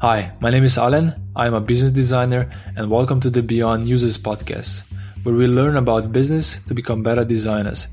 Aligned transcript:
Hi, 0.00 0.30
my 0.38 0.50
name 0.50 0.62
is 0.62 0.76
Alen. 0.76 1.20
I'm 1.34 1.54
a 1.54 1.60
business 1.60 1.90
designer, 1.90 2.48
and 2.76 2.88
welcome 2.88 3.18
to 3.18 3.30
the 3.30 3.42
Beyond 3.42 3.88
Users 3.88 4.16
podcast, 4.16 4.84
where 5.24 5.34
we 5.34 5.48
learn 5.48 5.76
about 5.76 6.12
business 6.12 6.60
to 6.68 6.72
become 6.72 7.02
better 7.02 7.24
designers. 7.24 7.88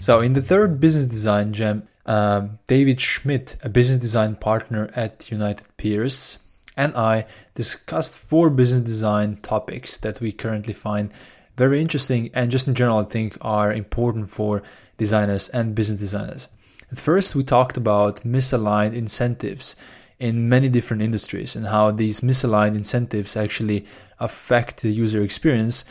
So, 0.00 0.22
in 0.22 0.32
the 0.32 0.40
third 0.40 0.80
business 0.80 1.04
design 1.06 1.52
jam, 1.52 1.86
uh, 2.06 2.46
David 2.66 2.98
Schmidt, 2.98 3.58
a 3.62 3.68
business 3.68 3.98
design 3.98 4.36
partner 4.36 4.88
at 4.96 5.30
United 5.30 5.66
Peers, 5.76 6.38
and 6.78 6.96
I 6.96 7.26
discussed 7.54 8.16
four 8.16 8.48
business 8.48 8.80
design 8.80 9.36
topics 9.42 9.98
that 9.98 10.22
we 10.22 10.32
currently 10.32 10.72
find 10.72 11.12
very 11.58 11.78
interesting 11.78 12.30
and 12.32 12.50
just 12.50 12.68
in 12.68 12.74
general 12.74 13.00
I 13.00 13.04
think 13.04 13.36
are 13.42 13.70
important 13.70 14.30
for 14.30 14.62
designers 14.96 15.50
and 15.50 15.74
business 15.74 16.00
designers. 16.00 16.48
At 16.90 16.98
first, 16.98 17.34
we 17.34 17.44
talked 17.44 17.76
about 17.76 18.24
misaligned 18.24 18.94
incentives 18.94 19.76
in 20.24 20.48
many 20.48 20.70
different 20.70 21.02
industries 21.02 21.54
and 21.54 21.66
how 21.66 21.90
these 21.90 22.20
misaligned 22.20 22.74
incentives 22.74 23.36
actually 23.36 23.84
affect 24.20 24.80
the 24.80 24.90
user 24.90 25.22
experience 25.22 25.84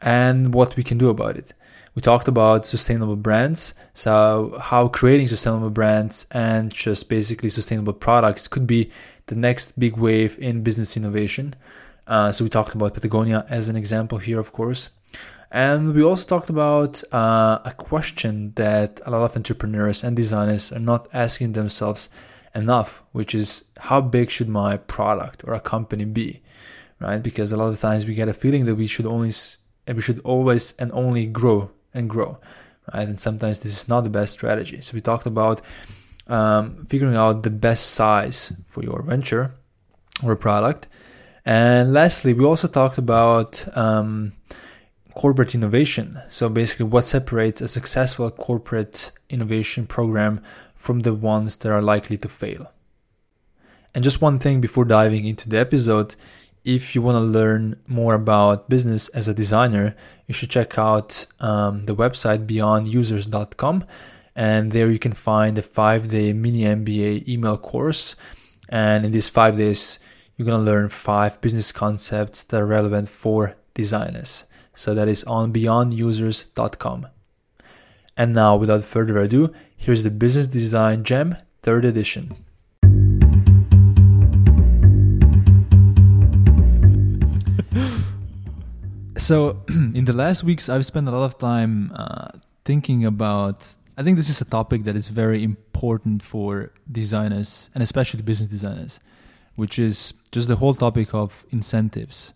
and 0.00 0.54
what 0.54 0.74
we 0.74 0.82
can 0.82 0.96
do 0.96 1.10
about 1.10 1.36
it. 1.36 1.52
We 1.94 2.00
talked 2.00 2.26
about 2.26 2.64
sustainable 2.64 3.16
brands, 3.16 3.74
so 3.92 4.56
how 4.58 4.88
creating 4.88 5.28
sustainable 5.28 5.68
brands 5.68 6.26
and 6.30 6.72
just 6.72 7.10
basically 7.10 7.50
sustainable 7.50 7.92
products 7.92 8.48
could 8.48 8.66
be 8.66 8.90
the 9.26 9.34
next 9.34 9.78
big 9.78 9.98
wave 9.98 10.38
in 10.38 10.62
business 10.62 10.96
innovation. 10.96 11.54
Uh, 12.06 12.32
so 12.32 12.42
we 12.42 12.48
talked 12.48 12.74
about 12.74 12.94
Patagonia 12.94 13.44
as 13.50 13.68
an 13.68 13.76
example 13.76 14.16
here, 14.16 14.40
of 14.40 14.50
course. 14.52 14.88
And 15.50 15.94
we 15.94 16.02
also 16.02 16.26
talked 16.26 16.48
about 16.48 17.04
uh, 17.12 17.58
a 17.66 17.74
question 17.76 18.52
that 18.56 19.02
a 19.04 19.10
lot 19.10 19.22
of 19.22 19.36
entrepreneurs 19.36 20.02
and 20.02 20.16
designers 20.16 20.72
are 20.72 20.86
not 20.92 21.06
asking 21.12 21.52
themselves 21.52 22.08
enough, 22.54 23.02
which 23.12 23.34
is 23.34 23.64
how 23.78 24.00
big 24.00 24.30
should 24.30 24.48
my 24.48 24.76
product 24.76 25.44
or 25.44 25.54
a 25.54 25.60
company 25.60 26.04
be, 26.04 26.42
right? 27.00 27.22
Because 27.22 27.52
a 27.52 27.56
lot 27.56 27.68
of 27.68 27.80
times 27.80 28.06
we 28.06 28.14
get 28.14 28.28
a 28.28 28.34
feeling 28.34 28.64
that 28.66 28.76
we 28.76 28.86
should 28.86 29.06
only 29.06 29.32
we 29.86 30.00
should 30.00 30.20
always 30.20 30.72
and 30.78 30.90
only 30.92 31.26
grow 31.26 31.70
and 31.92 32.08
grow, 32.08 32.38
right? 32.92 33.06
And 33.08 33.20
sometimes 33.20 33.60
this 33.60 33.72
is 33.72 33.88
not 33.88 34.02
the 34.02 34.10
best 34.10 34.32
strategy. 34.32 34.80
So 34.80 34.94
we 34.94 35.00
talked 35.00 35.26
about 35.26 35.60
um, 36.26 36.86
figuring 36.88 37.16
out 37.16 37.42
the 37.42 37.50
best 37.50 37.92
size 37.92 38.52
for 38.66 38.82
your 38.82 39.02
venture 39.02 39.52
or 40.22 40.36
product. 40.36 40.88
And 41.44 41.92
lastly, 41.92 42.32
we 42.32 42.44
also 42.44 42.68
talked 42.68 42.96
about 42.96 43.64
um, 43.76 44.32
corporate 45.14 45.54
innovation. 45.54 46.20
So 46.30 46.48
basically, 46.48 46.86
what 46.86 47.04
separates 47.04 47.60
a 47.60 47.68
successful 47.68 48.30
corporate 48.30 49.12
innovation 49.28 49.86
program 49.86 50.40
from 50.74 51.00
the 51.00 51.14
ones 51.14 51.56
that 51.56 51.72
are 51.72 51.82
likely 51.82 52.18
to 52.18 52.28
fail. 52.28 52.72
And 53.94 54.02
just 54.02 54.20
one 54.20 54.38
thing 54.38 54.60
before 54.60 54.84
diving 54.84 55.24
into 55.24 55.48
the 55.48 55.58
episode 55.58 56.16
if 56.64 56.94
you 56.94 57.02
want 57.02 57.16
to 57.16 57.20
learn 57.20 57.76
more 57.86 58.14
about 58.14 58.70
business 58.70 59.08
as 59.08 59.28
a 59.28 59.34
designer, 59.34 59.94
you 60.26 60.34
should 60.34 60.50
check 60.50 60.78
out 60.78 61.26
um, 61.40 61.84
the 61.84 61.94
website 61.94 62.46
beyondusers.com. 62.46 63.84
And 64.34 64.72
there 64.72 64.90
you 64.90 64.98
can 64.98 65.12
find 65.12 65.58
a 65.58 65.62
five 65.62 66.08
day 66.08 66.32
mini 66.32 66.62
MBA 66.62 67.28
email 67.28 67.58
course. 67.58 68.16
And 68.68 69.04
in 69.04 69.12
these 69.12 69.28
five 69.28 69.56
days, 69.56 70.00
you're 70.36 70.46
going 70.46 70.58
to 70.58 70.70
learn 70.70 70.88
five 70.88 71.40
business 71.40 71.70
concepts 71.70 72.42
that 72.44 72.60
are 72.60 72.66
relevant 72.66 73.08
for 73.08 73.56
designers. 73.74 74.44
So 74.74 74.94
that 74.94 75.06
is 75.06 75.22
on 75.24 75.52
beyondusers.com. 75.52 77.06
And 78.16 78.32
now, 78.32 78.54
without 78.54 78.84
further 78.84 79.18
ado, 79.18 79.52
here's 79.76 80.04
the 80.04 80.10
Business 80.10 80.46
Design 80.46 81.02
Jam 81.02 81.36
third 81.62 81.84
edition. 81.84 82.36
so, 89.16 89.64
in 89.68 90.04
the 90.04 90.12
last 90.12 90.44
weeks, 90.44 90.68
I've 90.68 90.86
spent 90.86 91.08
a 91.08 91.10
lot 91.10 91.24
of 91.24 91.38
time 91.38 91.90
uh, 91.96 92.28
thinking 92.64 93.04
about. 93.04 93.74
I 93.98 94.04
think 94.04 94.16
this 94.16 94.28
is 94.28 94.40
a 94.40 94.44
topic 94.44 94.84
that 94.84 94.94
is 94.94 95.08
very 95.08 95.42
important 95.42 96.22
for 96.22 96.70
designers 96.90 97.70
and 97.74 97.82
especially 97.82 98.22
business 98.22 98.48
designers, 98.48 99.00
which 99.56 99.76
is 99.78 100.14
just 100.30 100.48
the 100.48 100.56
whole 100.56 100.74
topic 100.74 101.14
of 101.14 101.44
incentives. 101.50 102.32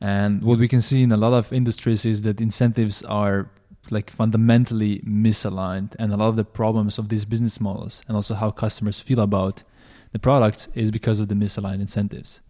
And 0.00 0.42
what 0.42 0.58
we 0.58 0.66
can 0.66 0.80
see 0.80 1.04
in 1.04 1.12
a 1.12 1.16
lot 1.16 1.32
of 1.32 1.52
industries 1.52 2.04
is 2.04 2.22
that 2.22 2.40
incentives 2.40 3.04
are 3.04 3.48
like 3.90 4.10
fundamentally 4.10 5.00
misaligned 5.00 5.94
and 5.98 6.12
a 6.12 6.16
lot 6.16 6.28
of 6.28 6.36
the 6.36 6.44
problems 6.44 6.98
of 6.98 7.08
these 7.08 7.24
business 7.24 7.60
models 7.60 8.02
and 8.06 8.16
also 8.16 8.34
how 8.34 8.50
customers 8.50 9.00
feel 9.00 9.20
about 9.20 9.64
the 10.12 10.18
product 10.18 10.68
is 10.74 10.90
because 10.90 11.18
of 11.20 11.28
the 11.28 11.34
misaligned 11.34 11.80
incentives. 11.80 12.40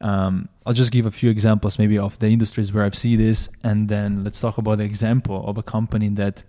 Um, 0.00 0.48
i'll 0.64 0.72
just 0.72 0.92
give 0.92 1.06
a 1.06 1.10
few 1.10 1.28
examples 1.28 1.76
maybe 1.76 1.98
of 1.98 2.20
the 2.20 2.28
industries 2.28 2.72
where 2.72 2.84
i've 2.84 2.94
seen 2.94 3.18
this 3.18 3.48
and 3.64 3.88
then 3.88 4.22
let's 4.22 4.40
talk 4.40 4.56
about 4.56 4.78
the 4.78 4.84
example 4.84 5.44
of 5.44 5.58
a 5.58 5.62
company 5.64 6.08
that 6.10 6.44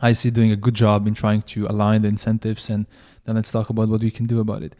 i 0.00 0.14
see 0.14 0.30
doing 0.30 0.50
a 0.50 0.56
good 0.56 0.72
job 0.72 1.06
in 1.06 1.12
trying 1.12 1.42
to 1.42 1.66
align 1.66 2.00
the 2.00 2.08
incentives 2.08 2.70
and 2.70 2.86
then 3.26 3.36
let's 3.36 3.52
talk 3.52 3.68
about 3.68 3.90
what 3.90 4.00
we 4.00 4.10
can 4.10 4.24
do 4.24 4.40
about 4.40 4.62
it. 4.62 4.74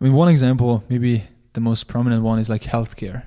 I 0.00 0.04
mean 0.04 0.14
one 0.14 0.28
example 0.28 0.82
maybe 0.88 1.28
the 1.52 1.60
most 1.60 1.86
prominent 1.86 2.22
one 2.22 2.38
is 2.38 2.48
like 2.48 2.62
healthcare. 2.62 3.22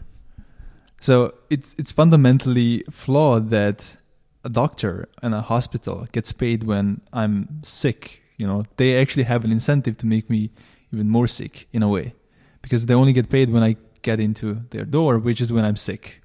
So 1.00 1.34
it's 1.50 1.76
it's 1.78 1.92
fundamentally 1.92 2.84
flawed 2.92 3.50
that 3.50 3.98
a 4.44 4.50
doctor 4.50 5.08
and 5.22 5.34
a 5.34 5.42
hospital 5.42 6.08
gets 6.12 6.32
paid 6.32 6.64
when 6.64 7.02
I'm 7.14 7.64
sick. 7.64 8.22
You 8.38 8.48
know, 8.48 8.64
they 8.78 9.00
actually 9.00 9.24
have 9.24 9.44
an 9.46 9.52
incentive 9.52 9.98
to 9.98 10.06
make 10.06 10.30
me 10.30 10.52
even 10.92 11.10
more 11.10 11.28
sick 11.28 11.68
in 11.72 11.84
a 11.84 11.88
way, 11.88 12.14
because 12.62 12.86
they 12.86 12.94
only 12.94 13.14
get 13.14 13.30
paid 13.30 13.50
when 13.50 13.64
I 13.64 13.78
get 14.02 14.20
into 14.20 14.62
their 14.72 14.86
door, 14.86 15.18
which 15.20 15.40
is 15.42 15.54
when 15.54 15.64
I'm 15.64 15.78
sick. 15.78 16.22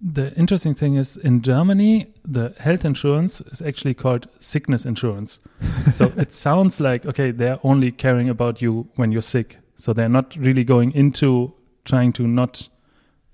The 0.00 0.32
interesting 0.34 0.74
thing 0.74 0.94
is 0.94 1.16
in 1.16 1.42
Germany, 1.42 2.12
the 2.24 2.54
health 2.60 2.84
insurance 2.84 3.40
is 3.40 3.60
actually 3.60 3.94
called 3.94 4.28
sickness 4.38 4.86
insurance. 4.86 5.40
so 5.92 6.12
it 6.16 6.32
sounds 6.32 6.78
like, 6.78 7.04
okay, 7.04 7.32
they're 7.32 7.58
only 7.64 7.90
caring 7.90 8.28
about 8.28 8.62
you 8.62 8.88
when 8.94 9.10
you're 9.10 9.22
sick. 9.22 9.58
So 9.76 9.92
they're 9.92 10.08
not 10.08 10.36
really 10.36 10.62
going 10.62 10.92
into 10.92 11.52
trying 11.84 12.12
to 12.12 12.28
not 12.28 12.68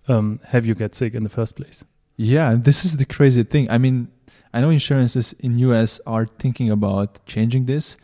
um, 0.09 0.41
have 0.47 0.65
you 0.65 0.75
get 0.75 0.95
sick 0.95 1.15
in 1.15 1.23
the 1.23 1.29
first 1.29 1.57
place. 1.57 1.85
Yeah, 2.17 2.55
this 2.55 2.85
is 2.85 2.97
the 2.97 3.05
crazy 3.05 3.43
thing. 3.43 3.71
I 3.71 3.79
mean, 3.79 4.09
I 4.53 4.61
know 4.61 4.71
insurances 4.71 5.33
in 5.41 5.59
US 5.59 6.01
are 6.07 6.27
thinking 6.27 6.71
about 6.71 7.25
changing 7.27 7.67
this, 7.67 7.97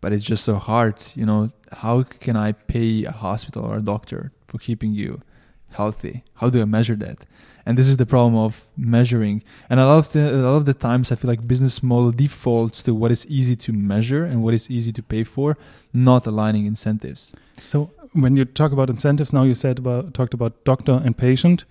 but 0.00 0.12
it's 0.12 0.24
just 0.24 0.44
so 0.44 0.56
hard. 0.56 0.96
You 1.14 1.26
know, 1.26 1.50
how 1.72 2.04
can 2.04 2.36
I 2.36 2.52
pay 2.52 3.04
a 3.04 3.10
hospital 3.10 3.64
or 3.64 3.78
a 3.78 3.82
doctor 3.82 4.32
for 4.46 4.58
keeping 4.58 4.92
you 4.92 5.22
healthy? 5.70 6.22
How 6.34 6.50
do 6.50 6.62
I 6.62 6.66
measure 6.66 6.94
that? 6.96 7.26
And 7.66 7.76
this 7.76 7.88
is 7.88 7.98
the 7.98 8.06
problem 8.06 8.36
of 8.36 8.66
measuring. 8.76 9.42
And 9.68 9.78
a 9.78 9.86
lot 9.86 9.98
of 9.98 10.12
the 10.12 10.34
a 10.34 10.40
lot 10.40 10.56
of 10.56 10.64
the 10.64 10.72
times, 10.72 11.12
I 11.12 11.16
feel 11.16 11.28
like 11.28 11.46
business 11.46 11.82
model 11.82 12.12
defaults 12.12 12.82
to 12.84 12.94
what 12.94 13.10
is 13.10 13.26
easy 13.26 13.56
to 13.56 13.72
measure 13.72 14.24
and 14.24 14.42
what 14.42 14.54
is 14.54 14.70
easy 14.70 14.92
to 14.92 15.02
pay 15.02 15.24
for, 15.24 15.58
not 15.92 16.26
aligning 16.26 16.64
incentives. 16.64 17.34
So 17.60 17.90
when 18.12 18.36
you 18.36 18.46
talk 18.46 18.72
about 18.72 18.88
incentives, 18.88 19.32
now 19.34 19.42
you 19.42 19.54
said 19.54 19.78
about 19.80 20.14
talked 20.14 20.32
about 20.32 20.64
doctor 20.64 21.02
and 21.04 21.18
patient 21.18 21.66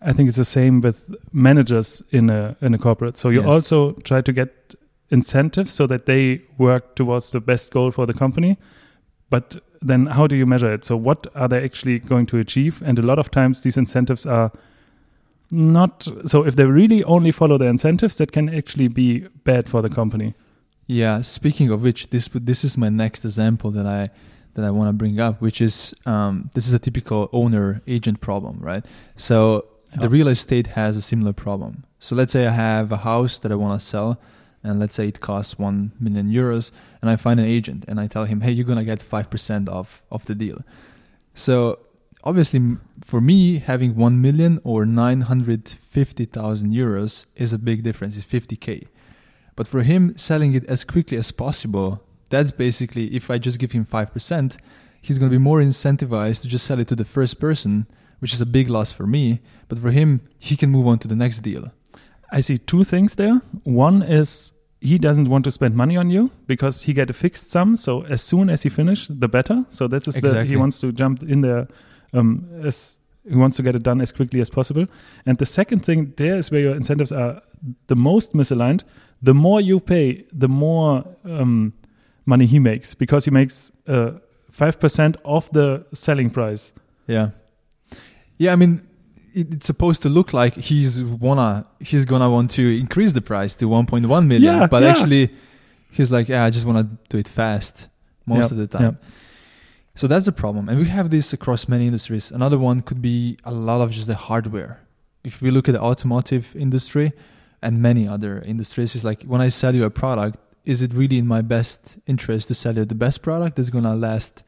I 0.00 0.12
think 0.12 0.28
it's 0.28 0.36
the 0.36 0.44
same 0.44 0.80
with 0.80 1.14
managers 1.32 2.02
in 2.10 2.30
a 2.30 2.56
in 2.60 2.74
a 2.74 2.78
corporate. 2.78 3.16
So 3.16 3.30
you 3.30 3.40
yes. 3.40 3.52
also 3.52 3.92
try 4.04 4.20
to 4.20 4.32
get 4.32 4.74
incentives 5.10 5.72
so 5.72 5.86
that 5.86 6.06
they 6.06 6.42
work 6.58 6.94
towards 6.94 7.30
the 7.30 7.40
best 7.40 7.72
goal 7.72 7.90
for 7.90 8.06
the 8.06 8.14
company. 8.14 8.58
But 9.30 9.56
then 9.80 10.06
how 10.06 10.26
do 10.26 10.36
you 10.36 10.46
measure 10.46 10.72
it? 10.72 10.84
So 10.84 10.96
what 10.96 11.26
are 11.34 11.48
they 11.48 11.62
actually 11.64 11.98
going 11.98 12.26
to 12.26 12.38
achieve? 12.38 12.82
And 12.82 12.98
a 12.98 13.02
lot 13.02 13.18
of 13.18 13.30
times 13.30 13.62
these 13.62 13.76
incentives 13.76 14.26
are 14.26 14.52
not 15.50 16.08
so 16.26 16.44
if 16.44 16.56
they 16.56 16.64
really 16.64 17.02
only 17.04 17.32
follow 17.32 17.58
the 17.58 17.66
incentives 17.66 18.16
that 18.16 18.32
can 18.32 18.48
actually 18.48 18.88
be 18.88 19.20
bad 19.44 19.68
for 19.68 19.82
the 19.82 19.88
company. 19.88 20.34
Yeah, 20.86 21.22
speaking 21.22 21.70
of 21.70 21.82
which 21.82 22.10
this 22.10 22.28
this 22.32 22.64
is 22.64 22.78
my 22.78 22.88
next 22.88 23.24
example 23.24 23.70
that 23.72 23.86
I 23.86 24.10
that 24.54 24.64
I 24.64 24.70
want 24.70 24.88
to 24.88 24.92
bring 24.92 25.20
up, 25.20 25.40
which 25.40 25.60
is 25.60 25.94
um, 26.06 26.50
this 26.54 26.66
is 26.66 26.72
a 26.72 26.78
typical 26.78 27.28
owner 27.32 27.82
agent 27.86 28.20
problem, 28.20 28.58
right? 28.60 28.84
So 29.16 29.66
the 29.96 30.08
real 30.08 30.28
estate 30.28 30.68
has 30.68 30.96
a 30.96 31.02
similar 31.02 31.32
problem. 31.32 31.84
So 31.98 32.14
let's 32.14 32.32
say 32.32 32.46
I 32.46 32.50
have 32.50 32.92
a 32.92 32.98
house 32.98 33.38
that 33.38 33.52
I 33.52 33.56
want 33.56 33.80
to 33.80 33.84
sell, 33.84 34.20
and 34.62 34.78
let's 34.78 34.94
say 34.94 35.08
it 35.08 35.20
costs 35.20 35.58
one 35.58 35.92
million 35.98 36.30
euros, 36.30 36.70
and 37.00 37.10
I 37.10 37.16
find 37.16 37.40
an 37.40 37.46
agent 37.46 37.84
and 37.88 37.98
I 37.98 38.06
tell 38.06 38.24
him, 38.24 38.42
hey, 38.42 38.52
you're 38.52 38.66
gonna 38.66 38.84
get 38.84 39.02
five 39.02 39.30
percent 39.30 39.68
off 39.68 40.02
of 40.10 40.26
the 40.26 40.34
deal. 40.34 40.60
So 41.34 41.78
obviously, 42.24 42.76
for 43.04 43.20
me, 43.20 43.58
having 43.58 43.94
one 43.94 44.20
million 44.20 44.60
or 44.64 44.84
nine 44.84 45.22
hundred 45.22 45.68
fifty 45.68 46.24
thousand 46.24 46.72
euros 46.72 47.26
is 47.36 47.52
a 47.52 47.58
big 47.58 47.82
difference. 47.82 48.16
It's 48.16 48.26
fifty 48.26 48.56
k. 48.56 48.88
But 49.56 49.66
for 49.66 49.82
him, 49.82 50.16
selling 50.16 50.54
it 50.54 50.64
as 50.66 50.84
quickly 50.84 51.16
as 51.16 51.32
possible, 51.32 52.02
that's 52.30 52.50
basically 52.50 53.14
if 53.14 53.30
I 53.30 53.38
just 53.38 53.58
give 53.58 53.72
him 53.72 53.84
five 53.84 54.12
percent, 54.12 54.58
he's 55.00 55.18
gonna 55.18 55.30
be 55.30 55.38
more 55.38 55.60
incentivized 55.60 56.42
to 56.42 56.48
just 56.48 56.66
sell 56.66 56.78
it 56.78 56.88
to 56.88 56.96
the 56.96 57.04
first 57.04 57.40
person 57.40 57.86
which 58.18 58.32
is 58.32 58.40
a 58.40 58.46
big 58.46 58.68
loss 58.68 58.92
for 58.92 59.06
me. 59.06 59.40
But 59.68 59.78
for 59.78 59.90
him, 59.90 60.20
he 60.38 60.56
can 60.56 60.70
move 60.70 60.86
on 60.86 60.98
to 61.00 61.08
the 61.08 61.16
next 61.16 61.40
deal. 61.40 61.72
I 62.30 62.40
see 62.40 62.58
two 62.58 62.84
things 62.84 63.16
there. 63.16 63.40
One 63.64 64.02
is 64.02 64.52
he 64.80 64.98
doesn't 64.98 65.28
want 65.28 65.44
to 65.44 65.50
spend 65.50 65.74
money 65.74 65.96
on 65.96 66.10
you 66.10 66.30
because 66.46 66.82
he 66.82 66.92
get 66.92 67.10
a 67.10 67.12
fixed 67.12 67.50
sum. 67.50 67.76
So 67.76 68.04
as 68.04 68.22
soon 68.22 68.48
as 68.50 68.62
he 68.62 68.68
finish, 68.68 69.08
the 69.08 69.28
better. 69.28 69.64
So 69.70 69.88
that 69.88 70.06
is 70.06 70.16
exactly. 70.16 70.40
the 70.42 70.46
he 70.46 70.56
wants 70.56 70.80
to 70.80 70.92
jump 70.92 71.22
in 71.22 71.40
there 71.40 71.68
um, 72.12 72.46
as 72.64 72.98
he 73.28 73.36
wants 73.36 73.56
to 73.56 73.62
get 73.62 73.74
it 73.74 73.82
done 73.82 74.00
as 74.00 74.12
quickly 74.12 74.40
as 74.40 74.50
possible. 74.50 74.86
And 75.26 75.38
the 75.38 75.46
second 75.46 75.84
thing 75.84 76.12
there 76.16 76.36
is 76.36 76.50
where 76.50 76.60
your 76.60 76.76
incentives 76.76 77.12
are 77.12 77.42
the 77.88 77.96
most 77.96 78.34
misaligned. 78.34 78.84
The 79.20 79.34
more 79.34 79.60
you 79.60 79.80
pay, 79.80 80.24
the 80.32 80.48
more 80.48 81.04
um, 81.24 81.72
money 82.24 82.46
he 82.46 82.58
makes 82.58 82.94
because 82.94 83.24
he 83.24 83.30
makes 83.30 83.72
uh, 83.86 84.12
five 84.50 84.76
uh, 84.76 84.78
percent 84.78 85.16
of 85.24 85.50
the 85.50 85.84
selling 85.92 86.30
price. 86.30 86.72
Yeah, 87.06 87.30
yeah. 88.38 88.52
I 88.52 88.56
mean, 88.56 88.82
it's 89.34 89.66
supposed 89.66 90.02
to 90.02 90.08
look 90.08 90.32
like 90.32 90.54
he's 90.54 91.02
wanna 91.02 91.66
he's 91.80 92.04
gonna 92.04 92.30
want 92.30 92.50
to 92.52 92.78
increase 92.78 93.12
the 93.12 93.20
price 93.20 93.54
to 93.56 93.66
1.1 93.66 94.26
million, 94.26 94.42
yeah, 94.42 94.66
but 94.66 94.82
yeah. 94.82 94.88
actually 94.88 95.30
he's 95.90 96.10
like, 96.10 96.28
yeah, 96.28 96.44
I 96.44 96.50
just 96.50 96.66
want 96.66 96.78
to 96.78 96.98
do 97.08 97.18
it 97.18 97.28
fast 97.28 97.88
most 98.26 98.44
yep, 98.44 98.52
of 98.52 98.56
the 98.58 98.66
time. 98.66 98.82
Yep. 98.82 99.04
So 99.94 100.06
that's 100.06 100.26
the 100.26 100.32
problem, 100.32 100.68
and 100.68 100.78
we 100.78 100.86
have 100.86 101.10
this 101.10 101.32
across 101.32 101.66
many 101.68 101.86
industries. 101.86 102.30
Another 102.30 102.58
one 102.58 102.80
could 102.82 103.02
be 103.02 103.36
a 103.44 103.52
lot 103.52 103.80
of 103.80 103.90
just 103.90 104.06
the 104.06 104.14
hardware. 104.14 104.80
If 105.24 105.42
we 105.42 105.50
look 105.50 105.68
at 105.68 105.72
the 105.72 105.80
automotive 105.82 106.54
industry 106.54 107.12
and 107.60 107.82
many 107.82 108.06
other 108.06 108.40
industries, 108.40 108.94
it's 108.94 109.04
like 109.04 109.24
when 109.24 109.40
I 109.40 109.48
sell 109.48 109.74
you 109.74 109.84
a 109.84 109.90
product, 109.90 110.38
is 110.64 110.82
it 110.82 110.92
really 110.94 111.18
in 111.18 111.26
my 111.26 111.42
best 111.42 111.98
interest 112.06 112.48
to 112.48 112.54
sell 112.54 112.76
you 112.76 112.84
the 112.84 112.94
best 112.94 113.22
product 113.22 113.56
that's 113.56 113.70
gonna 113.70 113.96
last 113.96 114.44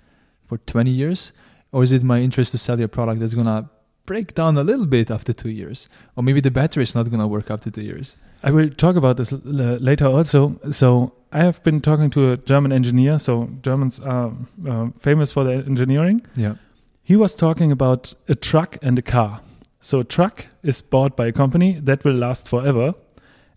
for 0.46 0.58
20 0.58 0.90
years, 0.90 1.32
or 1.72 1.82
is 1.82 1.92
it 1.92 2.04
my 2.04 2.20
interest 2.20 2.52
to 2.52 2.58
sell 2.58 2.78
you 2.78 2.84
a 2.84 2.88
product 2.88 3.20
that's 3.20 3.34
gonna 3.34 3.69
break 4.10 4.34
down 4.34 4.58
a 4.58 4.64
little 4.64 4.86
bit 4.86 5.08
after 5.08 5.32
two 5.32 5.50
years, 5.50 5.88
or 6.16 6.22
maybe 6.24 6.40
the 6.40 6.50
battery 6.50 6.82
is 6.82 6.94
not 6.96 7.08
going 7.10 7.20
to 7.20 7.28
work 7.28 7.48
after 7.48 7.70
two 7.70 7.82
years. 7.82 8.16
I 8.42 8.50
will 8.50 8.68
talk 8.68 8.96
about 8.96 9.16
this 9.18 9.32
later 9.44 10.06
also. 10.06 10.58
So 10.70 11.12
I 11.30 11.38
have 11.38 11.62
been 11.62 11.80
talking 11.80 12.10
to 12.10 12.32
a 12.32 12.36
German 12.36 12.72
engineer. 12.72 13.20
So 13.20 13.48
Germans 13.62 14.00
are 14.00 14.32
uh, 14.68 14.88
famous 14.98 15.30
for 15.30 15.44
their 15.44 15.60
engineering. 15.72 16.22
Yeah. 16.34 16.54
He 17.04 17.14
was 17.14 17.36
talking 17.36 17.70
about 17.70 18.14
a 18.28 18.34
truck 18.34 18.78
and 18.82 18.98
a 18.98 19.02
car. 19.02 19.42
So 19.80 20.00
a 20.00 20.04
truck 20.04 20.46
is 20.64 20.82
bought 20.82 21.16
by 21.16 21.26
a 21.28 21.32
company 21.32 21.78
that 21.80 22.02
will 22.04 22.18
last 22.26 22.48
forever, 22.48 22.94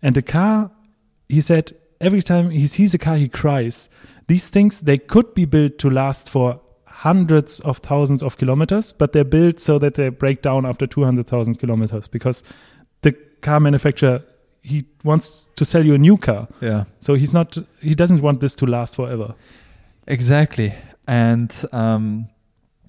and 0.03 0.15
a 0.17 0.21
car, 0.21 0.69
he 1.29 1.41
said, 1.41 1.71
every 1.99 2.21
time 2.21 2.51
he 2.51 2.67
sees 2.67 2.93
a 2.93 2.99
car, 2.99 3.15
he 3.15 3.27
cries. 3.27 3.89
These 4.27 4.49
things 4.49 4.81
they 4.81 4.99
could 4.99 5.33
be 5.33 5.45
built 5.45 5.79
to 5.79 5.89
last 5.89 6.29
for 6.29 6.61
hundreds 7.03 7.59
of 7.59 7.79
thousands 7.79 8.23
of 8.23 8.37
kilometers, 8.37 8.93
but 8.93 9.11
they're 9.11 9.25
built 9.25 9.59
so 9.59 9.77
that 9.77 9.95
they 9.95 10.07
break 10.07 10.41
down 10.41 10.65
after 10.65 10.87
200,000 10.87 11.59
kilometers 11.59 12.07
because 12.07 12.43
the 13.01 13.11
car 13.41 13.59
manufacturer 13.59 14.21
he 14.61 14.85
wants 15.03 15.49
to 15.57 15.65
sell 15.65 15.85
you 15.85 15.93
a 15.95 15.97
new 15.97 16.15
car. 16.15 16.47
Yeah. 16.61 16.85
So 17.01 17.15
he's 17.15 17.33
not 17.33 17.57
he 17.81 17.93
doesn't 17.93 18.21
want 18.21 18.39
this 18.39 18.55
to 18.55 18.65
last 18.65 18.95
forever. 18.95 19.35
Exactly. 20.07 20.73
And 21.05 21.51
um, 21.73 22.29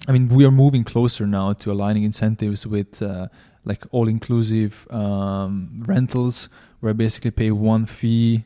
I 0.07 0.13
mean 0.13 0.29
we 0.29 0.45
are 0.45 0.51
moving 0.51 0.85
closer 0.85 1.27
now 1.27 1.51
to 1.51 1.71
aligning 1.73 2.03
incentives 2.03 2.65
with 2.65 3.01
uh, 3.01 3.27
like 3.65 3.83
all 3.91 4.07
inclusive 4.07 4.87
um, 4.91 5.83
rentals 5.85 6.47
where 6.79 6.91
I 6.91 6.93
basically 6.93 7.31
pay 7.31 7.51
one 7.51 7.85
fee. 7.85 8.45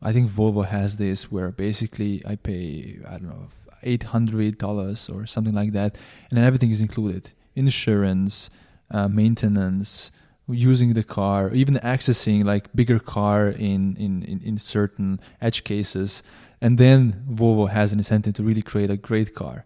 I 0.00 0.12
think 0.12 0.30
Volvo 0.30 0.64
has 0.64 0.96
this 0.98 1.32
where 1.32 1.50
basically 1.50 2.22
I 2.24 2.36
pay 2.36 3.00
I 3.08 3.18
don't 3.18 3.30
know 3.30 3.48
eight 3.82 4.04
hundred 4.04 4.58
dollars 4.58 5.08
or 5.08 5.26
something 5.26 5.54
like 5.54 5.72
that, 5.72 5.96
and 6.30 6.38
then 6.38 6.44
everything 6.44 6.70
is 6.70 6.80
included: 6.80 7.32
insurance, 7.54 8.50
uh, 8.90 9.08
maintenance, 9.08 10.10
using 10.48 10.94
the 10.94 11.02
car, 11.02 11.50
even 11.52 11.74
accessing 11.76 12.44
like 12.44 12.74
bigger 12.74 12.98
car 12.98 13.48
in, 13.48 13.96
in 13.96 14.22
in 14.22 14.40
in 14.42 14.58
certain 14.58 15.20
edge 15.40 15.64
cases, 15.64 16.22
and 16.60 16.78
then 16.78 17.24
Volvo 17.30 17.68
has 17.68 17.92
an 17.92 17.98
incentive 17.98 18.34
to 18.34 18.42
really 18.42 18.62
create 18.62 18.90
a 18.90 18.96
great 18.96 19.34
car. 19.34 19.64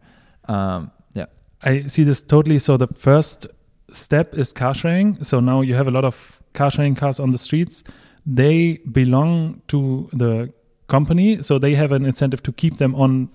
Um, 0.48 0.90
yeah, 1.14 1.26
I 1.62 1.86
see 1.86 2.04
this 2.04 2.22
totally. 2.22 2.58
So 2.58 2.76
the 2.76 2.88
first 2.88 3.46
step 3.92 4.34
is 4.34 4.52
car 4.52 4.74
sharing. 4.74 5.22
So 5.24 5.40
now 5.40 5.60
you 5.62 5.74
have 5.74 5.88
a 5.88 5.90
lot 5.90 6.04
of 6.04 6.40
car 6.52 6.70
sharing 6.70 6.94
cars 6.94 7.20
on 7.20 7.30
the 7.30 7.38
streets. 7.38 7.82
They 8.24 8.78
belong 8.90 9.62
to 9.68 10.08
the 10.12 10.52
company, 10.88 11.42
so 11.42 11.58
they 11.58 11.74
have 11.74 11.92
an 11.92 12.04
incentive 12.04 12.42
to 12.42 12.52
keep 12.52 12.78
them 12.78 12.94
on 12.94 13.28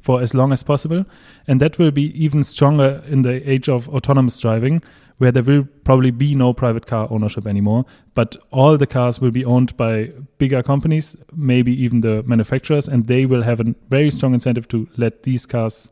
for 0.00 0.20
as 0.20 0.34
long 0.34 0.52
as 0.52 0.62
possible. 0.62 1.04
And 1.46 1.60
that 1.60 1.78
will 1.78 1.90
be 1.90 2.12
even 2.22 2.44
stronger 2.44 3.02
in 3.06 3.22
the 3.22 3.48
age 3.50 3.68
of 3.68 3.88
autonomous 3.88 4.38
driving, 4.38 4.82
where 5.18 5.32
there 5.32 5.42
will 5.42 5.66
probably 5.84 6.10
be 6.10 6.34
no 6.34 6.52
private 6.52 6.86
car 6.86 7.08
ownership 7.10 7.46
anymore. 7.46 7.84
But 8.14 8.36
all 8.50 8.76
the 8.76 8.86
cars 8.86 9.20
will 9.20 9.32
be 9.32 9.44
owned 9.44 9.76
by 9.76 10.12
bigger 10.38 10.62
companies, 10.62 11.16
maybe 11.34 11.72
even 11.82 12.00
the 12.00 12.22
manufacturers, 12.22 12.88
and 12.88 13.06
they 13.06 13.26
will 13.26 13.42
have 13.42 13.60
a 13.60 13.74
very 13.90 14.10
strong 14.10 14.34
incentive 14.34 14.68
to 14.68 14.88
let 14.96 15.24
these 15.24 15.46
cars 15.46 15.88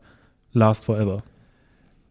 last 0.53 0.85
forever. 0.85 1.23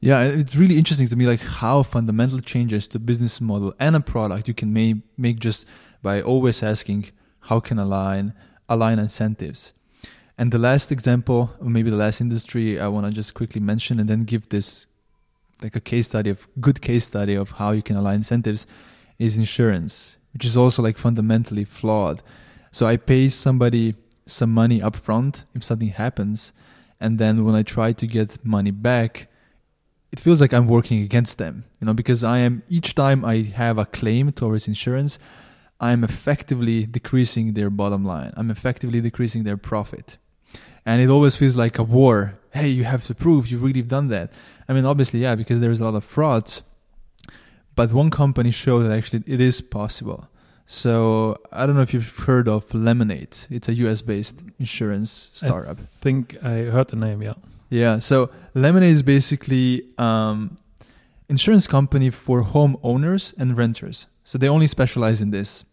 Yeah, 0.01 0.23
it's 0.23 0.55
really 0.55 0.77
interesting 0.77 1.09
to 1.09 1.17
me, 1.17 1.27
like 1.27 1.41
how 1.41 1.83
fundamental 1.83 2.41
changes 2.41 2.87
to 2.89 2.99
business 2.99 3.41
model 3.41 3.75
and 3.81 3.97
a 3.97 4.01
product 4.01 4.47
you 4.47 4.55
can 4.55 4.73
make, 4.73 4.97
make 5.17 5.41
just 5.41 5.67
by 6.03 6.21
always 6.21 6.63
asking 6.63 7.11
how 7.41 7.61
can 7.61 7.79
align 7.79 8.35
align 8.69 8.99
incentives. 8.99 9.73
And 10.39 10.53
the 10.53 10.59
last 10.59 10.93
example, 10.93 11.55
or 11.61 11.71
maybe 11.71 11.89
the 11.89 11.97
last 11.97 12.21
industry 12.21 12.79
I 12.79 12.89
want 12.89 13.07
to 13.07 13.13
just 13.13 13.33
quickly 13.33 13.61
mention 13.61 13.99
and 13.99 14.09
then 14.09 14.25
give 14.25 14.49
this 14.51 14.87
like 15.63 15.75
a 15.75 15.81
case 15.81 16.09
study 16.09 16.29
of 16.29 16.47
good 16.61 16.83
case 16.83 17.07
study 17.07 17.35
of 17.35 17.53
how 17.53 17.71
you 17.73 17.83
can 17.83 17.97
align 17.97 18.17
incentives 18.17 18.67
is 19.19 19.39
insurance, 19.39 20.17
which 20.35 20.45
is 20.45 20.57
also 20.57 20.83
like 20.83 20.99
fundamentally 20.99 21.65
flawed. 21.65 22.23
So 22.71 22.87
I 22.87 22.99
pay 22.99 23.31
somebody 23.31 23.95
some 24.27 24.53
money 24.53 24.81
upfront 24.81 25.45
if 25.55 25.65
something 25.65 25.89
happens, 25.89 26.53
and 27.01 27.19
then 27.19 27.45
when 27.45 27.55
I 27.55 27.63
try 27.63 27.93
to 27.93 28.07
get 28.07 28.45
money 28.45 28.71
back, 28.71 29.29
it 30.13 30.21
feels 30.21 30.41
like 30.41 30.53
I'm 30.53 30.67
working 30.67 31.03
against 31.03 31.39
them, 31.39 31.65
you 31.81 31.87
know, 31.87 31.95
because 31.95 32.23
I 32.23 32.39
am 32.39 32.63
each 32.69 32.95
time 32.95 33.25
I 33.25 33.43
have 33.43 33.79
a 33.79 33.87
claim 33.87 34.33
towards 34.33 34.69
insurance, 34.69 35.19
I'm 35.81 36.05
effectively 36.05 36.85
decreasing 36.85 37.55
their 37.55 37.71
bottom 37.71 38.05
line. 38.05 38.33
I'm 38.37 38.51
effectively 38.51 39.01
decreasing 39.01 39.45
their 39.45 39.57
profit 39.57 40.19
and 40.87 41.03
it 41.03 41.11
always 41.11 41.35
feels 41.37 41.57
like 41.57 41.79
a 41.79 41.83
war. 41.83 42.39
Hey, 42.53 42.69
you 42.69 42.85
have 42.85 43.05
to 43.07 43.15
prove 43.15 43.49
you've 43.49 43.63
really 43.63 43.83
done 43.83 44.07
that. 44.09 44.33
I 44.69 44.73
mean, 44.73 44.87
obviously, 44.87 45.21
yeah, 45.21 45.35
because 45.35 45.61
there's 45.61 45.81
a 45.81 45.85
lot 45.85 45.97
of 45.97 46.05
frauds. 46.05 46.63
But 47.75 47.93
one 47.93 48.11
company 48.11 48.53
showed 48.53 48.85
that 48.85 48.93
actually 48.93 49.25
it 49.27 49.41
is 49.41 49.61
possible. 49.61 50.29
So 50.65 51.37
I 51.53 51.67
don't 51.67 51.77
know 51.77 51.83
if 51.83 51.93
you've 51.93 52.17
heard 52.21 52.49
of 52.49 52.73
Lemonade. 52.73 53.37
It's 53.51 53.69
a 53.69 53.75
US-based 53.75 54.43
insurance 54.59 55.31
startup. 55.33 55.79
I 55.79 55.87
think 56.01 56.43
I 56.43 56.71
heard 56.75 56.89
the 56.89 56.97
name. 56.97 57.23
Yeah. 57.23 57.35
Yeah. 57.69 57.99
So 57.99 58.31
Lemonade 58.55 58.93
is 58.93 59.03
basically 59.03 59.83
um, 59.99 60.57
insurance 61.29 61.67
company 61.67 62.11
for 62.11 62.43
homeowners 62.45 63.37
and 63.37 63.57
renters. 63.57 64.07
So 64.25 64.39
they 64.39 64.49
only 64.49 64.67
specialize 64.67 65.21
in 65.21 65.31
this 65.31 65.65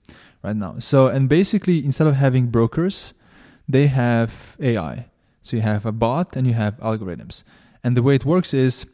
right 0.44 0.56
now. 0.56 0.76
So 0.80 1.08
and 1.08 1.30
basically 1.30 1.84
instead 1.86 2.08
of 2.08 2.16
having 2.16 2.48
brokers, 2.48 3.14
they 3.68 3.88
have 3.88 4.56
AI. 4.60 5.08
So 5.42 5.58
you 5.58 5.62
have 5.62 5.86
a 5.86 5.92
bot 5.92 6.36
and 6.36 6.48
you 6.48 6.54
have 6.54 6.78
algorithms. 6.78 7.44
And 7.84 7.98
the 7.98 8.04
way 8.04 8.16
it 8.16 8.26
works 8.26 8.54
is 8.54 8.86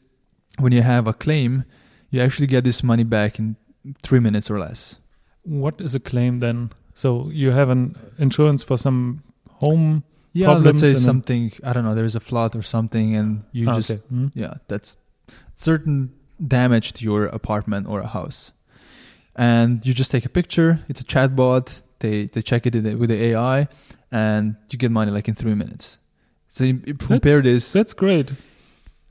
when 0.57 0.71
you 0.71 0.81
have 0.81 1.07
a 1.07 1.13
claim, 1.13 1.63
you 2.09 2.21
actually 2.21 2.47
get 2.47 2.63
this 2.63 2.83
money 2.83 3.03
back 3.03 3.37
in 3.39 3.55
three 4.01 4.19
minutes 4.19 4.49
or 4.49 4.59
less. 4.59 4.97
What 5.43 5.79
is 5.79 5.93
a 5.95 5.99
claim 5.99 6.39
then? 6.39 6.71
So 6.93 7.29
you 7.31 7.51
have 7.51 7.69
an 7.69 7.95
insurance 8.17 8.63
for 8.63 8.77
some 8.77 9.23
home 9.47 10.03
yeah, 10.33 10.51
let's 10.51 10.79
say 10.79 10.93
something 10.93 11.51
I 11.63 11.73
don't 11.73 11.83
know. 11.83 11.95
There's 11.95 12.15
a 12.15 12.19
flood 12.19 12.55
or 12.55 12.61
something, 12.61 13.15
and 13.15 13.45
you 13.51 13.69
ah, 13.69 13.75
just 13.75 13.91
okay. 13.91 14.01
mm-hmm. 14.13 14.39
yeah, 14.39 14.55
that's 14.67 14.97
certain 15.55 16.13
damage 16.45 16.93
to 16.93 17.03
your 17.03 17.25
apartment 17.25 17.87
or 17.87 17.99
a 17.99 18.07
house, 18.07 18.53
and 19.35 19.85
you 19.85 19.93
just 19.93 20.11
take 20.11 20.25
a 20.25 20.29
picture. 20.29 20.79
It's 20.87 21.01
a 21.01 21.03
chatbot. 21.03 21.81
They 21.99 22.25
they 22.25 22.41
check 22.41 22.67
it 22.67 22.75
with 22.75 23.09
the 23.09 23.23
AI, 23.23 23.67
and 24.11 24.55
you 24.69 24.77
get 24.77 24.91
money 24.91 25.11
like 25.11 25.27
in 25.27 25.35
three 25.35 25.55
minutes. 25.55 25.99
So 26.47 26.63
you, 26.63 26.81
you 26.85 26.93
compare 26.95 27.41
that's, 27.41 27.43
this. 27.43 27.73
That's 27.73 27.93
great. 27.93 28.31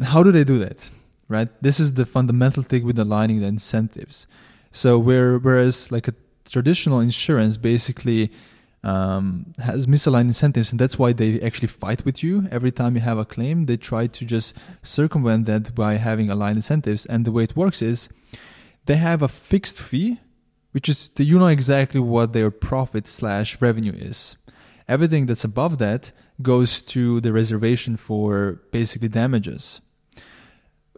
How 0.03 0.23
do 0.23 0.33
they 0.33 0.45
do 0.45 0.59
that? 0.59 0.91
Right. 1.29 1.49
This 1.61 1.79
is 1.79 1.95
the 1.95 2.07
fundamental 2.07 2.63
thing 2.63 2.85
with 2.85 2.99
aligning 2.99 3.41
the 3.41 3.47
incentives. 3.47 4.27
So 4.73 4.99
where 4.99 5.39
whereas 5.39 5.93
like 5.93 6.09
a 6.09 6.15
traditional 6.49 7.01
insurance 7.01 7.57
basically 7.57 8.33
um, 8.85 9.53
has 9.59 9.87
misaligned 9.87 10.29
incentives, 10.29 10.71
and 10.71 10.81
that's 10.81 10.99
why 10.99 11.13
they 11.13 11.41
actually 11.41 11.69
fight 11.69 12.05
with 12.05 12.23
you 12.23 12.49
every 12.51 12.73
time 12.73 12.95
you 12.95 13.01
have 13.03 13.19
a 13.19 13.25
claim. 13.25 13.67
They 13.67 13.77
try 13.77 14.07
to 14.07 14.25
just 14.25 14.57
circumvent 14.83 15.47
that 15.47 15.75
by 15.75 15.95
having 15.95 16.31
aligned 16.31 16.57
incentives. 16.57 17.05
And 17.07 17.25
the 17.25 17.33
way 17.33 17.45
it 17.45 17.57
works 17.57 17.83
is 17.83 18.09
they 18.87 18.97
have 18.97 19.21
a 19.21 19.29
fixed 19.29 19.81
fee, 19.81 20.21
which 20.73 20.89
is 20.89 21.09
the, 21.09 21.25
you 21.25 21.39
know 21.39 21.49
exactly 21.49 22.01
what 22.01 22.33
their 22.33 22.51
profit 22.51 23.07
slash 23.07 23.61
revenue 23.61 23.93
is. 23.95 24.37
Everything 24.89 25.27
that's 25.27 25.45
above 25.45 25.79
that 25.79 26.13
goes 26.41 26.81
to 26.83 27.21
the 27.21 27.33
reservation 27.33 27.97
for 27.97 28.63
basically 28.71 29.09
damages. 29.09 29.81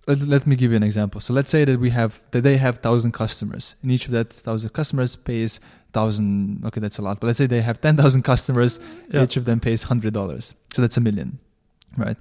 let, 0.07 0.19
let 0.21 0.47
me 0.47 0.57
give 0.57 0.71
you 0.71 0.77
an 0.77 0.83
example. 0.83 1.21
So 1.21 1.33
let's 1.33 1.51
say 1.51 1.65
that 1.65 1.79
we 1.79 1.91
have 1.91 2.21
that 2.31 2.43
they 2.43 2.57
have 2.57 2.79
thousand 2.79 3.13
customers, 3.13 3.77
and 3.83 3.91
each 3.91 4.07
of 4.07 4.13
that 4.13 4.33
thousand 4.33 4.71
customers 4.71 5.17
pays 5.17 5.61
thousand. 5.93 6.65
Okay, 6.67 6.81
that's 6.81 6.99
a 6.99 7.03
lot, 7.03 7.21
but 7.21 7.27
let's 7.29 7.39
say 7.39 7.47
they 7.47 7.63
have 7.63 7.81
ten 7.81 7.97
thousand 7.97 8.23
customers. 8.23 8.81
Yeah. 9.11 9.25
Each 9.25 9.37
of 9.37 9.45
them 9.45 9.61
pays 9.61 9.85
hundred 9.85 10.13
dollars, 10.15 10.55
so 10.75 10.83
that's 10.83 10.97
a 10.97 11.01
million, 11.01 11.39
right? 11.97 12.17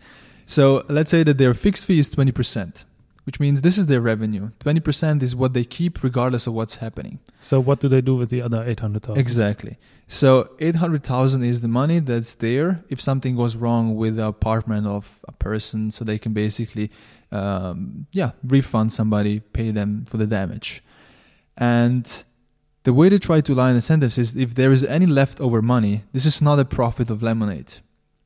So 0.46 0.84
let's 0.90 1.12
say 1.12 1.24
that 1.24 1.38
their 1.38 1.54
fixed 1.54 1.86
fee 1.86 2.00
is 2.00 2.10
twenty 2.10 2.32
percent, 2.32 2.86
which 3.30 3.40
means 3.40 3.62
this 3.62 3.78
is 3.78 3.86
their 3.86 4.02
revenue. 4.02 4.50
Twenty 4.60 4.80
percent 4.80 5.22
is 5.22 5.36
what 5.36 5.54
they 5.54 5.64
keep 5.64 6.02
regardless 6.02 6.48
of 6.48 6.54
what's 6.54 6.78
happening. 6.78 7.20
So 7.42 7.60
what 7.60 7.80
do 7.80 7.88
they 7.88 8.02
do 8.02 8.16
with 8.16 8.32
the 8.32 8.42
other 8.42 8.64
eight 8.68 8.80
hundred 8.80 9.04
thousand? 9.04 9.20
Exactly. 9.20 9.78
So 10.12 10.50
800,000 10.60 11.44
is 11.44 11.62
the 11.62 11.68
money 11.68 12.00
that's 12.00 12.34
there 12.34 12.84
if 12.90 13.00
something 13.00 13.36
goes 13.36 13.56
wrong 13.56 13.96
with 13.96 14.16
the 14.16 14.26
apartment 14.26 14.88
of 14.88 15.20
a 15.28 15.32
person 15.32 15.92
so 15.92 16.04
they 16.04 16.18
can 16.18 16.34
basically 16.34 16.90
um, 17.32 18.08
yeah, 18.12 18.32
refund 18.44 18.92
somebody, 18.92 19.40
pay 19.40 19.70
them 19.70 20.06
for 20.10 20.18
the 20.18 20.26
damage. 20.26 20.84
And 21.58 22.24
the 22.86 22.94
way 22.94 23.10
to 23.10 23.20
try 23.20 23.42
to 23.42 23.54
align 23.54 23.76
incentives 23.76 24.18
is 24.18 24.36
if 24.36 24.56
there 24.56 24.72
is 24.72 24.84
any 24.84 25.06
leftover 25.06 25.62
money, 25.62 26.06
this 26.12 26.26
is 26.26 26.42
not 26.42 26.58
a 26.58 26.66
profit 26.66 27.12
of 27.12 27.22
lemonade, 27.22 27.74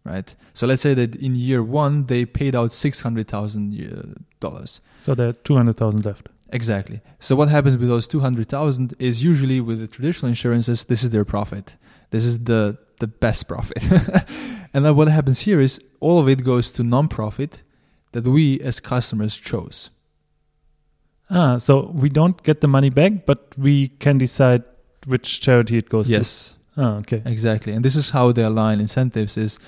right? 0.05 0.33
So 0.53 0.65
let's 0.67 0.81
say 0.81 0.93
that 0.93 1.15
in 1.15 1.36
year 1.36 1.62
one 1.62 2.05
they 2.05 2.24
paid 2.25 2.55
out 2.55 2.72
six 2.72 3.01
hundred 3.01 3.27
thousand 3.27 3.74
uh, 3.74 4.22
dollars. 4.45 4.71
So 5.00 5.15
there 5.15 5.29
are 5.29 5.38
two 5.47 5.55
hundred 5.59 5.75
thousand 5.77 6.05
left. 6.05 6.25
Exactly. 6.59 7.00
So 7.19 7.35
what 7.35 7.50
happens 7.50 7.75
with 7.77 7.89
those 7.89 8.07
two 8.07 8.21
hundred 8.27 8.47
thousand 8.55 8.93
is 9.00 9.23
usually 9.31 9.59
with 9.59 9.79
the 9.79 9.88
traditional 9.88 10.29
insurances, 10.29 10.85
this 10.91 11.01
is 11.03 11.09
their 11.09 11.25
profit. 11.25 11.77
This 12.12 12.25
is 12.25 12.35
the 12.51 12.77
the 13.00 13.07
best 13.07 13.47
profit. 13.47 13.81
and 14.73 14.85
then 14.85 14.95
what 14.95 15.07
happens 15.07 15.39
here 15.41 15.59
is 15.59 15.79
all 16.00 16.17
of 16.19 16.27
it 16.29 16.43
goes 16.43 16.71
to 16.73 16.83
non-profit 16.83 17.63
that 18.12 18.25
we 18.25 18.45
as 18.62 18.79
customers 18.79 19.35
chose. 19.35 19.89
Ah, 21.29 21.57
so 21.57 21.91
we 22.03 22.09
don't 22.09 22.43
get 22.43 22.62
the 22.62 22.67
money 22.67 22.91
back, 22.91 23.25
but 23.25 23.39
we 23.57 23.89
can 24.03 24.17
decide 24.17 24.63
which 25.07 25.41
charity 25.41 25.77
it 25.77 25.89
goes 25.89 26.09
yes. 26.09 26.19
to. 26.19 26.21
Yes. 26.21 26.55
Ah, 26.77 26.97
okay. 27.01 27.21
Exactly. 27.25 27.73
And 27.73 27.83
this 27.83 27.95
is 27.95 28.12
how 28.12 28.31
they 28.31 28.43
align 28.43 28.79
incentives 28.79 29.38
is 29.38 29.59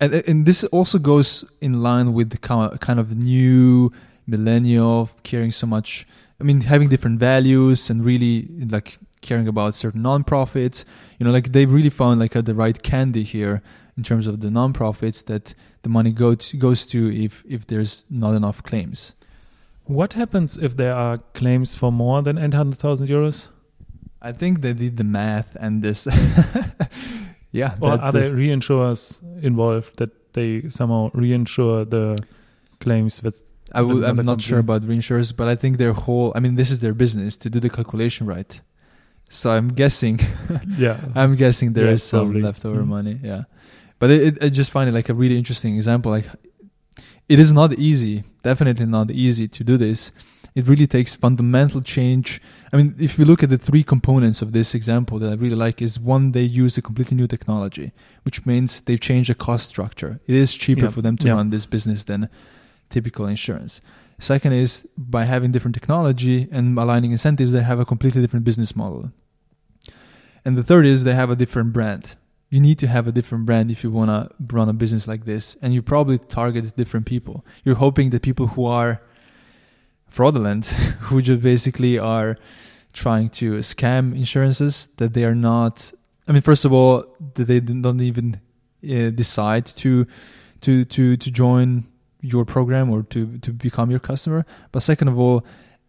and 0.00 0.14
and 0.14 0.46
this 0.46 0.64
also 0.64 0.98
goes 0.98 1.44
in 1.60 1.82
line 1.82 2.12
with 2.12 2.30
the 2.30 2.38
kind 2.38 3.00
of 3.00 3.16
new 3.16 3.92
millennial 4.28 5.10
caring 5.24 5.50
so 5.50 5.66
much 5.66 6.06
I 6.40 6.44
mean 6.44 6.60
having 6.60 6.88
different 6.88 7.18
values 7.18 7.90
and 7.90 8.04
really 8.04 8.48
like 8.70 8.98
caring 9.20 9.48
about 9.48 9.74
certain 9.74 10.02
nonprofits. 10.02 10.84
You 11.18 11.24
know, 11.24 11.32
like 11.32 11.52
they 11.52 11.66
really 11.66 11.90
found 11.90 12.20
like 12.20 12.34
a, 12.34 12.42
the 12.42 12.54
right 12.54 12.80
candy 12.82 13.24
here 13.24 13.62
in 13.96 14.02
terms 14.02 14.26
of 14.26 14.40
the 14.40 14.48
nonprofits 14.48 15.24
that 15.26 15.54
the 15.82 15.88
money 15.88 16.12
go 16.12 16.34
to, 16.34 16.56
goes 16.56 16.86
to 16.86 17.12
if 17.12 17.44
if 17.48 17.66
there's 17.66 18.04
not 18.10 18.34
enough 18.34 18.62
claims. 18.62 19.14
What 19.84 20.12
happens 20.12 20.58
if 20.58 20.76
there 20.76 20.94
are 20.94 21.16
claims 21.32 21.74
for 21.74 21.90
more 21.90 22.20
than 22.20 22.36
800,000 22.36 23.08
euros? 23.08 23.48
I 24.20 24.32
think 24.32 24.60
they 24.60 24.74
did 24.74 24.98
the 24.98 25.04
math 25.04 25.56
and 25.58 25.80
this. 25.80 26.06
yeah. 27.52 27.76
Or 27.80 27.98
are 27.98 28.12
there 28.12 28.34
reinsurers 28.34 29.18
involved 29.42 29.96
that 29.96 30.34
they 30.34 30.68
somehow 30.68 31.10
reinsure 31.12 31.88
the 31.88 32.18
claims 32.80 33.22
with? 33.22 33.42
I 33.74 33.80
am 33.80 34.00
not 34.00 34.16
company? 34.16 34.42
sure 34.42 34.58
about 34.58 34.82
reinsurers, 34.82 35.34
but 35.36 35.48
I 35.48 35.56
think 35.56 35.78
their 35.78 35.92
whole. 35.92 36.32
I 36.34 36.40
mean, 36.40 36.54
this 36.54 36.70
is 36.70 36.80
their 36.80 36.94
business 36.94 37.36
to 37.38 37.50
do 37.50 37.60
the 37.60 37.70
calculation 37.70 38.26
right. 38.26 38.60
So 39.28 39.50
I'm 39.50 39.68
guessing. 39.68 40.20
yeah. 40.76 41.00
I'm 41.14 41.36
guessing 41.36 41.74
there 41.74 41.86
yeah, 41.86 41.92
is 41.92 42.02
some 42.02 42.26
probably. 42.28 42.42
leftover 42.42 42.80
mm-hmm. 42.80 42.90
money. 42.90 43.20
Yeah. 43.22 43.42
But 43.98 44.10
it, 44.10 44.22
it, 44.22 44.44
I 44.44 44.48
just 44.48 44.70
find 44.70 44.88
it 44.88 44.92
like 44.92 45.08
a 45.08 45.14
really 45.14 45.36
interesting 45.36 45.76
example. 45.76 46.10
Like, 46.10 46.26
it 47.28 47.38
is 47.38 47.52
not 47.52 47.74
easy, 47.74 48.24
definitely 48.42 48.86
not 48.86 49.10
easy 49.10 49.48
to 49.48 49.64
do 49.64 49.76
this. 49.76 50.12
It 50.54 50.66
really 50.66 50.86
takes 50.86 51.14
fundamental 51.14 51.82
change. 51.82 52.40
I 52.72 52.76
mean, 52.76 52.94
if 52.98 53.18
we 53.18 53.24
look 53.24 53.42
at 53.42 53.50
the 53.50 53.58
three 53.58 53.82
components 53.82 54.40
of 54.40 54.52
this 54.52 54.74
example 54.74 55.18
that 55.18 55.30
I 55.30 55.34
really 55.34 55.54
like, 55.54 55.82
is 55.82 56.00
one, 56.00 56.32
they 56.32 56.42
use 56.42 56.78
a 56.78 56.82
completely 56.82 57.16
new 57.16 57.26
technology, 57.26 57.92
which 58.24 58.46
means 58.46 58.80
they've 58.80 59.00
changed 59.00 59.30
the 59.30 59.34
cost 59.34 59.68
structure. 59.68 60.20
It 60.26 60.34
is 60.34 60.54
cheaper 60.54 60.90
for 60.90 61.02
them 61.02 61.16
to 61.18 61.34
run 61.34 61.50
this 61.50 61.66
business 61.66 62.04
than 62.04 62.30
typical 62.90 63.26
insurance. 63.26 63.80
Second 64.18 64.52
is 64.52 64.86
by 64.96 65.24
having 65.24 65.52
different 65.52 65.74
technology 65.74 66.48
and 66.50 66.76
aligning 66.78 67.12
incentives, 67.12 67.52
they 67.52 67.62
have 67.62 67.78
a 67.78 67.84
completely 67.84 68.20
different 68.20 68.44
business 68.44 68.74
model. 68.74 69.12
And 70.44 70.56
the 70.56 70.64
third 70.64 70.86
is 70.86 71.04
they 71.04 71.14
have 71.14 71.30
a 71.30 71.36
different 71.36 71.72
brand 71.72 72.16
you 72.50 72.60
need 72.60 72.78
to 72.78 72.86
have 72.86 73.06
a 73.06 73.12
different 73.12 73.44
brand 73.44 73.70
if 73.70 73.84
you 73.84 73.90
want 73.90 74.08
to 74.08 74.54
run 74.54 74.68
a 74.68 74.72
business 74.72 75.06
like 75.06 75.24
this 75.24 75.56
and 75.60 75.74
you 75.74 75.82
probably 75.82 76.18
target 76.18 76.76
different 76.76 77.06
people 77.06 77.44
you're 77.64 77.76
hoping 77.76 78.10
that 78.10 78.22
people 78.22 78.48
who 78.48 78.64
are 78.64 79.02
fraudulent 80.08 80.66
who 81.02 81.20
just 81.20 81.42
basically 81.42 81.98
are 81.98 82.36
trying 82.92 83.28
to 83.28 83.58
scam 83.58 84.16
insurances 84.16 84.88
that 84.96 85.12
they 85.12 85.24
are 85.24 85.34
not 85.34 85.92
i 86.26 86.32
mean 86.32 86.42
first 86.42 86.64
of 86.64 86.72
all 86.72 87.04
that 87.34 87.44
they 87.44 87.60
don't 87.60 88.00
even 88.00 88.40
uh, 88.84 89.10
decide 89.10 89.66
to 89.66 90.06
to 90.60 90.84
to 90.84 91.16
to 91.16 91.30
join 91.30 91.84
your 92.20 92.44
program 92.44 92.90
or 92.90 93.02
to 93.02 93.38
to 93.38 93.52
become 93.52 93.90
your 93.90 94.00
customer 94.00 94.44
but 94.72 94.80
second 94.82 95.08
of 95.08 95.18
all 95.18 95.44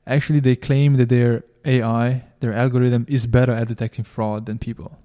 actually 0.06 0.40
they 0.40 0.56
claim 0.56 0.96
that 0.96 1.10
their 1.10 1.44
ai 1.66 2.24
their 2.40 2.54
algorithm 2.54 3.06
is 3.10 3.26
better 3.26 3.52
at 3.52 3.68
detecting 3.68 4.04
fraud 4.04 4.46
than 4.46 4.58
people 4.58 5.00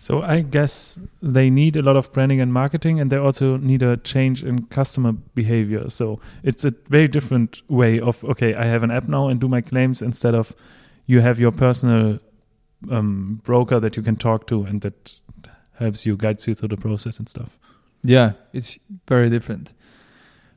so 0.00 0.22
I 0.22 0.40
guess 0.40 0.98
they 1.20 1.50
need 1.50 1.76
a 1.76 1.82
lot 1.82 1.94
of 1.94 2.10
branding 2.10 2.40
and 2.40 2.50
marketing, 2.54 2.98
and 2.98 3.12
they 3.12 3.18
also 3.18 3.58
need 3.58 3.82
a 3.82 3.98
change 3.98 4.42
in 4.42 4.64
customer 4.68 5.12
behavior. 5.12 5.90
So 5.90 6.20
it's 6.42 6.64
a 6.64 6.72
very 6.88 7.06
different 7.06 7.60
way 7.68 8.00
of 8.00 8.24
okay, 8.24 8.54
I 8.54 8.64
have 8.64 8.82
an 8.82 8.90
app 8.90 9.08
now 9.08 9.28
and 9.28 9.38
do 9.38 9.46
my 9.46 9.60
claims 9.60 10.00
instead 10.00 10.34
of 10.34 10.54
you 11.04 11.20
have 11.20 11.38
your 11.38 11.52
personal 11.52 12.18
um, 12.90 13.42
broker 13.44 13.78
that 13.78 13.98
you 13.98 14.02
can 14.02 14.16
talk 14.16 14.46
to 14.46 14.64
and 14.64 14.80
that 14.80 15.20
helps 15.74 16.06
you 16.06 16.16
guides 16.16 16.46
you 16.46 16.54
through 16.54 16.68
the 16.68 16.78
process 16.78 17.18
and 17.18 17.28
stuff. 17.28 17.58
Yeah, 18.02 18.32
it's 18.54 18.78
very 19.06 19.28
different. 19.28 19.74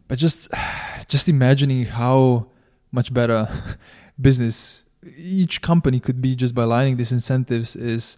But 0.08 0.18
just 0.18 0.50
just 1.08 1.30
imagining 1.30 1.86
how 1.86 2.48
much 2.92 3.14
better 3.14 3.50
business 4.22 4.84
each 5.18 5.62
company 5.62 6.00
could 6.00 6.22
be 6.22 6.36
just 6.36 6.56
by 6.56 6.64
aligning 6.64 6.98
these 6.98 7.12
incentives 7.12 7.76
is 7.76 8.18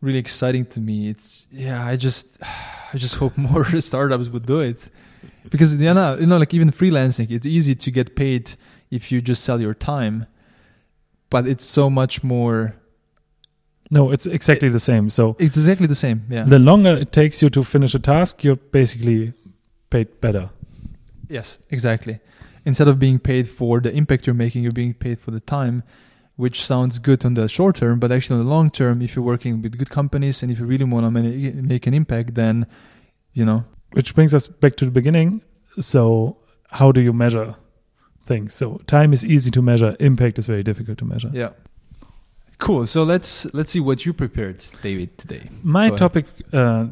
really 0.00 0.18
exciting 0.18 0.66
to 0.66 0.80
me. 0.80 1.08
It's 1.08 1.46
yeah, 1.50 1.84
I 1.84 1.96
just 1.96 2.38
I 2.92 2.96
just 2.96 3.16
hope 3.16 3.36
more 3.50 3.64
startups 3.80 4.28
would 4.28 4.46
do 4.46 4.60
it 4.60 4.88
because 5.50 5.80
you 5.80 5.94
know, 5.94 6.16
you 6.16 6.26
know 6.26 6.38
like 6.38 6.54
even 6.54 6.70
freelancing, 6.70 7.30
it's 7.30 7.46
easy 7.46 7.74
to 7.74 7.90
get 7.90 8.16
paid 8.16 8.54
if 8.90 9.10
you 9.10 9.20
just 9.20 9.42
sell 9.42 9.60
your 9.60 9.74
time, 9.74 10.26
but 11.30 11.46
it's 11.46 11.64
so 11.64 11.90
much 11.90 12.22
more. 12.22 12.76
No, 13.90 14.10
it's 14.10 14.26
exactly 14.26 14.68
it, 14.68 14.72
the 14.72 14.80
same. 14.80 15.10
So 15.10 15.36
it's 15.38 15.56
exactly 15.56 15.86
the 15.86 15.94
same. 15.94 16.24
Yeah. 16.28 16.44
The 16.44 16.58
longer 16.58 16.94
it 16.96 17.12
takes 17.12 17.42
you 17.42 17.50
to 17.50 17.62
finish 17.62 17.94
a 17.94 17.98
task, 17.98 18.42
you're 18.42 18.56
basically 18.56 19.34
paid 19.90 20.20
better. 20.20 20.50
Yes, 21.34 21.58
exactly. 21.70 22.20
Instead 22.64 22.88
of 22.88 22.98
being 22.98 23.18
paid 23.18 23.48
for 23.48 23.80
the 23.80 23.92
impact 23.92 24.26
you're 24.26 24.42
making, 24.44 24.62
you're 24.62 24.80
being 24.84 24.94
paid 24.94 25.18
for 25.18 25.30
the 25.30 25.40
time 25.40 25.82
which 26.36 26.64
sounds 26.64 26.98
good 26.98 27.24
on 27.24 27.34
the 27.34 27.48
short 27.48 27.76
term, 27.76 28.00
but 28.00 28.10
actually 28.10 28.38
on 28.40 28.44
the 28.44 28.50
long 28.50 28.70
term, 28.70 29.00
if 29.02 29.14
you're 29.14 29.24
working 29.24 29.62
with 29.62 29.78
good 29.78 29.90
companies 29.90 30.42
and 30.42 30.50
if 30.50 30.58
you 30.58 30.66
really 30.66 30.84
want 30.84 31.04
to 31.04 31.10
make 31.62 31.86
an 31.86 31.94
impact, 31.94 32.34
then 32.34 32.66
you 33.32 33.44
know. 33.44 33.64
Which 33.92 34.14
brings 34.14 34.34
us 34.34 34.48
back 34.48 34.74
to 34.76 34.84
the 34.84 34.90
beginning. 34.90 35.42
So, 35.80 36.38
how 36.70 36.90
do 36.90 37.00
you 37.00 37.12
measure 37.12 37.54
things? 38.26 38.54
So, 38.54 38.80
time 38.88 39.12
is 39.12 39.24
easy 39.24 39.52
to 39.52 39.62
measure. 39.62 39.96
Impact 40.00 40.38
is 40.40 40.48
very 40.48 40.64
difficult 40.64 40.98
to 40.98 41.04
measure. 41.04 41.30
Yeah. 41.32 41.50
Cool. 42.58 42.86
So 42.86 43.02
let's 43.04 43.46
let's 43.52 43.70
see 43.70 43.80
what 43.80 44.06
you 44.06 44.12
prepared, 44.12 44.64
David, 44.82 45.18
today. 45.18 45.48
My 45.62 45.90
Go 45.90 45.96
topic. 45.96 46.26
Uh, 46.52 46.86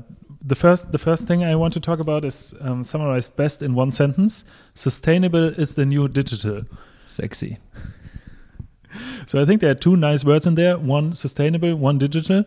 the 0.44 0.54
first 0.54 0.92
the 0.92 0.98
first 0.98 1.26
thing 1.26 1.44
I 1.44 1.54
want 1.54 1.72
to 1.74 1.80
talk 1.80 2.00
about 2.00 2.24
is 2.24 2.54
um, 2.60 2.84
summarized 2.84 3.36
best 3.36 3.62
in 3.62 3.74
one 3.74 3.92
sentence. 3.92 4.44
Sustainable 4.74 5.48
is 5.48 5.74
the 5.74 5.86
new 5.86 6.08
digital. 6.08 6.62
Sexy 7.06 7.58
so 9.26 9.40
I 9.40 9.44
think 9.44 9.60
there 9.60 9.70
are 9.70 9.74
two 9.74 9.96
nice 9.96 10.24
words 10.24 10.46
in 10.46 10.54
there 10.54 10.78
one 10.78 11.12
sustainable, 11.12 11.74
one 11.76 11.98
digital. 11.98 12.44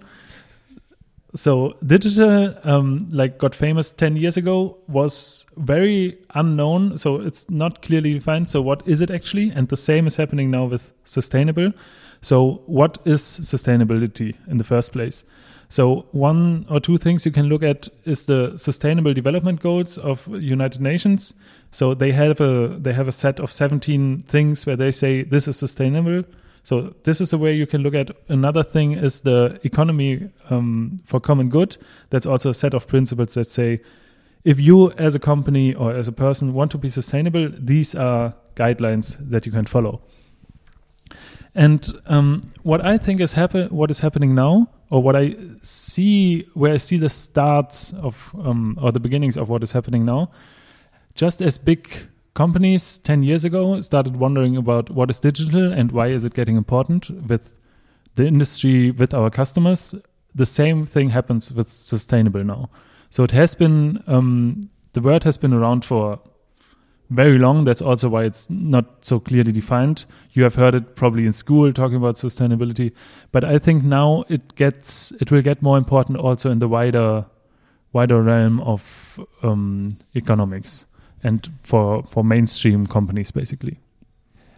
So 1.35 1.75
digital, 1.85 2.55
um, 2.63 3.07
like 3.11 3.37
got 3.37 3.53
famous 3.53 3.91
10 3.91 4.15
years 4.15 4.37
ago, 4.37 4.77
was 4.87 5.45
very 5.57 6.17
unknown. 6.33 6.97
So 6.97 7.19
it's 7.19 7.49
not 7.49 7.81
clearly 7.81 8.13
defined. 8.13 8.49
So 8.49 8.61
what 8.61 8.87
is 8.87 9.01
it 9.01 9.11
actually? 9.11 9.49
And 9.49 9.67
the 9.67 9.75
same 9.75 10.07
is 10.07 10.15
happening 10.15 10.49
now 10.49 10.63
with 10.63 10.93
sustainable. 11.03 11.73
So 12.21 12.61
what 12.67 12.99
is 13.03 13.21
sustainability 13.21 14.35
in 14.47 14.57
the 14.57 14.63
first 14.63 14.93
place? 14.93 15.25
So 15.69 16.05
one 16.11 16.65
or 16.69 16.79
two 16.79 16.97
things 16.97 17.25
you 17.25 17.31
can 17.31 17.47
look 17.47 17.63
at 17.63 17.89
is 18.03 18.25
the 18.25 18.57
Sustainable 18.57 19.13
Development 19.13 19.59
Goals 19.59 19.97
of 19.97 20.27
United 20.27 20.81
Nations. 20.81 21.33
So 21.71 21.93
they 21.93 22.11
have 22.11 22.39
a 22.39 22.77
they 22.79 22.93
have 22.93 23.07
a 23.07 23.11
set 23.11 23.39
of 23.39 23.51
17 23.51 24.23
things 24.27 24.65
where 24.65 24.75
they 24.75 24.91
say 24.91 25.23
this 25.23 25.47
is 25.47 25.57
sustainable. 25.57 26.23
So 26.63 26.95
this 27.03 27.21
is 27.21 27.31
a 27.31 27.37
way 27.37 27.53
you 27.53 27.67
can 27.67 27.81
look 27.81 27.93
at. 27.93 28.11
Another 28.27 28.63
thing 28.63 28.93
is 28.93 29.21
the 29.21 29.59
economy 29.63 30.29
um, 30.49 30.99
for 31.05 31.19
common 31.19 31.49
good. 31.49 31.77
That's 32.09 32.25
also 32.25 32.49
a 32.49 32.53
set 32.53 32.73
of 32.73 32.87
principles 32.87 33.35
that 33.35 33.45
say 33.45 33.81
if 34.43 34.59
you 34.59 34.91
as 34.91 35.15
a 35.15 35.19
company 35.19 35.73
or 35.73 35.91
as 35.91 36.07
a 36.07 36.11
person 36.11 36.53
want 36.53 36.71
to 36.71 36.77
be 36.77 36.89
sustainable, 36.89 37.49
these 37.51 37.95
are 37.95 38.35
guidelines 38.55 39.17
that 39.29 39.45
you 39.45 39.51
can 39.51 39.65
follow. 39.65 40.01
And 41.55 41.89
um, 42.07 42.51
what 42.63 42.83
I 42.83 42.97
think 42.97 43.21
is 43.21 43.33
happen, 43.33 43.69
what 43.69 43.89
is 43.89 44.01
happening 44.01 44.35
now, 44.35 44.69
or 44.89 45.01
what 45.01 45.15
I 45.15 45.35
see, 45.61 46.41
where 46.53 46.73
I 46.73 46.77
see 46.77 46.97
the 46.97 47.09
starts 47.09 47.93
of 47.93 48.35
um, 48.37 48.77
or 48.81 48.91
the 48.91 48.99
beginnings 48.99 49.37
of 49.37 49.47
what 49.47 49.63
is 49.63 49.71
happening 49.71 50.03
now, 50.03 50.31
just 51.15 51.41
as 51.41 51.57
big 51.57 51.89
companies 52.33 52.97
10 52.97 53.23
years 53.23 53.45
ago 53.45 53.79
started 53.79 54.17
wondering 54.17 54.57
about 54.57 54.89
what 54.89 55.09
is 55.09 55.21
digital 55.21 55.71
and 55.71 55.93
why 55.93 56.07
is 56.07 56.25
it 56.25 56.33
getting 56.33 56.57
important 56.57 57.09
with 57.09 57.55
the 58.15 58.27
industry, 58.27 58.91
with 58.91 59.13
our 59.13 59.29
customers, 59.29 59.95
the 60.33 60.45
same 60.45 60.85
thing 60.85 61.09
happens 61.09 61.53
with 61.53 61.71
sustainable 61.71 62.43
now. 62.43 62.69
So 63.09 63.23
it 63.23 63.31
has 63.31 63.55
been, 63.55 64.03
um, 64.07 64.69
the 64.91 65.01
word 65.01 65.23
has 65.23 65.37
been 65.37 65.53
around 65.53 65.85
for 65.85 66.19
very 67.09 67.37
long. 67.37 67.65
That's 67.65 67.81
also 67.81 68.09
why 68.09 68.23
it's 68.23 68.49
not 68.49 69.05
so 69.05 69.19
clearly 69.19 69.51
defined. 69.51 70.05
You 70.33 70.43
have 70.43 70.55
heard 70.55 70.75
it 70.75 70.95
probably 70.95 71.25
in 71.25 71.33
school 71.33 71.71
talking 71.71 71.97
about 71.97 72.15
sustainability, 72.15 72.91
but 73.31 73.43
I 73.43 73.59
think 73.59 73.83
now 73.83 74.23
it 74.29 74.55
gets 74.55 75.11
it 75.13 75.31
will 75.31 75.41
get 75.41 75.61
more 75.61 75.77
important 75.77 76.17
also 76.17 76.51
in 76.51 76.59
the 76.59 76.67
wider 76.67 77.25
wider 77.93 78.21
realm 78.21 78.59
of 78.61 79.19
um, 79.43 79.97
economics 80.15 80.85
and 81.23 81.49
for 81.63 82.03
for 82.03 82.23
mainstream 82.23 82.87
companies 82.87 83.31
basically. 83.31 83.79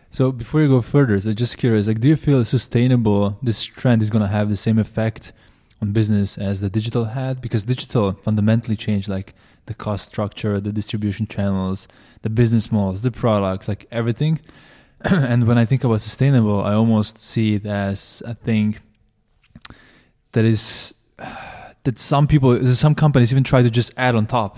So 0.10 0.32
before 0.32 0.62
you 0.62 0.70
go 0.70 0.82
further, 0.82 1.20
so 1.20 1.34
just 1.34 1.58
curious, 1.58 1.86
like, 1.86 2.00
do 2.00 2.08
you 2.08 2.16
feel 2.16 2.46
sustainable? 2.46 3.38
This 3.44 3.63
trend 3.63 4.01
is 4.01 4.10
going 4.10 4.22
to 4.22 4.30
have 4.30 4.50
the 4.50 4.56
same 4.56 4.80
effect 4.80 5.34
on 5.82 5.92
business 5.92 6.38
as 6.38 6.62
the 6.62 6.70
digital 6.70 7.06
had 7.06 7.42
because 7.42 7.66
digital 7.66 8.13
fundamentally 8.13 8.75
changed 8.75 9.10
like 9.10 9.36
the 9.68 9.74
cost 9.74 10.06
structure, 10.06 10.60
the 10.60 10.72
distribution 10.72 11.28
channels, 11.28 11.88
the 12.24 12.30
business 12.30 12.72
models, 12.72 13.04
the 13.04 13.12
products, 13.12 13.68
like 13.68 13.88
everything. 13.92 14.40
and 15.02 15.48
when 15.48 15.58
I 15.58 15.66
think 15.66 15.84
about 15.84 16.02
sustainable, 16.02 16.64
I 16.64 16.74
almost 16.74 17.18
see 17.18 17.56
it 17.56 17.66
as 17.66 18.24
a 18.26 18.34
thing 18.34 18.78
that 20.32 20.44
is 20.44 20.94
that 21.84 22.00
some 22.00 22.28
people, 22.28 22.66
some 22.68 22.96
companies 22.96 23.32
even 23.32 23.44
try 23.44 23.62
to 23.62 23.70
just 23.70 23.94
add 23.98 24.16
on 24.16 24.26
top. 24.26 24.58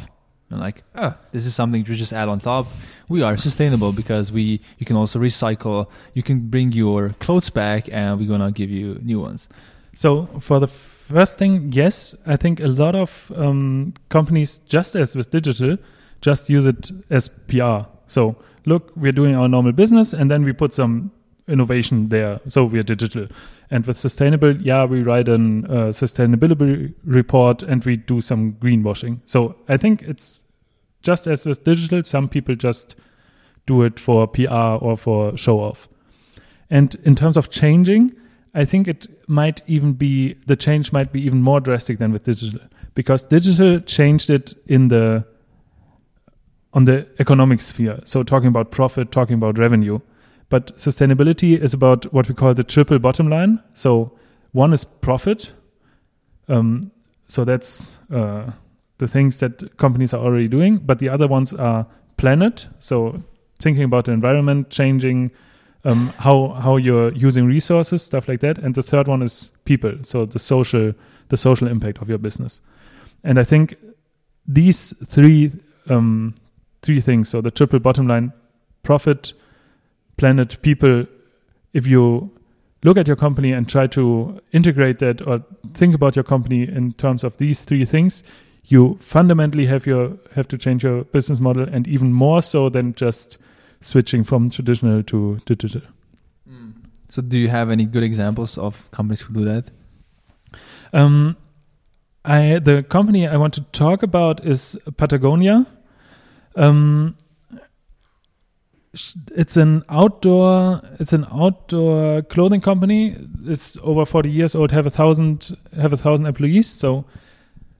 And 0.50 0.60
like, 0.60 0.84
oh, 0.96 1.14
this 1.32 1.46
is 1.46 1.54
something 1.54 1.84
to 1.84 1.94
just 1.94 2.12
add 2.12 2.28
on 2.28 2.40
top. 2.40 2.66
We 3.08 3.22
are 3.22 3.38
sustainable 3.38 3.92
because 3.92 4.32
we 4.32 4.62
you 4.80 4.86
can 4.86 4.96
also 4.96 5.20
recycle. 5.20 5.88
You 6.14 6.24
can 6.24 6.50
bring 6.50 6.72
your 6.72 7.10
clothes 7.20 7.52
back, 7.52 7.88
and 7.92 8.20
we're 8.20 8.28
gonna 8.28 8.52
give 8.52 8.72
you 8.72 9.00
new 9.04 9.20
ones. 9.20 9.48
So 9.94 10.26
for 10.40 10.60
the 10.60 10.68
first 11.14 11.38
thing, 11.38 11.72
yes, 11.72 12.16
I 12.26 12.36
think 12.36 12.60
a 12.60 12.68
lot 12.68 12.96
of 12.96 13.32
um, 13.36 13.94
companies, 14.10 14.60
just 14.68 14.96
as 14.96 15.16
with 15.16 15.32
digital, 15.32 15.78
just 16.22 16.50
use 16.50 16.66
it 16.66 16.92
as 17.10 17.30
PR. 17.48 17.88
So 18.08 18.36
look, 18.66 18.92
we're 18.96 19.12
doing 19.12 19.36
our 19.36 19.48
normal 19.48 19.72
business, 19.72 20.14
and 20.14 20.30
then 20.30 20.44
we 20.44 20.54
put 20.54 20.74
some 20.74 21.12
innovation 21.48 22.10
there. 22.10 22.40
So 22.48 22.64
we're 22.64 22.84
digital. 22.84 23.28
And 23.72 23.86
with 23.86 23.98
sustainable, 23.98 24.56
yeah, 24.62 24.86
we 24.86 25.02
write 25.02 25.28
a 25.28 25.34
uh, 25.34 25.92
sustainability 25.92 26.94
report 27.04 27.64
and 27.64 27.84
we 27.84 27.98
do 27.98 28.22
some 28.22 28.54
greenwashing. 28.54 29.20
So 29.26 29.56
I 29.68 29.78
think 29.78 30.04
it's 30.04 30.44
just 31.02 31.28
as 31.28 31.46
with 31.46 31.64
digital, 31.64 32.04
some 32.04 32.30
people 32.30 32.56
just 32.56 32.96
do 33.66 33.84
it 33.84 34.00
for 34.00 34.28
PR 34.28 34.78
or 34.80 34.98
for 34.98 35.36
show 35.38 35.60
off. 35.60 35.88
And 36.70 36.96
in 37.04 37.16
terms 37.16 37.36
of 37.36 37.50
changing, 37.50 38.16
I 38.54 38.66
think 38.66 38.88
it 38.88 39.08
might 39.30 39.62
even 39.68 39.94
be 39.94 40.36
the 40.48 40.56
change 40.56 40.92
might 40.92 41.12
be 41.12 41.22
even 41.22 41.42
more 41.42 41.60
drastic 41.60 42.00
than 42.00 42.12
with 42.12 42.24
digital 42.24 42.60
because 42.96 43.26
digital 43.26 43.80
changed 43.80 44.30
it 44.30 44.54
in 44.68 44.88
the 44.88 45.26
on 46.74 46.86
the 46.86 47.08
economic 47.20 47.62
sphere. 47.62 48.00
So 48.04 48.24
talking 48.24 48.48
about 48.48 48.72
profit, 48.72 49.12
talking 49.12 49.36
about 49.36 49.58
revenue. 49.58 50.00
But 50.50 50.76
sustainability 50.78 51.58
is 51.58 51.74
about 51.74 52.12
what 52.14 52.28
we 52.28 52.36
call 52.36 52.54
the 52.54 52.64
triple 52.64 53.00
bottom 53.00 53.30
line. 53.30 53.62
So 53.74 54.18
one 54.52 54.74
is 54.74 54.84
profit. 54.84 55.52
Um, 56.48 56.92
so 57.28 57.46
that's 57.46 58.00
uh, 58.12 58.52
the 58.98 59.08
things 59.08 59.40
that 59.40 59.78
companies 59.78 60.14
are 60.14 60.24
already 60.24 60.48
doing. 60.48 60.78
But 60.78 61.00
the 61.00 61.10
other 61.10 61.28
ones 61.28 61.54
are 61.54 61.86
planet. 62.18 62.68
So 62.80 63.24
thinking 63.60 63.84
about 63.84 64.06
the 64.06 64.12
environment, 64.12 64.70
changing 64.70 65.32
um, 65.86 66.14
how 66.18 66.50
how 66.50 66.78
you're 66.78 67.14
using 67.14 67.46
resources, 67.46 68.04
stuff 68.04 68.28
like 68.28 68.42
that. 68.42 68.58
And 68.58 68.76
the 68.76 68.84
third 68.84 69.08
one 69.08 69.22
is 69.22 69.52
people, 69.66 69.94
so 70.04 70.26
the 70.26 70.40
social 70.40 70.94
the 71.30 71.38
social 71.38 71.68
impact 71.68 72.02
of 72.02 72.10
your 72.10 72.18
business. 72.18 72.62
And 73.24 73.40
I 73.40 73.44
think 73.44 73.76
these 74.48 74.94
three 75.06 75.52
um, 75.90 76.36
three 76.82 77.02
things, 77.02 77.30
so 77.30 77.42
the 77.42 77.52
triple 77.52 77.80
bottom 77.80 78.08
line, 78.08 78.34
profit, 78.84 79.34
planet, 80.18 80.62
people. 80.62 81.06
If 81.74 81.86
you 81.86 82.32
look 82.84 82.98
at 82.98 83.08
your 83.08 83.16
company 83.16 83.52
and 83.52 83.68
try 83.68 83.88
to 83.88 84.42
integrate 84.52 85.00
that 85.00 85.22
or 85.28 85.44
think 85.74 85.94
about 85.94 86.16
your 86.16 86.24
company 86.24 86.64
in 86.64 86.94
terms 86.94 87.24
of 87.24 87.38
these 87.38 87.64
three 87.64 87.86
things, 87.86 88.24
you 88.66 88.98
fundamentally 89.02 89.66
have 89.68 89.86
your 89.86 90.18
have 90.36 90.48
to 90.48 90.58
change 90.58 90.84
your 90.84 91.04
business 91.06 91.40
model, 91.40 91.64
and 91.64 91.88
even 91.88 92.12
more 92.12 92.42
so 92.42 92.70
than 92.70 92.94
just 92.96 93.38
switching 93.82 94.24
from 94.24 94.50
traditional 94.50 95.04
to 95.04 95.40
digital. 95.46 95.82
Mm. 96.50 96.74
So, 97.10 97.22
do 97.22 97.38
you 97.38 97.48
have 97.48 97.70
any 97.70 97.86
good 97.86 98.04
examples 98.04 98.58
of 98.58 98.90
companies 98.92 99.22
who 99.22 99.34
do 99.34 99.46
that? 99.46 99.70
Um, 100.94 101.38
I 102.26 102.60
the 102.60 102.84
company 102.84 103.28
I 103.28 103.38
want 103.38 103.54
to 103.56 103.62
talk 103.72 104.04
about 104.04 104.46
is 104.46 104.78
Patagonia. 104.98 105.66
Um, 106.56 107.16
it's 109.36 109.56
an 109.56 109.84
outdoor 109.88 110.82
it's 111.00 111.14
an 111.14 111.26
outdoor 111.32 112.24
clothing 112.24 112.62
company. 112.62 113.16
It's 113.46 113.78
over 113.82 114.06
forty 114.06 114.32
years 114.32 114.56
old. 114.56 114.72
Have 114.72 114.86
a 114.86 114.90
thousand 114.90 115.56
have 115.76 115.94
a 115.94 115.98
thousand 115.98 116.26
employees. 116.26 116.68
So, 116.68 117.06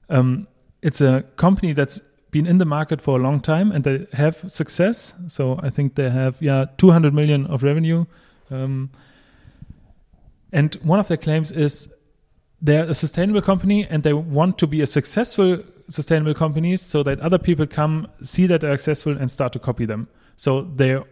um, 0.08 0.46
it's 0.82 1.00
a 1.00 1.24
company 1.36 1.72
that's 1.72 2.00
been 2.30 2.46
in 2.46 2.58
the 2.58 2.64
market 2.64 3.00
for 3.00 3.18
a 3.18 3.22
long 3.22 3.40
time 3.40 3.72
and 3.72 3.84
they 3.84 4.06
have 4.12 4.36
success. 4.50 5.14
So 5.28 5.58
I 5.62 5.70
think 5.70 5.94
they 5.94 6.10
have 6.10 6.40
yeah 6.40 6.66
200 6.78 7.12
million 7.12 7.46
of 7.46 7.62
revenue. 7.62 8.06
Um, 8.50 8.90
and 10.52 10.74
one 10.82 10.98
of 10.98 11.08
their 11.08 11.16
claims 11.16 11.52
is 11.52 11.88
they're 12.60 12.88
a 12.88 12.94
sustainable 12.94 13.40
company 13.42 13.86
and 13.86 14.02
they 14.02 14.12
want 14.12 14.58
to 14.58 14.66
be 14.66 14.80
a 14.82 14.86
successful 14.86 15.62
sustainable 15.88 16.34
company 16.34 16.76
so 16.76 17.02
that 17.02 17.18
other 17.20 17.38
people 17.38 17.66
come 17.66 18.06
see 18.22 18.46
that 18.46 18.60
they're 18.60 18.76
successful 18.78 19.16
and 19.16 19.30
start 19.30 19.52
to 19.52 19.58
copy 19.58 19.84
them. 19.84 20.08
So 20.36 20.62
they 20.62 21.02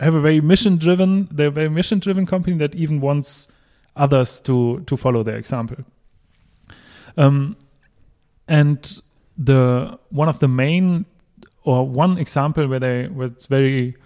have 0.00 0.14
a 0.14 0.20
very 0.20 0.40
mission 0.40 0.76
driven, 0.76 1.28
they're 1.30 1.48
a 1.48 1.50
very 1.50 1.70
mission 1.70 1.98
driven 1.98 2.26
company 2.26 2.56
that 2.58 2.74
even 2.74 3.00
wants 3.00 3.48
others 3.96 4.40
to 4.40 4.80
to 4.86 4.96
follow 4.96 5.22
their 5.22 5.36
example. 5.36 5.84
Um, 7.16 7.56
and 8.46 9.00
the 9.38 9.98
one 10.10 10.28
of 10.28 10.40
the 10.40 10.48
main 10.48 11.06
or 11.64 11.86
one 11.86 12.18
example 12.18 12.66
where 12.66 12.80
they 12.80 13.06
where 13.06 13.28
it's 13.28 13.46
very 13.46 13.96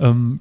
um 0.00 0.40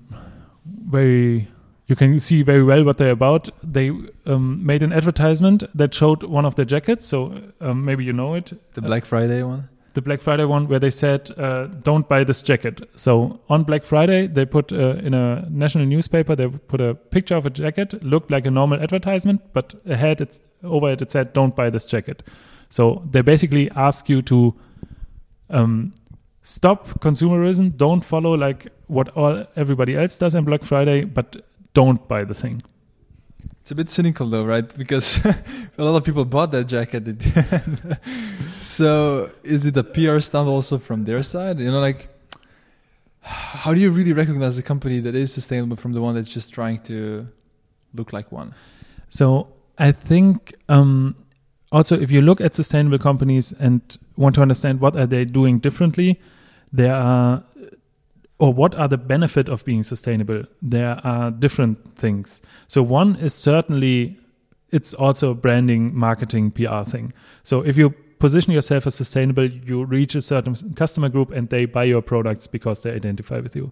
very 0.66 1.48
you 1.88 1.96
can 1.96 2.20
see 2.20 2.44
very 2.44 2.64
well 2.64 2.84
what 2.84 2.98
they're 2.98 3.12
about. 3.12 3.48
They 3.64 3.92
um, 4.26 4.66
made 4.66 4.84
an 4.84 4.92
advertisement 4.92 5.64
that 5.74 5.94
showed 5.94 6.24
one 6.24 6.46
of 6.46 6.56
their 6.56 6.66
jackets. 6.66 7.08
So 7.08 7.42
um, 7.62 7.86
maybe 7.86 8.04
you 8.04 8.12
know 8.12 8.34
it. 8.34 8.52
The 8.74 8.82
Black 8.82 9.06
Friday 9.06 9.42
one. 9.42 9.70
The 9.94 10.02
Black 10.02 10.20
Friday 10.22 10.44
one, 10.44 10.68
where 10.68 10.80
they 10.80 10.92
said, 10.92 11.32
uh, 11.38 11.68
"Don't 11.68 12.08
buy 12.08 12.24
this 12.24 12.42
jacket." 12.42 12.88
So 12.96 13.40
on 13.50 13.64
Black 13.64 13.84
Friday, 13.84 14.28
they 14.28 14.46
put 14.46 14.72
uh, 14.72 14.96
in 15.02 15.14
a 15.14 15.48
national 15.50 15.86
newspaper, 15.86 16.36
they 16.36 16.48
put 16.48 16.82
a 16.82 16.94
picture 16.94 17.36
of 17.36 17.46
a 17.46 17.50
jacket, 17.50 18.04
looked 18.04 18.30
like 18.30 18.46
a 18.46 18.52
normal 18.52 18.80
advertisement, 18.82 19.42
but 19.54 19.74
ahead 19.86 20.22
it 20.22 20.40
over 20.64 20.92
it 20.92 21.02
it 21.02 21.12
said, 21.12 21.34
"Don't 21.34 21.56
buy 21.56 21.70
this 21.70 21.86
jacket." 21.86 22.22
So 22.70 23.04
they 23.10 23.22
basically 23.22 23.72
ask 23.72 24.10
you 24.10 24.22
to 24.24 24.56
um, 25.50 25.94
stop 26.44 27.00
consumerism, 27.00 27.76
don't 27.76 28.04
follow 28.04 28.34
like 28.34 28.68
what 28.88 29.10
all 29.10 29.46
everybody 29.56 29.96
else 29.96 30.18
does 30.18 30.36
on 30.36 30.46
Black 30.46 30.64
Friday, 30.64 31.04
but 31.04 31.38
don't 31.74 32.08
buy 32.08 32.24
the 32.24 32.34
thing. 32.34 32.64
It's 33.62 33.72
a 33.72 33.76
bit 33.76 33.90
cynical 33.90 34.30
though, 34.30 34.46
right? 34.46 34.68
Because 34.78 35.26
a 35.78 35.84
lot 35.84 35.98
of 35.98 36.04
people 36.06 36.24
bought 36.24 36.52
that 36.54 36.66
jacket. 36.66 37.04
so 38.62 39.30
is 39.44 39.66
it 39.66 39.76
a 39.76 39.84
PR 39.84 40.20
stunt 40.20 40.48
also 40.48 40.78
from 40.78 41.04
their 41.04 41.22
side? 41.22 41.60
You 41.60 41.72
know, 41.72 41.82
like 41.82 42.08
how 43.28 43.74
do 43.74 43.82
you 43.82 43.92
really 43.92 44.14
recognize 44.14 44.58
a 44.58 44.64
company 44.64 45.02
that 45.02 45.16
is 45.16 45.34
sustainable 45.34 45.76
from 45.76 45.92
the 45.92 46.02
one 46.02 46.16
that's 46.16 46.30
just 46.30 46.54
trying 46.54 46.80
to 46.84 47.28
look 47.94 48.14
like 48.14 48.32
one? 48.32 48.56
So 49.10 49.50
I 49.78 49.92
think 49.92 50.56
um, 50.70 51.16
also 51.72 52.00
if 52.00 52.12
you 52.12 52.22
look 52.22 52.42
at 52.42 52.56
sustainable 52.56 52.98
companies 52.98 53.54
and 53.60 53.98
want 54.16 54.36
to 54.36 54.42
understand 54.42 54.80
what 54.80 54.96
are 54.96 55.06
they 55.06 55.26
doing 55.26 55.60
differently 55.60 56.20
there 56.72 56.96
are 56.96 57.44
or 58.40 58.54
what 58.54 58.76
are 58.76 58.88
the 58.88 58.98
benefit 58.98 59.50
of 59.50 59.66
being 59.66 59.84
sustainable 59.84 60.44
there 60.62 61.00
are 61.04 61.32
different 61.32 61.98
things 61.98 62.42
so 62.68 62.82
one 62.84 63.16
is 63.16 63.34
certainly 63.34 64.18
it's 64.72 64.94
also 64.94 65.32
a 65.32 65.36
branding 65.36 65.96
marketing 65.98 66.52
pr 66.52 66.84
thing 66.84 67.12
so 67.44 67.62
if 67.62 67.78
you 67.78 67.94
position 68.20 68.54
yourself 68.54 68.88
as 68.88 68.96
sustainable, 68.96 69.46
you 69.46 69.86
reach 69.86 70.16
a 70.16 70.22
certain 70.22 70.56
customer 70.74 71.10
group 71.10 71.32
and 71.32 71.50
they 71.50 71.66
buy 71.66 71.84
your 71.84 72.02
products 72.02 72.48
because 72.48 72.84
they 72.84 72.92
identify 72.92 73.40
with 73.40 73.56
you. 73.56 73.72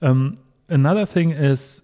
Um, 0.00 0.36
another 0.68 1.04
thing 1.06 1.30
is 1.30 1.82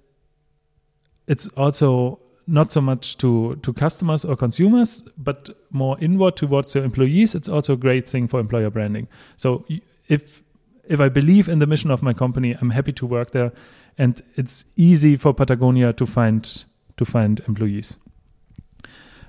it's 1.27 1.47
also 1.49 2.20
not 2.46 2.72
so 2.72 2.80
much 2.80 3.16
to 3.18 3.57
to 3.62 3.72
customers 3.72 4.24
or 4.24 4.37
consumers, 4.37 5.02
but 5.16 5.50
more 5.70 5.96
inward 6.00 6.37
towards 6.37 6.74
your 6.74 6.85
employees. 6.85 7.35
It's 7.35 7.48
also 7.48 7.72
a 7.72 7.76
great 7.76 8.09
thing 8.09 8.28
for 8.28 8.40
employer 8.40 8.70
branding. 8.70 9.09
So 9.37 9.64
if 10.09 10.42
if 10.88 11.00
I 11.00 11.09
believe 11.09 11.48
in 11.48 11.59
the 11.59 11.66
mission 11.66 11.90
of 11.90 12.02
my 12.02 12.12
company, 12.12 12.57
I'm 12.61 12.70
happy 12.70 12.92
to 12.92 13.07
work 13.07 13.30
there, 13.30 13.52
and 13.98 14.22
it's 14.37 14.64
easy 14.76 15.16
for 15.16 15.35
Patagonia 15.35 15.92
to 15.92 16.07
find 16.07 16.64
to 16.96 17.04
find 17.04 17.40
employees. 17.48 17.98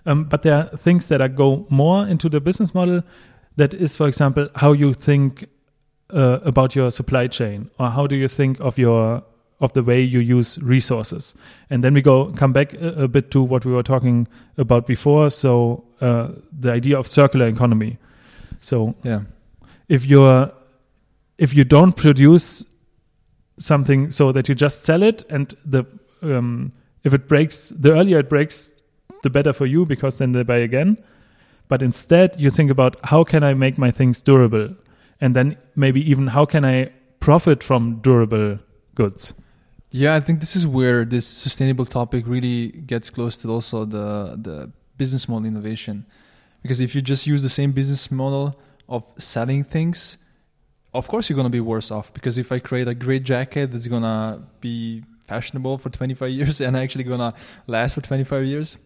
Um, 0.05 0.25
but 0.25 0.41
there 0.41 0.55
are 0.55 0.77
things 0.77 1.07
that 1.07 1.21
are 1.21 1.29
go 1.29 1.65
more 1.69 2.07
into 2.07 2.29
the 2.29 2.39
business 2.39 2.73
model. 2.73 3.03
That 3.57 3.73
is, 3.73 3.95
for 3.95 4.07
example, 4.07 4.49
how 4.55 4.73
you 4.73 4.93
think 4.93 5.47
uh, 6.13 6.39
about 6.43 6.75
your 6.75 6.91
supply 6.91 7.27
chain, 7.27 7.69
or 7.79 7.89
how 7.89 8.05
do 8.07 8.15
you 8.15 8.27
think 8.27 8.59
of 8.59 8.77
your 8.77 9.23
of 9.59 9.73
the 9.73 9.83
way 9.83 10.01
you 10.01 10.19
use 10.19 10.57
resources. 10.59 11.33
And 11.69 11.83
then 11.83 11.93
we 11.93 12.01
go 12.01 12.31
come 12.33 12.53
back 12.53 12.73
a, 12.73 13.03
a 13.03 13.07
bit 13.07 13.31
to 13.31 13.41
what 13.41 13.65
we 13.65 13.71
were 13.71 13.83
talking 13.83 14.27
about 14.57 14.85
before. 14.85 15.29
So 15.29 15.85
uh, 16.01 16.29
the 16.51 16.71
idea 16.71 16.99
of 16.99 17.07
circular 17.07 17.47
economy. 17.47 17.97
So 18.59 18.95
yeah, 19.03 19.21
if 19.87 20.05
you're 20.05 20.51
if 21.37 21.53
you 21.53 21.63
don't 21.63 21.93
produce 21.93 22.63
something 23.57 24.11
so 24.11 24.31
that 24.31 24.49
you 24.49 24.55
just 24.55 24.83
sell 24.83 25.03
it 25.03 25.23
and 25.29 25.55
the 25.65 25.85
um, 26.21 26.71
if 27.03 27.13
it 27.13 27.27
breaks 27.27 27.69
the 27.69 27.93
earlier 27.93 28.19
it 28.19 28.29
breaks 28.29 28.73
the 29.23 29.29
better 29.29 29.53
for 29.53 29.65
you 29.65 29.85
because 29.85 30.17
then 30.17 30.33
they 30.33 30.43
buy 30.43 30.57
again 30.57 30.97
but 31.67 31.81
instead 31.81 32.35
you 32.39 32.49
think 32.49 32.69
about 32.69 32.97
how 33.05 33.23
can 33.23 33.43
i 33.43 33.53
make 33.53 33.77
my 33.77 33.91
things 33.91 34.21
durable 34.21 34.75
and 35.21 35.35
then 35.35 35.57
maybe 35.75 36.01
even 36.09 36.27
how 36.27 36.45
can 36.45 36.65
i 36.65 36.91
profit 37.19 37.63
from 37.63 37.99
durable 38.01 38.59
goods 38.93 39.33
yeah, 39.95 40.13
I 40.13 40.19
think 40.19 40.41
this 40.41 40.57
is 40.57 40.67
where 40.67 41.05
this 41.05 41.25
sustainable 41.25 41.85
topic 41.85 42.27
really 42.27 42.67
gets 42.67 43.09
close 43.09 43.37
to 43.37 43.49
also 43.49 43.85
the 43.85 44.35
the 44.47 44.69
business 44.97 45.29
model 45.29 45.45
innovation. 45.45 46.05
Because 46.61 46.81
if 46.81 46.93
you 46.95 47.01
just 47.01 47.25
use 47.25 47.41
the 47.43 47.53
same 47.59 47.71
business 47.71 48.11
model 48.11 48.59
of 48.89 49.03
selling 49.17 49.63
things, 49.63 50.17
of 50.93 51.07
course 51.07 51.29
you're 51.29 51.37
gonna 51.37 51.57
be 51.61 51.61
worse 51.61 51.91
off. 51.91 52.13
Because 52.13 52.37
if 52.37 52.51
I 52.51 52.59
create 52.59 52.89
a 52.89 52.93
great 52.93 53.23
jacket 53.23 53.71
that's 53.71 53.87
gonna 53.87 54.41
be 54.59 55.05
fashionable 55.29 55.77
for 55.77 55.89
25 55.89 56.29
years 56.39 56.59
and 56.59 56.75
actually 56.75 57.05
gonna 57.05 57.33
last 57.65 57.95
for 57.95 58.01
25 58.01 58.43
years, 58.43 58.77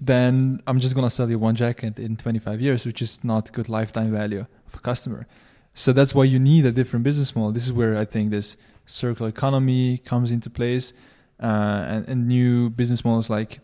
then 0.00 0.62
I'm 0.66 0.80
just 0.80 0.94
gonna 0.94 1.10
sell 1.10 1.28
you 1.28 1.38
one 1.38 1.56
jacket 1.56 1.98
in 1.98 2.16
25 2.16 2.62
years, 2.62 2.86
which 2.86 3.02
is 3.02 3.22
not 3.22 3.52
good 3.52 3.68
lifetime 3.68 4.12
value 4.12 4.46
of 4.66 4.74
a 4.74 4.80
customer. 4.80 5.26
So 5.74 5.92
that's 5.92 6.14
why 6.14 6.24
you 6.24 6.38
need 6.38 6.64
a 6.64 6.72
different 6.72 7.04
business 7.04 7.36
model. 7.36 7.52
This 7.52 7.66
is 7.66 7.72
where 7.74 7.98
I 7.98 8.06
think 8.06 8.30
this 8.30 8.56
circular 8.88 9.28
economy 9.28 9.98
comes 9.98 10.30
into 10.30 10.50
place, 10.50 10.92
uh, 11.40 11.84
and, 11.88 12.08
and, 12.08 12.26
new 12.26 12.68
business 12.68 13.04
models 13.04 13.30
like 13.30 13.60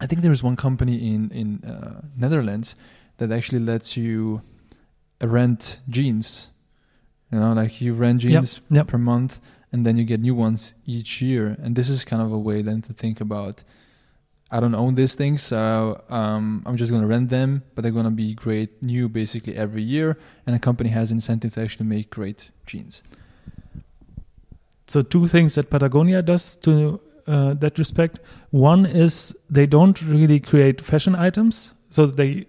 I 0.00 0.06
think 0.06 0.22
there's 0.22 0.42
one 0.42 0.56
company 0.56 1.14
in 1.14 1.30
in 1.30 1.62
uh, 1.64 2.00
Netherlands 2.16 2.74
that 3.18 3.30
actually 3.30 3.60
lets 3.60 3.96
you 3.96 4.42
rent 5.20 5.80
jeans. 5.88 6.48
You 7.30 7.40
know, 7.40 7.52
like 7.52 7.80
you 7.80 7.94
rent 7.94 8.20
jeans 8.20 8.60
yep, 8.70 8.76
yep. 8.76 8.86
per 8.86 8.98
month, 8.98 9.40
and 9.70 9.86
then 9.86 9.96
you 9.96 10.04
get 10.04 10.20
new 10.20 10.34
ones 10.34 10.74
each 10.86 11.22
year. 11.22 11.56
And 11.62 11.76
this 11.76 11.88
is 11.88 12.04
kind 12.04 12.22
of 12.22 12.32
a 12.32 12.38
way 12.38 12.62
then 12.62 12.82
to 12.82 12.92
think 12.92 13.20
about. 13.20 13.62
I 14.50 14.60
don't 14.60 14.74
own 14.74 14.96
these 14.96 15.14
things, 15.14 15.42
so 15.42 16.04
um, 16.10 16.62
I'm 16.66 16.76
just 16.76 16.90
going 16.90 17.00
to 17.00 17.08
rent 17.08 17.30
them, 17.30 17.62
but 17.74 17.80
they're 17.80 17.90
going 17.90 18.04
to 18.04 18.10
be 18.10 18.34
great 18.34 18.82
new 18.82 19.08
basically 19.08 19.56
every 19.56 19.82
year. 19.82 20.18
And 20.46 20.54
a 20.54 20.58
company 20.58 20.90
has 20.90 21.10
incentive 21.10 21.54
to 21.54 21.62
actually 21.62 21.86
make 21.86 22.10
great 22.10 22.50
jeans 22.66 23.02
so 24.92 25.02
two 25.02 25.26
things 25.26 25.54
that 25.54 25.70
Patagonia 25.70 26.20
does 26.22 26.56
to 26.56 27.00
uh, 27.26 27.54
that 27.54 27.78
respect. 27.78 28.20
One 28.50 28.84
is 28.84 29.34
they 29.48 29.66
don't 29.66 30.00
really 30.02 30.38
create 30.40 30.80
fashion 30.80 31.14
items, 31.14 31.72
so 31.88 32.06
they 32.06 32.46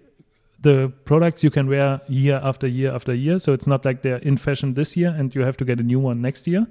the 0.63 0.91
products 1.05 1.43
you 1.43 1.51
can 1.51 1.67
wear 1.67 2.01
year 2.07 2.39
after 2.43 2.67
year 2.67 2.93
after 2.93 3.13
year. 3.13 3.39
So 3.39 3.53
it's 3.53 3.67
not 3.67 3.85
like 3.85 4.01
they're 4.01 4.23
in 4.29 4.37
fashion 4.37 4.73
this 4.73 4.95
year 4.97 5.13
and 5.17 5.35
you 5.35 5.41
have 5.41 5.57
to 5.57 5.65
get 5.65 5.79
a 5.79 5.83
new 5.83 5.99
one 5.99 6.21
next 6.21 6.47
year. 6.47 6.65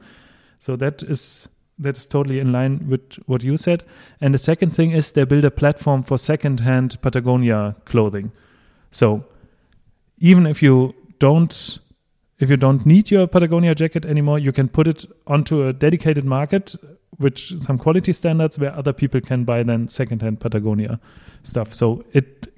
So 0.59 0.77
that 0.77 1.03
is 1.03 1.49
that 1.79 1.97
is 1.97 2.07
totally 2.07 2.39
in 2.39 2.53
line 2.53 2.89
with 2.89 3.19
what 3.27 3.43
you 3.43 3.57
said. 3.57 3.85
And 4.21 4.35
the 4.35 4.39
second 4.39 4.75
thing 4.75 4.93
is 4.93 5.13
they 5.13 5.25
build 5.25 5.45
a 5.45 5.51
platform 5.51 6.03
for 6.03 6.19
second-hand 6.19 7.01
Patagonia 7.03 7.77
clothing. 7.85 8.31
So 8.91 9.25
even 10.19 10.47
if 10.47 10.63
you 10.63 10.95
don't 11.19 11.79
if 12.43 12.51
you 12.51 12.57
don't 12.57 12.85
need 12.85 13.09
your 13.09 13.29
Patagonia 13.29 13.73
jacket 13.73 14.05
anymore, 14.05 14.37
you 14.37 14.51
can 14.51 14.69
put 14.69 14.89
it 14.89 15.05
onto 15.29 15.65
a 15.65 15.73
dedicated 15.73 16.25
market 16.25 16.75
with 17.21 17.39
some 17.39 17.79
quality 17.79 18.13
standards 18.13 18.59
where 18.59 18.75
other 18.75 18.93
people 18.93 19.21
can 19.21 19.45
buy 19.45 19.63
then 19.63 19.89
secondhand 19.89 20.41
Patagonia 20.41 20.99
stuff. 21.45 21.73
So 21.73 22.05
it 22.13 22.53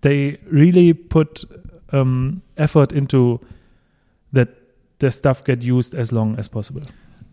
they 0.00 0.38
really 0.50 0.94
put 0.94 1.44
um, 1.92 2.40
effort 2.56 2.90
into 2.90 3.38
that 4.32 4.48
the 4.98 5.10
stuff 5.10 5.44
get 5.44 5.60
used 5.60 5.94
as 5.94 6.10
long 6.10 6.38
as 6.38 6.48
possible. 6.48 6.82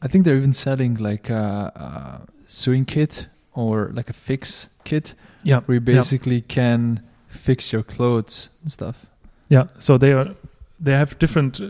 I 0.01 0.10
think 0.10 0.25
they're 0.25 0.36
even 0.36 0.51
selling 0.51 0.95
like 0.95 1.29
a, 1.29 1.71
a 1.75 2.27
sewing 2.45 2.84
kit 2.84 3.27
or 3.53 3.91
like 3.93 4.10
a 4.10 4.13
fix 4.13 4.67
kit. 4.84 5.15
Yeah, 5.43 5.62
where 5.62 5.75
you 5.75 5.81
basically 5.81 6.38
yeah. 6.38 6.49
can 6.49 7.03
fix 7.29 7.71
your 7.71 7.84
clothes 7.84 8.49
and 8.62 8.69
stuff. 8.69 9.05
Yeah, 9.47 9.67
so 9.77 9.97
they 9.97 10.12
are 10.12 10.36
they 10.79 10.91
have 10.91 11.17
different 11.19 11.61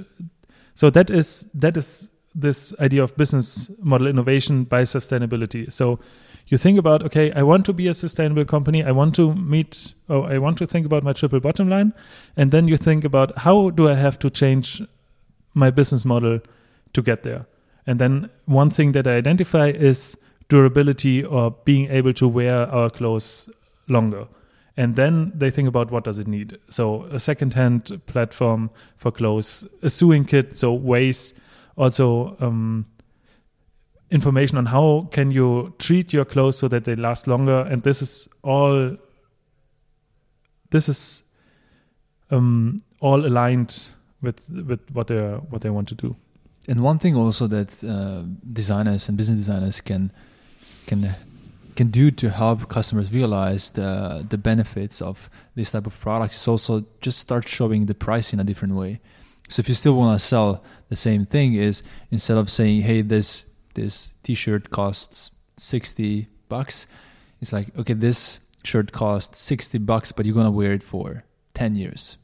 so 0.76 0.90
that 0.90 1.10
is 1.10 1.46
that 1.54 1.78
is 1.78 2.10
this 2.36 2.74
idea 2.80 3.02
of 3.02 3.16
business 3.16 3.72
model 3.80 4.08
innovation 4.08 4.66
by 4.66 4.82
sustainability. 4.82 5.72
So 5.72 6.00
you 6.48 6.58
think 6.58 6.78
about 6.78 7.02
okay 7.02 7.32
i 7.32 7.42
want 7.42 7.66
to 7.66 7.74
be 7.74 7.88
a 7.88 7.94
sustainable 7.94 8.46
company 8.46 8.84
i 8.84 8.92
want 8.92 9.16
to 9.16 9.34
meet 9.34 9.96
oh 10.10 10.22
i 10.24 10.38
want 10.38 10.60
to 10.60 10.68
think 10.68 10.86
about 10.86 11.04
my 11.04 11.12
triple 11.12 11.40
bottom 11.40 11.68
line 11.68 11.92
and 12.38 12.52
then 12.52 12.68
you 12.68 12.78
think 12.78 13.04
about 13.04 13.36
how 13.40 13.72
do 13.72 13.90
i 13.90 13.96
have 13.96 14.20
to 14.20 14.30
change 14.30 14.84
my 15.56 15.72
business 15.72 16.06
model 16.06 16.40
to 16.94 17.02
get 17.02 17.24
there? 17.24 17.48
And 17.88 18.00
then 18.00 18.30
one 18.46 18.70
thing 18.70 18.92
that 18.92 19.08
i 19.08 19.16
identify 19.16 19.70
is 19.70 20.16
durability 20.50 21.24
or 21.24 21.52
being 21.66 21.90
able 21.90 22.14
to 22.14 22.28
wear 22.28 22.68
our 22.68 22.92
clothes 22.92 23.50
longer 23.88 24.28
and 24.78 24.96
then 24.96 25.32
they 25.34 25.50
think 25.50 25.68
about 25.68 25.92
what 25.92 26.04
does 26.04 26.20
it 26.20 26.28
need. 26.28 26.58
So 26.70 27.04
a 27.06 27.20
second-hand 27.20 28.02
platform 28.08 28.70
for 28.98 29.12
clothes 29.12 29.66
a 29.82 29.90
sewing 29.90 30.26
kit 30.26 30.58
so 30.58 30.74
ways. 30.74 31.34
Also 31.78 32.36
um, 32.40 32.86
information 34.12 34.58
on 34.58 34.68
how 34.68 35.08
can 35.12 35.32
you 35.32 35.74
treat 35.80 36.14
your 36.14 36.26
clothes 36.26 36.58
so 36.58 36.68
that 36.68 36.84
they 36.84 36.96
last 36.96 37.28
longer. 37.28 37.62
And 37.62 37.84
this 37.84 38.02
is 38.02 38.28
all 38.44 38.98
this 40.72 40.90
is 40.90 41.24
um, 42.32 42.82
all 43.00 43.26
aligned 43.26 43.90
with 44.22 44.50
with 44.50 44.82
what 44.92 45.08
they 45.08 45.22
what 45.50 45.62
they 45.62 45.70
want 45.70 45.88
to 45.90 45.96
do. 45.96 46.16
And 46.68 46.82
one 46.82 47.00
thing 47.00 47.16
also 47.16 47.48
that 47.48 47.84
uh, 47.84 48.24
designers 48.52 49.08
and 49.08 49.18
business 49.18 49.38
designers 49.38 49.82
can 49.82 50.12
can 50.88 51.16
can 51.76 51.90
do 51.90 52.12
to 52.12 52.30
help 52.30 52.70
customers 52.70 53.12
realize 53.12 53.72
the 53.72 54.26
the 54.28 54.38
benefits 54.38 55.02
of 55.02 55.30
this 55.56 55.72
type 55.72 55.86
of 55.86 56.00
products 56.00 56.36
is 56.36 56.48
also 56.48 56.86
just 57.02 57.20
start 57.20 57.48
showing 57.48 57.86
the 57.86 57.94
price 57.94 58.34
in 58.34 58.40
a 58.40 58.44
different 58.44 58.76
way. 58.76 59.00
So 59.50 59.60
if 59.60 59.70
you 59.70 59.76
still 59.76 59.96
want 59.96 60.20
to 60.20 60.26
sell 60.26 60.64
the 60.90 60.96
same 60.96 61.26
thing, 61.26 61.54
is 61.54 61.84
instead 62.12 62.38
of 62.38 62.50
saying, 62.50 62.82
"Hey, 62.82 63.02
this 63.02 63.46
this 63.76 64.14
T-shirt 64.24 64.70
costs 64.70 65.32
sixty 65.58 66.28
bucks," 66.50 66.88
it's 67.42 67.54
like, 67.54 67.78
"Okay, 67.78 67.94
this 67.94 68.40
shirt 68.64 68.92
costs 68.92 69.40
sixty 69.40 69.78
bucks, 69.78 70.12
but 70.12 70.26
you're 70.26 70.36
gonna 70.36 70.52
wear 70.52 70.74
it 70.74 70.84
for 70.84 71.24
ten 71.54 71.76
years." 71.76 72.18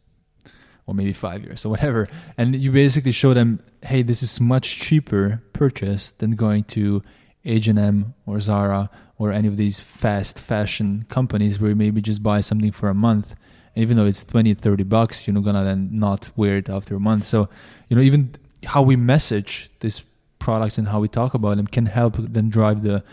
Or 0.88 0.96
maybe 0.96 1.14
five 1.14 1.44
years 1.44 1.64
or 1.64 1.70
whatever, 1.70 2.08
and 2.38 2.56
you 2.56 2.72
basically 2.72 3.12
show 3.12 3.34
them, 3.34 3.60
"Hey, 3.84 4.02
this 4.04 4.24
is 4.24 4.42
much 4.42 4.80
cheaper 4.80 5.44
purchase 5.54 6.12
than 6.18 6.32
going 6.32 6.64
to 6.76 7.04
H 7.46 7.68
and 7.68 7.80
M 7.80 8.14
or 8.26 8.40
Zara 8.40 8.90
or 9.22 9.32
any 9.32 9.48
of 9.48 9.56
these 9.56 9.80
fast 9.80 10.40
fashion 10.40 11.06
companies 11.08 11.60
where 11.60 11.70
you 11.70 11.76
maybe 11.76 12.02
just 12.02 12.24
buy 12.24 12.42
something 12.42 12.72
for 12.72 12.90
a 12.90 12.96
month 13.08 13.36
and 13.76 13.84
even 13.84 13.96
though 13.96 14.08
it's 14.08 14.24
20 14.24 14.56
30 14.56 14.84
bucks 14.96 15.28
you're 15.28 15.36
not 15.36 15.44
gonna 15.44 15.64
then 15.64 15.90
not 15.92 16.32
wear 16.36 16.58
it 16.58 16.70
after 16.70 16.96
a 16.96 17.00
month. 17.00 17.26
So 17.26 17.48
you 17.88 17.96
know 17.96 18.02
even 18.02 18.34
how 18.74 18.82
we 18.82 18.96
message 18.96 19.70
these 19.82 20.02
products 20.40 20.80
and 20.80 20.88
how 20.88 21.00
we 21.00 21.08
talk 21.08 21.36
about 21.36 21.58
them 21.58 21.68
can 21.68 21.86
help 21.86 22.16
then 22.18 22.50
drive 22.50 22.82
the 22.82 23.04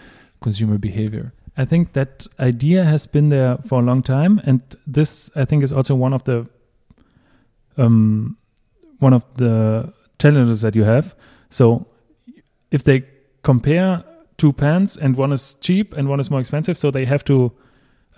consumer 0.41 0.79
behavior. 0.79 1.35
I 1.59 1.67
think 1.67 1.93
that 1.93 2.27
idea 2.41 2.85
has 2.85 3.07
been 3.07 3.29
there 3.29 3.59
for 3.59 3.81
a 3.81 3.85
long 3.85 4.03
time 4.03 4.41
and 4.45 4.63
this 4.87 5.29
i 5.37 5.45
think 5.45 5.63
is 5.63 5.73
also 5.73 5.95
one 5.95 6.15
of 6.15 6.25
the 6.25 6.47
um, 7.77 8.39
one 8.99 9.13
of 9.13 9.25
the 9.37 9.93
challenges 10.19 10.63
that 10.63 10.75
you 10.75 10.85
have. 10.85 11.15
So 11.51 11.87
if 12.71 12.83
they 12.83 13.05
compare 13.43 14.05
two 14.39 14.53
pants 14.53 14.97
and 14.97 15.17
one 15.17 15.33
is 15.33 15.55
cheap 15.61 15.93
and 15.93 16.09
one 16.09 16.21
is 16.21 16.31
more 16.31 16.41
expensive 16.41 16.79
so 16.79 16.91
they 16.91 17.05
have 17.05 17.25
to 17.25 17.53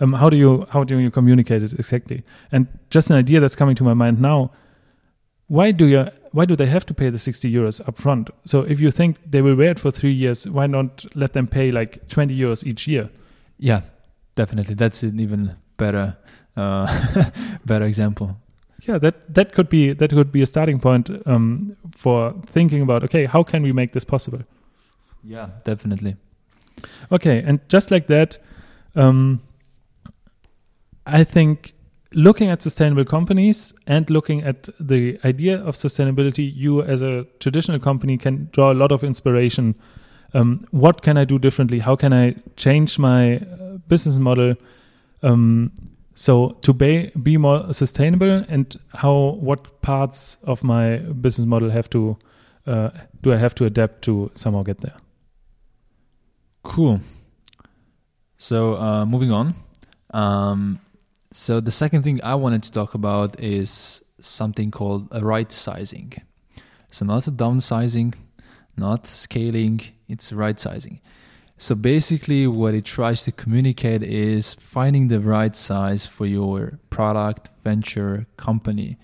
um, 0.01 0.13
how 0.13 0.29
do 0.29 0.35
you 0.35 0.65
how 0.71 0.83
do 0.83 0.99
you 0.99 1.11
communicate 1.11 1.63
it 1.63 1.73
exactly? 1.73 2.23
And 2.51 2.67
just 2.89 3.09
an 3.09 3.15
idea 3.15 3.39
that's 3.39 3.55
coming 3.55 3.75
to 3.75 3.83
my 3.83 3.93
mind 3.93 4.19
now. 4.19 4.51
Why 5.47 5.71
do 5.71 5.85
you 5.85 6.07
why 6.31 6.45
do 6.45 6.55
they 6.55 6.65
have 6.65 6.85
to 6.87 6.93
pay 6.93 7.09
the 7.09 7.19
60 7.19 7.51
euros 7.51 7.87
up 7.87 7.97
front? 7.97 8.29
So 8.43 8.61
if 8.61 8.79
you 8.79 8.89
think 8.89 9.19
they 9.29 9.41
will 9.41 9.55
wear 9.55 9.71
it 9.71 9.79
for 9.79 9.91
three 9.91 10.11
years, 10.11 10.49
why 10.49 10.65
not 10.65 11.05
let 11.13 11.33
them 11.33 11.47
pay 11.47 11.71
like 11.71 12.07
20 12.09 12.35
euros 12.35 12.65
each 12.65 12.87
year? 12.87 13.09
Yeah, 13.57 13.81
definitely. 14.35 14.75
That's 14.75 15.03
an 15.03 15.19
even 15.19 15.55
better 15.77 16.17
uh, 16.57 17.29
better 17.65 17.85
example. 17.85 18.37
Yeah, 18.81 18.97
that 18.97 19.35
that 19.35 19.53
could 19.53 19.69
be 19.69 19.93
that 19.93 20.09
could 20.09 20.31
be 20.31 20.41
a 20.41 20.47
starting 20.47 20.79
point 20.79 21.11
um, 21.27 21.77
for 21.91 22.33
thinking 22.47 22.81
about 22.81 23.03
okay, 23.03 23.25
how 23.25 23.43
can 23.43 23.61
we 23.61 23.71
make 23.71 23.91
this 23.91 24.03
possible? 24.03 24.41
Yeah, 25.23 25.49
definitely. 25.63 26.15
Okay, 27.11 27.43
and 27.45 27.59
just 27.69 27.91
like 27.91 28.07
that, 28.07 28.37
um, 28.95 29.41
I 31.05 31.23
think 31.23 31.73
looking 32.13 32.49
at 32.49 32.61
sustainable 32.61 33.05
companies 33.05 33.73
and 33.87 34.09
looking 34.09 34.43
at 34.43 34.69
the 34.79 35.19
idea 35.23 35.61
of 35.63 35.75
sustainability, 35.75 36.51
you 36.53 36.81
as 36.81 37.01
a 37.01 37.25
traditional 37.39 37.79
company 37.79 38.17
can 38.17 38.49
draw 38.51 38.71
a 38.71 38.75
lot 38.75 38.91
of 38.91 39.03
inspiration. 39.03 39.75
Um, 40.33 40.65
what 40.71 41.01
can 41.01 41.17
I 41.17 41.25
do 41.25 41.39
differently? 41.39 41.79
How 41.79 41.95
can 41.95 42.13
I 42.13 42.35
change 42.55 42.97
my 42.97 43.37
uh, 43.37 43.77
business 43.87 44.17
model? 44.17 44.55
Um, 45.23 45.71
so 46.15 46.57
to 46.61 46.73
be, 46.73 47.11
be 47.21 47.37
more 47.37 47.73
sustainable 47.73 48.43
and 48.49 48.75
how 48.93 49.37
what 49.39 49.81
parts 49.81 50.37
of 50.43 50.63
my 50.63 50.97
business 50.97 51.45
model 51.45 51.69
have 51.69 51.89
to 51.91 52.17
uh, 52.67 52.89
do 53.21 53.33
I 53.33 53.37
have 53.37 53.55
to 53.55 53.65
adapt 53.65 54.03
to 54.03 54.31
somehow 54.35 54.63
get 54.63 54.81
there? 54.81 55.00
Cool. 56.63 56.99
So 58.37 58.75
uh, 58.77 59.05
moving 59.05 59.31
on. 59.31 59.55
Um, 60.13 60.79
so 61.31 61.59
the 61.59 61.71
second 61.71 62.03
thing 62.03 62.19
I 62.23 62.35
wanted 62.35 62.63
to 62.63 62.71
talk 62.71 62.93
about 62.93 63.39
is 63.39 64.03
something 64.19 64.71
called 64.71 65.07
a 65.11 65.23
right 65.23 65.51
sizing. 65.51 66.13
So 66.91 67.05
not 67.05 67.27
a 67.27 67.31
downsizing, 67.31 68.15
not 68.75 69.07
scaling, 69.07 69.81
it's 70.07 70.33
right 70.33 70.59
sizing. 70.59 70.99
So 71.57 71.75
basically 71.75 72.47
what 72.47 72.73
it 72.73 72.85
tries 72.85 73.23
to 73.23 73.31
communicate 73.31 74.03
is 74.03 74.55
finding 74.55 75.07
the 75.07 75.19
right 75.19 75.55
size 75.55 76.05
for 76.05 76.25
your 76.25 76.79
product, 76.89 77.49
venture, 77.63 78.25
company. 78.35 78.97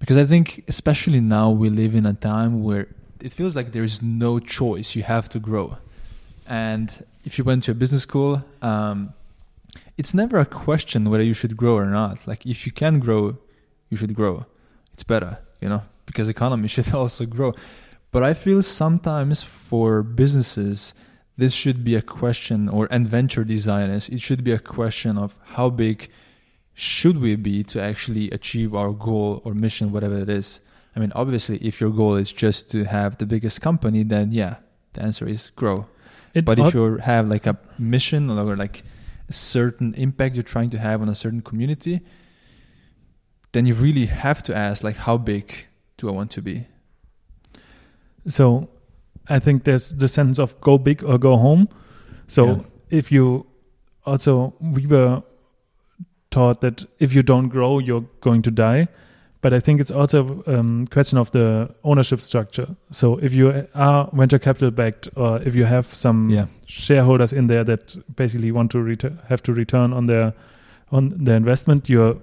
Because 0.00 0.16
I 0.16 0.26
think 0.26 0.64
especially 0.68 1.20
now 1.20 1.50
we 1.50 1.70
live 1.70 1.94
in 1.94 2.04
a 2.04 2.12
time 2.12 2.62
where 2.62 2.88
it 3.20 3.32
feels 3.32 3.56
like 3.56 3.72
there 3.72 3.84
is 3.84 4.02
no 4.02 4.38
choice, 4.38 4.94
you 4.94 5.02
have 5.04 5.28
to 5.30 5.38
grow. 5.38 5.78
And 6.46 7.04
if 7.24 7.38
you 7.38 7.44
went 7.44 7.62
to 7.64 7.70
a 7.70 7.74
business 7.74 8.02
school, 8.02 8.44
um, 8.62 9.14
it's 9.96 10.14
never 10.14 10.38
a 10.38 10.44
question 10.44 11.10
whether 11.10 11.22
you 11.22 11.34
should 11.34 11.56
grow 11.56 11.76
or 11.76 11.86
not. 11.86 12.26
Like 12.26 12.44
if 12.46 12.66
you 12.66 12.72
can 12.72 12.98
grow, 12.98 13.38
you 13.90 13.96
should 13.96 14.14
grow. 14.14 14.46
It's 14.92 15.04
better, 15.04 15.38
you 15.60 15.68
know, 15.68 15.82
because 16.06 16.28
economy 16.28 16.68
should 16.74 16.92
also 16.94 17.26
grow. 17.26 17.54
But 18.10 18.22
I 18.22 18.34
feel 18.34 18.62
sometimes 18.62 19.42
for 19.42 20.02
businesses, 20.02 20.94
this 21.36 21.52
should 21.52 21.82
be 21.82 21.96
a 21.96 22.02
question, 22.02 22.68
or 22.68 22.86
and 22.90 23.08
venture 23.08 23.42
designers, 23.42 24.08
it 24.08 24.20
should 24.20 24.44
be 24.44 24.52
a 24.52 24.58
question 24.60 25.18
of 25.18 25.36
how 25.54 25.68
big 25.70 26.08
should 26.74 27.20
we 27.20 27.34
be 27.34 27.64
to 27.64 27.80
actually 27.80 28.30
achieve 28.30 28.74
our 28.74 28.92
goal 28.92 29.42
or 29.44 29.54
mission, 29.54 29.90
whatever 29.90 30.18
it 30.18 30.28
is. 30.28 30.60
I 30.94 31.00
mean, 31.00 31.12
obviously, 31.14 31.56
if 31.58 31.80
your 31.80 31.90
goal 31.90 32.14
is 32.14 32.32
just 32.32 32.70
to 32.70 32.84
have 32.84 33.18
the 33.18 33.26
biggest 33.26 33.60
company, 33.60 34.04
then 34.04 34.30
yeah, 34.30 34.56
the 34.92 35.02
answer 35.02 35.26
is 35.26 35.50
grow. 35.50 35.86
It 36.34 36.44
but 36.44 36.58
if 36.58 36.74
you 36.74 36.98
have 36.98 37.28
like 37.28 37.46
a 37.46 37.56
mission 37.78 38.28
or 38.28 38.56
like 38.56 38.82
a 39.28 39.32
certain 39.32 39.94
impact 39.94 40.34
you're 40.34 40.42
trying 40.42 40.70
to 40.70 40.78
have 40.78 41.00
on 41.00 41.08
a 41.08 41.14
certain 41.14 41.40
community, 41.40 42.00
then 43.52 43.66
you 43.66 43.74
really 43.74 44.06
have 44.06 44.42
to 44.42 44.56
ask 44.56 44.82
like 44.82 44.96
how 44.96 45.16
big 45.16 45.66
do 45.96 46.08
I 46.08 46.12
want 46.12 46.32
to 46.32 46.42
be? 46.42 46.66
So 48.26 48.68
I 49.28 49.38
think 49.38 49.64
there's 49.64 49.90
the 49.90 50.08
sense 50.08 50.40
of 50.40 50.60
go 50.60 50.76
big 50.76 51.04
or 51.04 51.18
go 51.18 51.36
home. 51.36 51.68
So 52.26 52.46
yeah. 52.46 52.62
if 52.90 53.12
you 53.12 53.46
also 54.04 54.54
we 54.60 54.86
were 54.86 55.22
taught 56.30 56.60
that 56.62 56.84
if 56.98 57.14
you 57.14 57.22
don't 57.22 57.48
grow 57.48 57.78
you're 57.78 58.06
going 58.20 58.42
to 58.42 58.50
die 58.50 58.88
but 59.44 59.52
I 59.52 59.60
think 59.60 59.78
it's 59.78 59.90
also 59.90 60.42
a 60.46 60.58
um, 60.58 60.86
question 60.86 61.18
of 61.18 61.30
the 61.32 61.68
ownership 61.82 62.22
structure. 62.22 62.66
So 62.90 63.18
if 63.18 63.34
you 63.34 63.68
are 63.74 64.08
venture 64.14 64.38
capital 64.38 64.70
backed, 64.70 65.10
or 65.16 65.38
if 65.42 65.54
you 65.54 65.66
have 65.66 65.84
some 65.84 66.30
yeah. 66.30 66.46
shareholders 66.64 67.34
in 67.34 67.46
there 67.46 67.62
that 67.62 67.94
basically 68.16 68.50
want 68.52 68.70
to 68.70 68.80
ret- 68.80 69.18
have 69.28 69.42
to 69.42 69.52
return 69.52 69.92
on 69.92 70.06
their 70.06 70.32
on 70.90 71.10
their 71.24 71.36
investment, 71.36 71.90
you're 71.90 72.16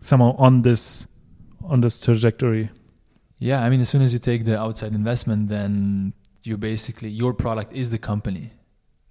somehow 0.00 0.34
on 0.38 0.62
this 0.62 1.06
on 1.62 1.82
this 1.82 2.00
trajectory. 2.00 2.70
Yeah, 3.38 3.62
I 3.62 3.70
mean, 3.70 3.80
as 3.80 3.88
soon 3.88 4.02
as 4.02 4.12
you 4.12 4.18
take 4.18 4.44
the 4.44 4.58
outside 4.58 4.92
investment, 4.92 5.50
then 5.50 6.14
you 6.42 6.56
basically 6.56 7.10
your 7.10 7.32
product 7.32 7.72
is 7.72 7.90
the 7.90 7.98
company, 7.98 8.50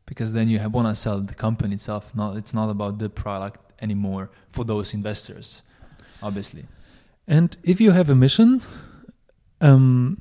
because 0.05 0.33
then 0.33 0.49
you 0.49 0.59
have 0.59 0.73
want 0.73 0.89
to 0.89 0.95
sell 0.95 1.21
the 1.21 1.35
company 1.35 1.75
itself. 1.75 2.13
Not 2.13 2.35
it's 2.35 2.53
not 2.53 2.69
about 2.69 2.99
the 2.99 3.09
product 3.09 3.61
anymore 3.81 4.29
for 4.49 4.65
those 4.65 4.93
investors, 4.93 5.61
obviously. 6.21 6.65
And 7.29 7.55
if 7.63 7.79
you 7.79 7.91
have 7.91 8.09
a 8.09 8.15
mission, 8.15 8.61
um, 9.61 10.17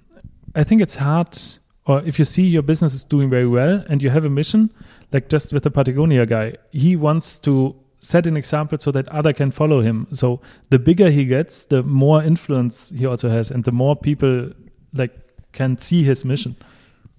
I 0.55 0.63
think 0.63 0.83
it's 0.83 0.97
hard, 0.97 1.39
or 1.87 2.03
if 2.05 2.19
you 2.19 2.27
see 2.27 2.43
your 2.43 2.63
business 2.63 2.93
is 2.93 3.03
doing 3.03 3.31
very 3.31 3.49
well 3.49 3.83
and 3.89 4.03
you 4.03 4.11
have 4.11 4.27
a 4.27 4.31
mission, 4.31 4.71
like 5.11 5.31
just 5.31 5.53
with 5.55 5.63
the 5.63 5.71
Patagonia 5.71 6.27
guy, 6.27 6.57
he 6.71 6.97
wants 6.97 7.39
to 7.39 7.75
set 8.01 8.27
an 8.27 8.37
example 8.37 8.79
so 8.79 8.93
that 8.93 9.09
other 9.09 9.33
can 9.33 9.51
follow 9.51 9.81
him. 9.81 10.07
So 10.13 10.43
the 10.69 10.79
bigger 10.79 11.11
he 11.11 11.25
gets, 11.25 11.65
the 11.65 11.83
more 11.83 12.23
influence 12.23 12.91
he 12.91 13.07
also 13.07 13.31
has, 13.31 13.51
and 13.51 13.65
the 13.65 13.73
more 13.73 13.97
people 13.97 14.51
like 14.93 15.13
can 15.53 15.79
see 15.79 16.05
his 16.05 16.27
mission. 16.27 16.57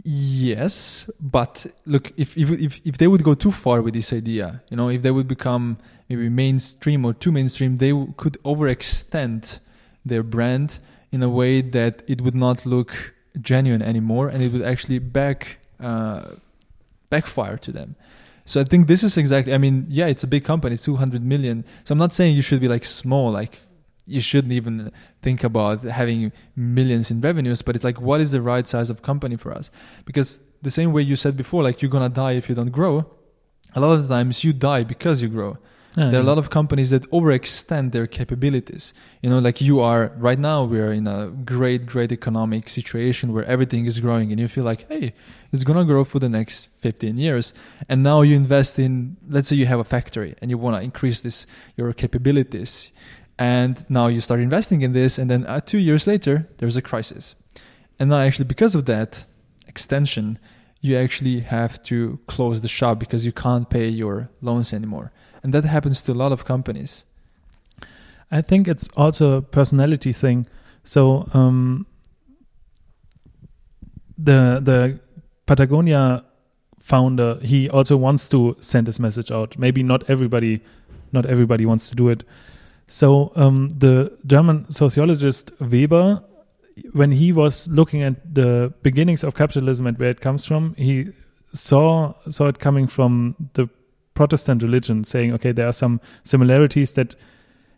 Yes, 0.03 1.09
but 1.19 1.65
look, 1.85 2.13
if 2.15 2.37
if 2.37 2.49
if, 2.51 2.79
if 2.85 2.97
they 2.99 3.07
would 3.07 3.23
go 3.23 3.33
too 3.33 3.51
far 3.51 3.81
with 3.81 3.95
this 3.95 4.13
idea, 4.13 4.61
you 4.69 4.77
know, 4.77 4.89
if 4.89 5.01
they 5.01 5.11
would 5.11 5.27
become 5.27 5.79
maybe 6.07 6.29
mainstream 6.29 7.05
or 7.05 7.13
too 7.13 7.31
mainstream, 7.31 7.77
they 7.77 7.91
could 8.15 8.37
overextend 8.43 9.59
their 10.05 10.23
brand 10.23 10.79
in 11.11 11.23
a 11.23 11.29
way 11.29 11.61
that 11.61 12.03
it 12.07 12.21
would 12.21 12.35
not 12.35 12.65
look 12.65 13.13
genuine 13.41 13.81
anymore 13.81 14.27
and 14.27 14.43
it 14.43 14.51
would 14.51 14.61
actually 14.61 14.99
back 14.99 15.59
uh, 15.79 16.35
backfire 17.09 17.57
to 17.57 17.71
them. 17.71 17.95
So 18.45 18.59
i 18.59 18.63
think 18.63 18.87
this 18.87 19.03
is 19.03 19.15
exactly 19.15 19.53
i 19.53 19.59
mean 19.59 19.85
yeah 19.89 20.07
it's 20.07 20.23
a 20.23 20.27
big 20.27 20.43
company 20.43 20.77
200 20.77 21.23
million. 21.23 21.63
So 21.83 21.93
i'm 21.93 21.99
not 21.99 22.13
saying 22.13 22.35
you 22.35 22.41
should 22.41 22.59
be 22.59 22.67
like 22.67 22.85
small 22.85 23.31
like 23.31 23.59
you 24.07 24.21
shouldn't 24.21 24.53
even 24.53 24.91
think 25.21 25.43
about 25.43 25.83
having 25.83 26.31
millions 26.55 27.11
in 27.11 27.21
revenues 27.21 27.61
but 27.61 27.75
it's 27.75 27.83
like 27.83 28.01
what 28.01 28.19
is 28.21 28.31
the 28.31 28.41
right 28.41 28.67
size 28.67 28.89
of 28.89 29.01
company 29.01 29.35
for 29.35 29.51
us? 29.53 29.69
Because 30.05 30.39
the 30.61 30.71
same 30.71 30.91
way 30.91 31.03
you 31.03 31.15
said 31.15 31.37
before 31.37 31.61
like 31.63 31.81
you're 31.81 31.91
gonna 31.91 32.09
die 32.09 32.33
if 32.33 32.49
you 32.49 32.55
don't 32.55 32.71
grow. 32.71 33.05
A 33.75 33.79
lot 33.79 33.99
of 33.99 34.07
times 34.07 34.43
you 34.43 34.51
die 34.51 34.83
because 34.83 35.21
you 35.21 35.27
grow 35.27 35.57
there 35.95 36.19
are 36.19 36.23
a 36.23 36.25
lot 36.25 36.37
of 36.37 36.49
companies 36.49 36.91
that 36.91 37.09
overextend 37.09 37.91
their 37.91 38.07
capabilities. 38.07 38.93
You 39.21 39.29
know, 39.29 39.39
like 39.39 39.59
you 39.59 39.79
are 39.79 40.11
right 40.17 40.37
now, 40.37 40.63
we 40.63 40.79
are 40.79 40.93
in 40.93 41.07
a 41.07 41.27
great, 41.27 41.87
great 41.87 42.11
economic 42.11 42.69
situation 42.69 43.33
where 43.33 43.43
everything 43.45 43.85
is 43.85 43.99
growing, 43.99 44.31
and 44.31 44.39
you 44.39 44.47
feel 44.47 44.63
like, 44.63 44.87
hey, 44.89 45.13
it's 45.51 45.63
gonna 45.63 45.85
grow 45.85 46.03
for 46.03 46.19
the 46.19 46.29
next 46.29 46.65
15 46.77 47.17
years. 47.17 47.53
And 47.87 48.03
now 48.03 48.21
you 48.21 48.35
invest 48.35 48.77
in, 48.77 49.17
let's 49.27 49.49
say 49.49 49.55
you 49.55 49.65
have 49.65 49.79
a 49.79 49.83
factory 49.83 50.35
and 50.41 50.51
you 50.51 50.57
wanna 50.57 50.81
increase 50.81 51.21
this 51.21 51.47
your 51.75 51.91
capabilities, 51.93 52.91
and 53.37 53.83
now 53.89 54.07
you 54.07 54.21
start 54.21 54.39
investing 54.41 54.81
in 54.81 54.93
this, 54.93 55.17
and 55.17 55.29
then 55.29 55.45
uh, 55.47 55.59
two 55.59 55.79
years 55.79 56.05
later, 56.05 56.47
there's 56.57 56.77
a 56.77 56.81
crisis, 56.81 57.35
and 57.97 58.09
now 58.09 58.19
actually 58.19 58.45
because 58.45 58.75
of 58.75 58.85
that 58.85 59.25
extension, 59.67 60.37
you 60.81 60.95
actually 60.95 61.41
have 61.41 61.81
to 61.83 62.19
close 62.27 62.61
the 62.61 62.67
shop 62.67 62.99
because 62.99 63.25
you 63.25 63.33
can't 63.33 63.69
pay 63.69 63.87
your 63.87 64.29
loans 64.41 64.71
anymore 64.73 65.11
and 65.43 65.53
that 65.53 65.65
happens 65.65 66.01
to 66.03 66.11
a 66.11 66.13
lot 66.13 66.31
of 66.31 66.45
companies. 66.45 67.05
I 68.31 68.41
think 68.41 68.67
it's 68.67 68.87
also 68.95 69.37
a 69.37 69.41
personality 69.41 70.11
thing. 70.11 70.47
So 70.83 71.27
um, 71.33 71.87
the 74.17 74.59
the 74.61 74.99
patagonia 75.45 76.25
founder 76.79 77.39
he 77.41 77.69
also 77.69 77.97
wants 77.97 78.27
to 78.29 78.55
send 78.59 78.87
his 78.87 78.99
message 78.99 79.31
out. 79.31 79.57
Maybe 79.57 79.83
not 79.83 80.09
everybody 80.09 80.61
not 81.11 81.25
everybody 81.25 81.65
wants 81.65 81.89
to 81.89 81.95
do 81.95 82.09
it. 82.09 82.23
So 82.87 83.31
um, 83.35 83.69
the 83.77 84.17
german 84.25 84.69
sociologist 84.71 85.51
weber 85.59 86.23
when 86.93 87.11
he 87.11 87.31
was 87.31 87.67
looking 87.67 88.03
at 88.03 88.33
the 88.33 88.73
beginnings 88.83 89.23
of 89.23 89.35
capitalism 89.35 89.87
and 89.87 89.97
where 89.97 90.09
it 90.09 90.21
comes 90.21 90.45
from 90.45 90.75
he 90.77 91.09
saw 91.53 92.13
saw 92.29 92.47
it 92.47 92.59
coming 92.59 92.87
from 92.87 93.35
the 93.53 93.67
Protestant 94.19 94.61
religion, 94.61 95.05
saying, 95.05 95.33
okay, 95.35 95.53
there 95.53 95.65
are 95.65 95.73
some 95.73 96.01
similarities 96.25 96.93
that 96.95 97.15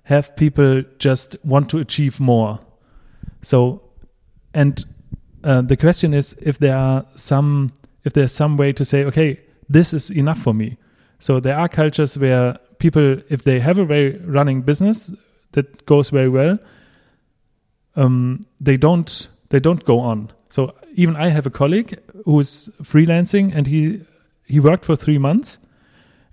have 0.06 0.36
people 0.36 0.82
just 0.98 1.36
want 1.44 1.70
to 1.70 1.78
achieve 1.78 2.20
more. 2.20 2.58
So, 3.44 3.84
and 4.52 4.84
uh, 5.44 5.62
the 5.62 5.78
question 5.78 6.16
is 6.16 6.36
if 6.42 6.58
there 6.58 6.76
are 6.76 7.06
some, 7.16 7.74
if 8.04 8.14
there's 8.14 8.32
some 8.32 8.58
way 8.58 8.74
to 8.74 8.84
say, 8.84 9.06
okay, 9.06 9.40
this 9.70 9.94
is 9.94 10.10
enough 10.10 10.40
for 10.40 10.52
me. 10.52 10.78
So 11.20 11.40
there 11.40 11.56
are 11.56 11.70
cultures 11.70 12.18
where 12.18 12.58
people, 12.80 13.22
if 13.30 13.44
they 13.44 13.60
have 13.60 13.78
a 13.78 13.86
very 13.86 14.18
running 14.26 14.64
business 14.64 15.12
that 15.52 15.86
goes 15.86 16.10
very 16.10 16.30
well, 16.30 16.58
um, 17.96 18.40
they 18.60 18.78
don't 18.78 19.30
they 19.50 19.60
don't 19.60 19.86
go 19.86 20.00
on. 20.00 20.32
So 20.50 20.74
even 20.96 21.16
I 21.16 21.30
have 21.30 21.46
a 21.46 21.52
colleague 21.52 22.00
who 22.26 22.40
is 22.40 22.72
freelancing, 22.82 23.56
and 23.56 23.68
he 23.68 24.02
he 24.48 24.60
worked 24.60 24.86
for 24.86 24.96
three 24.96 25.20
months, 25.20 25.60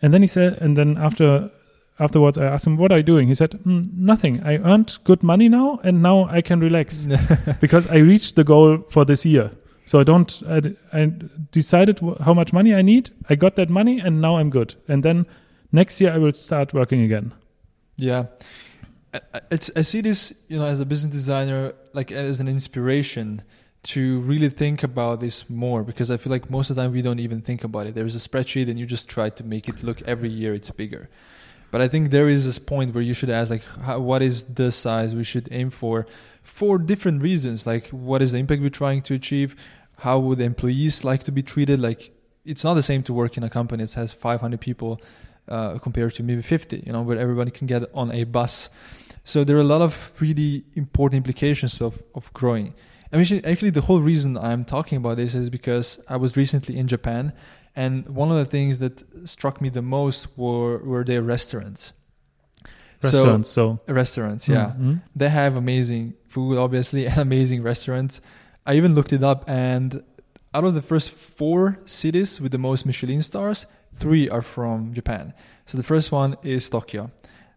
and 0.03 0.15
then 0.15 0.23
he 0.23 0.29
said, 0.29 0.59
and 0.61 0.77
then 0.77 0.97
after 0.97 1.51
afterwards 1.99 2.39
I 2.39 2.47
asked 2.47 2.67
him, 2.67 2.77
"What 2.77 2.93
are 2.93 2.99
you 2.99 3.03
doing?" 3.03 3.29
He 3.29 3.35
said, 3.35 3.53
mm, 3.65 3.87
"Nothing. 3.95 4.43
I 4.43 4.59
earned 4.59 4.99
good 5.05 5.23
money 5.23 5.49
now, 5.49 5.81
and 5.83 6.03
now 6.03 6.29
I 6.29 6.41
can 6.41 6.61
relax 6.61 7.07
because 7.61 7.87
I 7.87 7.99
reached 7.99 8.37
the 8.37 8.45
goal 8.45 8.79
for 8.89 9.05
this 9.05 9.25
year." 9.25 9.51
So 9.87 10.01
I 10.01 10.05
don't. 10.05 10.43
I, 10.49 10.75
I 10.93 11.13
decided 11.51 12.01
how 12.21 12.35
much 12.35 12.53
money 12.53 12.75
I 12.75 12.83
need. 12.83 13.11
I 13.29 13.35
got 13.35 13.57
that 13.57 13.71
money, 13.71 14.01
and 14.01 14.21
now 14.21 14.37
I'm 14.37 14.51
good. 14.51 14.75
And 14.87 15.03
then 15.03 15.27
next 15.73 16.01
year 16.01 16.13
I 16.13 16.19
will 16.19 16.33
start 16.33 16.75
working 16.75 17.03
again. 17.03 17.33
Yeah, 17.97 18.27
it's. 19.51 19.71
I 19.75 19.83
see 19.83 20.01
this, 20.01 20.33
you 20.49 20.59
know, 20.59 20.67
as 20.67 20.81
a 20.81 20.87
business 20.87 21.13
designer, 21.13 21.73
like 21.93 22.13
as 22.13 22.41
an 22.41 22.49
inspiration 22.49 23.43
to 23.83 24.21
really 24.21 24.49
think 24.49 24.83
about 24.83 25.21
this 25.21 25.49
more 25.49 25.83
because 25.83 26.11
I 26.11 26.17
feel 26.17 26.31
like 26.31 26.51
most 26.51 26.71
of 26.71 26.77
the 26.77 26.83
time 26.83 26.93
we 26.93 27.03
don't 27.03 27.21
even 27.21 27.41
think 27.41 27.65
about 27.65 27.87
it. 27.87 27.95
There's 27.95 28.17
a 28.17 28.29
spreadsheet 28.29 28.69
and 28.69 28.79
you 28.79 28.87
just 28.87 29.09
try 29.09 29.31
to 29.31 29.45
make 29.45 29.69
it 29.69 29.83
look 29.83 30.03
every 30.03 30.29
year 30.29 30.55
it's 30.55 30.71
bigger. 30.71 31.09
But 31.71 31.81
I 31.83 31.89
think 31.89 32.11
there 32.11 32.29
is 32.29 32.47
this 32.47 32.59
point 32.59 32.95
where 32.95 33.03
you 33.03 33.15
should 33.15 33.31
ask 33.31 33.51
like 33.51 33.65
how, 33.83 34.01
what 34.01 34.23
is 34.23 34.45
the 34.45 34.73
size 34.73 35.15
we 35.15 35.25
should 35.25 35.49
aim 35.53 35.71
for 35.71 36.07
for 36.43 36.79
different 36.79 37.23
reasons 37.23 37.67
like 37.67 37.89
what 37.89 38.23
is 38.23 38.33
the 38.33 38.39
impact 38.39 38.63
we're 38.63 38.71
trying 38.71 39.03
to 39.03 39.13
achieve 39.13 39.55
how 39.99 40.19
would 40.19 40.41
employees 40.41 41.05
like 41.05 41.23
to 41.23 41.31
be 41.31 41.43
treated 41.43 41.79
like 41.79 42.11
it's 42.47 42.65
not 42.65 42.73
the 42.73 42.83
same 42.83 43.03
to 43.03 43.13
work 43.13 43.37
in 43.37 43.45
a 43.45 43.51
company 43.51 43.85
that 43.85 43.93
has 43.93 44.13
500 44.13 44.59
people 44.59 44.99
uh, 45.49 45.79
compared 45.79 46.15
to 46.15 46.23
maybe 46.23 46.41
50 46.41 46.85
you 46.87 46.93
know 46.93 47.03
where 47.03 47.19
everybody 47.19 47.51
can 47.51 47.67
get 47.67 47.83
on 47.93 48.11
a 48.13 48.25
bus 48.25 48.71
so 49.25 49.45
there 49.45 49.59
are 49.59 49.61
a 49.61 49.71
lot 49.75 49.83
of 49.83 50.13
really 50.21 50.65
important 50.75 51.19
implications 51.19 51.83
of, 51.83 52.03
of 52.15 52.33
growing 52.33 52.73
I 53.13 53.17
mean, 53.17 53.41
actually 53.45 53.71
the 53.71 53.83
whole 53.83 54.01
reason 54.01 54.37
i'm 54.37 54.65
talking 54.65 54.99
about 54.99 55.17
this 55.17 55.35
is 55.35 55.49
because 55.51 55.99
i 56.09 56.17
was 56.17 56.37
recently 56.37 56.77
in 56.77 56.89
japan 56.89 57.33
and 57.75 58.09
one 58.09 58.31
of 58.31 58.37
the 58.37 58.45
things 58.45 58.79
that 58.81 59.03
struck 59.29 59.61
me 59.61 59.69
the 59.69 59.83
most 59.83 60.37
were 60.37 60.79
were 60.79 61.05
their 61.05 61.23
restaurants 61.23 61.93
restaurants 63.03 63.49
so, 63.49 63.81
so. 63.87 63.93
restaurants 63.93 64.49
yeah 64.49 64.67
mm-hmm. 64.67 64.95
they 65.17 65.29
have 65.29 65.57
amazing 65.57 66.15
food 66.29 66.59
obviously 66.59 67.07
and 67.09 67.19
amazing 67.19 67.63
restaurants 67.63 68.21
I 68.69 68.75
even 68.75 68.95
looked 68.95 69.15
it 69.15 69.23
up, 69.23 69.49
and 69.49 70.03
out 70.53 70.65
of 70.65 70.75
the 70.75 70.83
first 70.83 71.11
four 71.11 71.79
cities 71.87 72.39
with 72.39 72.53
the 72.53 72.59
most 72.59 72.85
Michelin 72.85 73.23
stars, 73.23 73.65
three 73.95 74.29
are 74.29 74.43
from 74.43 74.93
Japan. 74.93 75.33
So 75.65 75.79
the 75.79 75.83
first 75.83 76.13
one 76.13 76.37
is 76.43 76.69
Tokyo. 76.69 77.11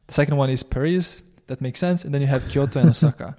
The 0.07 0.13
second 0.13 0.37
one 0.37 0.49
is 0.49 0.63
Paris. 0.63 1.21
That 1.47 1.59
makes 1.59 1.81
sense. 1.81 2.05
And 2.05 2.13
then 2.13 2.21
you 2.21 2.27
have 2.27 2.47
Kyoto 2.47 2.79
and 2.79 2.89
Osaka. 2.95 3.35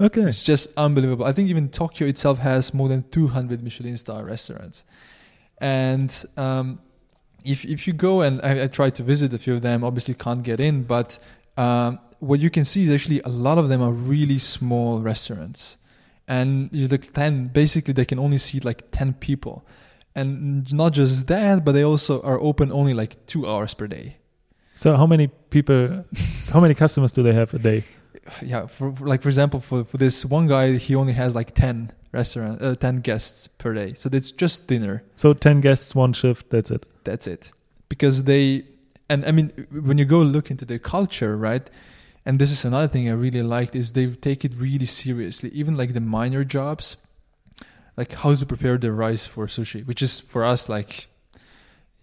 Okay. 0.00 0.22
It's 0.22 0.42
just 0.42 0.68
unbelievable. 0.76 1.24
I 1.24 1.32
think 1.32 1.48
even 1.48 1.68
Tokyo 1.68 2.06
itself 2.06 2.38
has 2.38 2.74
more 2.74 2.88
than 2.88 3.04
200 3.10 3.62
Michelin 3.62 3.96
star 3.96 4.24
restaurants. 4.24 4.84
And 5.58 6.24
um, 6.36 6.80
if, 7.44 7.64
if 7.64 7.86
you 7.86 7.92
go 7.92 8.20
and 8.20 8.40
I, 8.42 8.64
I 8.64 8.66
tried 8.66 8.94
to 8.96 9.02
visit 9.02 9.32
a 9.32 9.38
few 9.38 9.54
of 9.54 9.62
them, 9.62 9.84
obviously 9.84 10.14
can't 10.14 10.42
get 10.42 10.60
in, 10.60 10.82
but 10.82 11.18
um, 11.56 11.98
what 12.18 12.40
you 12.40 12.50
can 12.50 12.64
see 12.64 12.84
is 12.84 12.90
actually 12.90 13.20
a 13.20 13.28
lot 13.28 13.58
of 13.58 13.68
them 13.68 13.82
are 13.82 13.92
really 13.92 14.38
small 14.38 15.00
restaurants 15.00 15.76
and 16.26 16.70
you 16.72 16.88
look 16.88 17.12
10 17.12 17.48
basically 17.48 17.92
they 17.92 18.04
can 18.04 18.18
only 18.18 18.38
seat 18.38 18.64
like 18.64 18.90
10 18.90 19.14
people 19.14 19.64
and 20.14 20.72
not 20.72 20.92
just 20.92 21.26
that 21.26 21.64
but 21.64 21.72
they 21.72 21.84
also 21.84 22.22
are 22.22 22.40
open 22.40 22.72
only 22.72 22.94
like 22.94 23.26
two 23.26 23.46
hours 23.46 23.74
per 23.74 23.86
day 23.86 24.16
so 24.74 24.96
how 24.96 25.06
many 25.06 25.28
people 25.50 26.04
how 26.52 26.60
many 26.60 26.74
customers 26.74 27.12
do 27.12 27.22
they 27.22 27.32
have 27.32 27.52
a 27.52 27.58
day 27.58 27.84
yeah 28.42 28.66
for, 28.66 28.92
for 28.92 29.06
like 29.06 29.22
for 29.22 29.28
example 29.28 29.60
for, 29.60 29.84
for 29.84 29.96
this 29.96 30.24
one 30.24 30.46
guy 30.46 30.76
he 30.76 30.94
only 30.94 31.12
has 31.12 31.34
like 31.34 31.54
10 31.54 31.92
restaurant 32.12 32.62
uh, 32.62 32.74
10 32.74 32.96
guests 32.96 33.46
per 33.46 33.74
day 33.74 33.94
so 33.94 34.08
that's 34.08 34.32
just 34.32 34.66
dinner 34.66 35.02
so 35.16 35.32
10 35.32 35.60
guests 35.60 35.94
one 35.94 36.12
shift 36.12 36.48
that's 36.50 36.70
it 36.70 36.86
that's 37.04 37.26
it 37.26 37.52
because 37.88 38.24
they 38.24 38.64
and 39.08 39.24
i 39.24 39.30
mean 39.30 39.50
when 39.70 39.98
you 39.98 40.04
go 40.04 40.18
look 40.18 40.50
into 40.50 40.64
the 40.64 40.78
culture 40.78 41.36
right 41.36 41.70
and 42.26 42.38
this 42.38 42.50
is 42.50 42.64
another 42.64 42.88
thing 42.88 43.08
I 43.08 43.12
really 43.12 43.42
liked 43.42 43.76
is 43.76 43.92
they 43.92 44.06
take 44.06 44.44
it 44.44 44.54
really 44.56 44.86
seriously. 44.86 45.50
Even 45.50 45.76
like 45.76 45.92
the 45.92 46.00
minor 46.00 46.42
jobs, 46.42 46.96
like 47.96 48.12
how 48.12 48.34
to 48.34 48.46
prepare 48.46 48.78
the 48.78 48.92
rice 48.92 49.26
for 49.26 49.46
sushi, 49.46 49.86
which 49.86 50.00
is 50.00 50.20
for 50.20 50.44
us 50.44 50.68
like, 50.68 51.08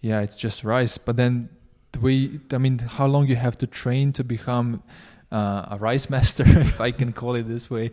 yeah, 0.00 0.20
it's 0.20 0.38
just 0.38 0.62
rice. 0.62 0.96
But 0.96 1.16
then 1.16 1.48
the 1.90 2.00
way, 2.00 2.40
I 2.52 2.58
mean, 2.58 2.78
how 2.78 3.06
long 3.06 3.26
you 3.26 3.36
have 3.36 3.58
to 3.58 3.66
train 3.66 4.12
to 4.12 4.22
become 4.22 4.82
uh, 5.32 5.66
a 5.70 5.78
rice 5.80 6.08
master, 6.10 6.44
if 6.46 6.80
I 6.80 6.92
can 6.92 7.12
call 7.12 7.34
it 7.34 7.48
this 7.48 7.70
way, 7.70 7.90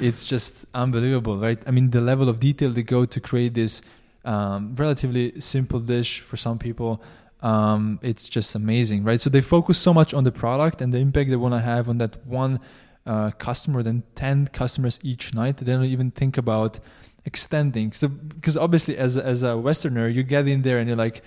it's 0.00 0.24
just 0.24 0.66
unbelievable, 0.74 1.38
right? 1.38 1.62
I 1.66 1.70
mean, 1.70 1.90
the 1.90 2.00
level 2.00 2.28
of 2.28 2.40
detail 2.40 2.70
they 2.70 2.82
go 2.82 3.04
to 3.04 3.20
create 3.20 3.54
this 3.54 3.80
um, 4.24 4.74
relatively 4.74 5.40
simple 5.40 5.80
dish 5.80 6.20
for 6.20 6.36
some 6.36 6.58
people 6.58 7.00
um, 7.42 7.98
it's 8.02 8.28
just 8.28 8.54
amazing, 8.54 9.04
right? 9.04 9.20
So 9.20 9.30
they 9.30 9.40
focus 9.40 9.78
so 9.78 9.94
much 9.94 10.12
on 10.12 10.24
the 10.24 10.32
product 10.32 10.80
and 10.82 10.92
the 10.92 10.98
impact 10.98 11.30
they 11.30 11.36
want 11.36 11.54
to 11.54 11.60
have 11.60 11.88
on 11.88 11.98
that 11.98 12.24
one 12.26 12.60
uh, 13.06 13.30
customer, 13.32 13.82
then 13.82 14.02
10 14.14 14.48
customers 14.48 14.98
each 15.02 15.34
night. 15.34 15.56
They 15.58 15.72
don't 15.72 15.84
even 15.84 16.10
think 16.10 16.36
about 16.36 16.80
extending. 17.24 17.92
So, 17.92 18.08
because 18.08 18.56
obviously, 18.56 18.96
as, 18.96 19.16
as 19.16 19.42
a 19.42 19.56
Westerner, 19.56 20.08
you 20.08 20.22
get 20.22 20.46
in 20.48 20.62
there 20.62 20.78
and 20.78 20.88
you're 20.88 20.96
like, 20.96 21.22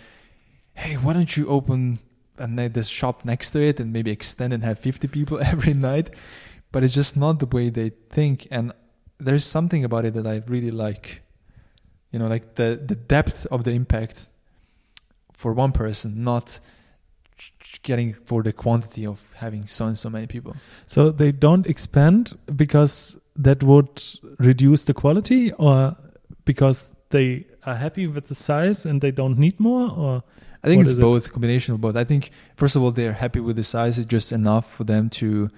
hey, 0.75 0.95
why 0.95 1.13
don't 1.13 1.35
you 1.35 1.47
open 1.47 1.99
a 2.37 2.69
this 2.69 2.87
shop 2.87 3.25
next 3.25 3.51
to 3.51 3.61
it 3.61 3.79
and 3.79 3.93
maybe 3.93 4.11
extend 4.11 4.53
and 4.53 4.63
have 4.63 4.79
50 4.79 5.07
people 5.07 5.39
every 5.43 5.73
night? 5.73 6.09
But 6.71 6.83
it's 6.83 6.93
just 6.93 7.15
not 7.15 7.39
the 7.39 7.45
way 7.45 7.69
they 7.69 7.91
think. 8.09 8.47
And 8.49 8.73
there's 9.19 9.45
something 9.45 9.83
about 9.83 10.05
it 10.05 10.13
that 10.15 10.27
I 10.27 10.41
really 10.47 10.71
like. 10.71 11.21
You 12.11 12.19
know, 12.19 12.27
like 12.27 12.55
the, 12.55 12.79
the 12.83 12.95
depth 12.95 13.45
of 13.47 13.63
the 13.63 13.71
impact 13.71 14.27
for 15.31 15.53
one 15.53 15.71
person, 15.71 16.23
not 16.23 16.59
getting 17.81 18.13
for 18.13 18.43
the 18.43 18.53
quantity 18.53 19.05
of 19.05 19.31
having 19.35 19.65
so 19.65 19.87
and 19.87 19.97
so 19.97 20.09
many 20.09 20.27
people. 20.27 20.55
So 20.85 21.11
they 21.11 21.31
don't 21.31 21.67
expand 21.67 22.37
because 22.55 23.17
that 23.35 23.63
would 23.63 24.03
reduce 24.39 24.85
the 24.85 24.93
quality, 24.93 25.51
or 25.53 25.95
because 26.45 26.93
they 27.09 27.45
are 27.65 27.75
happy 27.75 28.07
with 28.07 28.27
the 28.27 28.35
size 28.35 28.85
and 28.85 29.01
they 29.01 29.11
don't 29.11 29.37
need 29.37 29.59
more, 29.59 29.91
or 29.91 30.23
I 30.63 30.67
think 30.67 30.81
it's 30.81 30.93
both, 30.93 31.27
it? 31.27 31.31
combination 31.31 31.73
of 31.73 31.81
both. 31.81 31.95
I 31.95 32.03
think 32.03 32.31
first 32.55 32.75
of 32.75 32.83
all 32.83 32.91
they're 32.91 33.13
happy 33.13 33.39
with 33.39 33.57
the 33.57 33.63
size; 33.63 33.99
it's 33.99 34.09
just 34.09 34.31
enough 34.31 34.71
for 34.71 34.83
them 34.83 35.09
to 35.11 35.49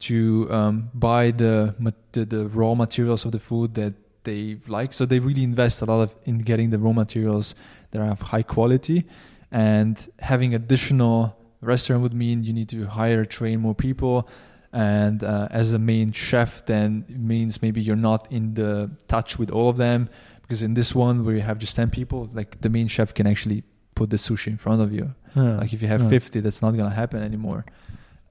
to 0.00 0.52
um, 0.52 0.90
buy 0.92 1.30
the, 1.30 1.74
the 2.12 2.24
the 2.24 2.48
raw 2.48 2.74
materials 2.74 3.24
of 3.24 3.32
the 3.32 3.38
food 3.38 3.74
that 3.74 3.94
they 4.24 4.56
like. 4.66 4.92
So 4.92 5.06
they 5.06 5.18
really 5.18 5.44
invest 5.44 5.80
a 5.82 5.84
lot 5.84 6.02
of 6.02 6.14
in 6.24 6.38
getting 6.38 6.70
the 6.70 6.78
raw 6.78 6.92
materials 6.92 7.54
that 7.92 8.00
are 8.00 8.10
of 8.10 8.20
high 8.20 8.42
quality. 8.42 9.04
And 9.52 9.96
having 10.18 10.54
additional 10.54 11.36
restaurant 11.60 12.02
would 12.02 12.14
mean 12.14 12.42
you 12.42 12.52
need 12.52 12.68
to 12.70 12.86
hire, 12.86 13.24
train 13.24 13.60
more 13.60 13.74
people. 13.74 14.28
And 14.72 15.22
uh, 15.22 15.46
as 15.50 15.72
a 15.72 15.78
main 15.78 16.10
chef, 16.10 16.66
then 16.66 17.04
it 17.08 17.20
means 17.20 17.62
maybe 17.62 17.80
you're 17.80 17.94
not 17.94 18.30
in 18.32 18.54
the 18.54 18.90
touch 19.06 19.38
with 19.38 19.50
all 19.50 19.68
of 19.68 19.76
them. 19.76 20.10
Because 20.42 20.62
in 20.62 20.74
this 20.74 20.94
one 20.94 21.24
where 21.24 21.36
you 21.36 21.42
have 21.42 21.58
just 21.58 21.76
10 21.76 21.90
people, 21.90 22.28
like 22.32 22.60
the 22.60 22.68
main 22.68 22.88
chef 22.88 23.14
can 23.14 23.26
actually 23.26 23.62
put 23.94 24.10
the 24.10 24.16
sushi 24.16 24.48
in 24.48 24.56
front 24.56 24.80
of 24.82 24.92
you. 24.92 25.14
Yeah. 25.36 25.58
Like 25.58 25.72
if 25.72 25.82
you 25.82 25.88
have 25.88 26.02
yeah. 26.02 26.08
50, 26.08 26.40
that's 26.40 26.62
not 26.62 26.72
going 26.72 26.88
to 26.88 26.94
happen 26.94 27.22
anymore. 27.22 27.64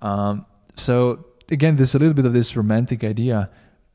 Um, 0.01 0.45
so 0.75 1.25
again, 1.51 1.75
there's 1.75 1.95
a 1.95 1.99
little 1.99 2.13
bit 2.13 2.25
of 2.25 2.33
this 2.33 2.55
romantic 2.55 3.03
idea, 3.03 3.49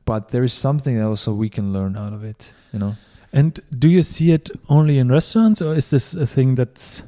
but 0.05 0.29
there 0.29 0.43
is 0.43 0.53
something 0.53 0.97
that 0.97 1.05
also 1.05 1.33
we 1.33 1.49
can 1.49 1.73
learn 1.73 1.95
out 1.95 2.13
of 2.13 2.23
it, 2.23 2.53
you 2.73 2.79
know? 2.79 2.95
And 3.31 3.59
do 3.77 3.87
you 3.87 4.01
see 4.01 4.31
it 4.31 4.49
only 4.69 4.97
in 4.97 5.09
restaurants, 5.09 5.61
or 5.61 5.75
is 5.75 5.91
this 5.91 6.15
a 6.15 6.25
thing 6.25 6.55
that's 6.55 7.03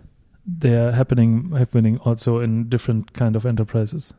there 0.45 0.91
happening 0.91 1.51
happening 1.51 1.97
also 1.99 2.39
in 2.39 2.69
different 2.69 3.13
kind 3.13 3.35
of 3.35 3.45
enterprises? 3.45 4.13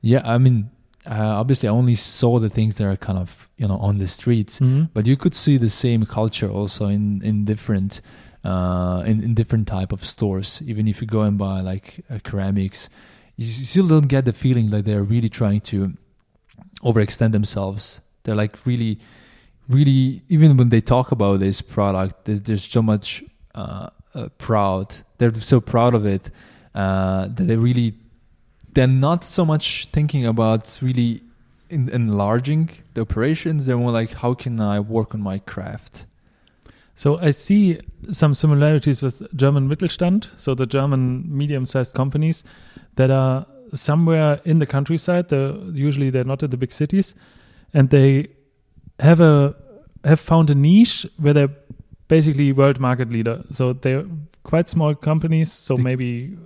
Yeah, 0.00 0.22
I 0.24 0.38
mean, 0.38 0.70
uh, 1.06 1.36
obviously, 1.40 1.68
I 1.68 1.72
only 1.72 1.96
saw 1.96 2.38
the 2.38 2.48
things 2.48 2.76
that 2.78 2.84
are 2.84 2.96
kind 2.96 3.18
of 3.18 3.50
you 3.58 3.68
know 3.68 3.76
on 3.76 3.98
the 3.98 4.08
streets, 4.08 4.58
mm-hmm. 4.58 4.84
but 4.94 5.06
you 5.06 5.16
could 5.18 5.34
see 5.34 5.58
the 5.58 5.68
same 5.68 6.06
culture 6.06 6.48
also 6.48 6.86
in 6.86 7.20
in 7.22 7.44
different 7.44 8.00
uh, 8.44 9.02
in, 9.06 9.22
in 9.22 9.34
different 9.34 9.66
type 9.66 9.92
of 9.92 10.04
stores. 10.04 10.62
Even 10.66 10.86
if 10.86 11.00
you 11.00 11.06
go 11.06 11.22
and 11.22 11.38
buy 11.38 11.60
like 11.60 12.04
uh, 12.10 12.18
ceramics, 12.26 12.88
you 13.36 13.46
still 13.46 13.88
don't 13.88 14.08
get 14.08 14.24
the 14.24 14.32
feeling 14.32 14.70
like 14.70 14.84
they're 14.84 15.02
really 15.02 15.28
trying 15.28 15.60
to 15.60 15.94
overextend 16.82 17.32
themselves. 17.32 18.00
They're 18.22 18.36
like 18.36 18.64
really 18.66 19.00
really 19.68 20.22
even 20.28 20.56
when 20.56 20.68
they 20.68 20.80
talk 20.80 21.12
about 21.12 21.40
this 21.40 21.60
product 21.62 22.24
there's, 22.24 22.42
there's 22.42 22.64
so 22.64 22.82
much 22.82 23.24
uh, 23.54 23.88
uh, 24.14 24.28
proud 24.38 24.94
they're 25.18 25.40
so 25.40 25.60
proud 25.60 25.94
of 25.94 26.04
it 26.04 26.30
uh, 26.74 27.28
that 27.28 27.44
they 27.44 27.56
really 27.56 27.94
they're 28.72 28.86
not 28.86 29.24
so 29.24 29.44
much 29.44 29.86
thinking 29.92 30.26
about 30.26 30.78
really 30.82 31.22
in, 31.70 31.88
enlarging 31.90 32.68
the 32.94 33.00
operations 33.00 33.66
they're 33.66 33.76
more 33.76 33.92
like 33.92 34.12
how 34.14 34.34
can 34.34 34.60
i 34.60 34.78
work 34.78 35.14
on 35.14 35.20
my 35.20 35.38
craft 35.38 36.04
So 36.96 37.18
I 37.18 37.32
see 37.32 37.80
some 38.10 38.34
similarities 38.34 39.02
with 39.02 39.22
German 39.34 39.68
Mittelstand, 39.68 40.28
so 40.36 40.54
the 40.54 40.66
German 40.66 41.24
medium-sized 41.26 41.92
companies 41.92 42.44
that 42.96 43.10
are 43.10 43.46
somewhere 43.72 44.40
in 44.44 44.58
the 44.60 44.66
countryside. 44.66 45.28
They're, 45.28 45.54
usually 45.72 46.10
they're 46.10 46.24
not 46.24 46.42
in 46.42 46.50
the 46.50 46.56
big 46.56 46.72
cities, 46.72 47.14
and 47.72 47.90
they 47.90 48.28
have 49.00 49.20
a 49.20 49.56
have 50.04 50.20
found 50.20 50.50
a 50.50 50.54
niche 50.54 51.06
where 51.16 51.32
they're 51.32 51.56
basically 52.08 52.52
world 52.52 52.78
market 52.78 53.10
leader. 53.10 53.42
So 53.50 53.72
they're 53.72 54.04
quite 54.42 54.68
small 54.68 54.94
companies, 54.94 55.50
so 55.50 55.76
maybe 55.76 56.36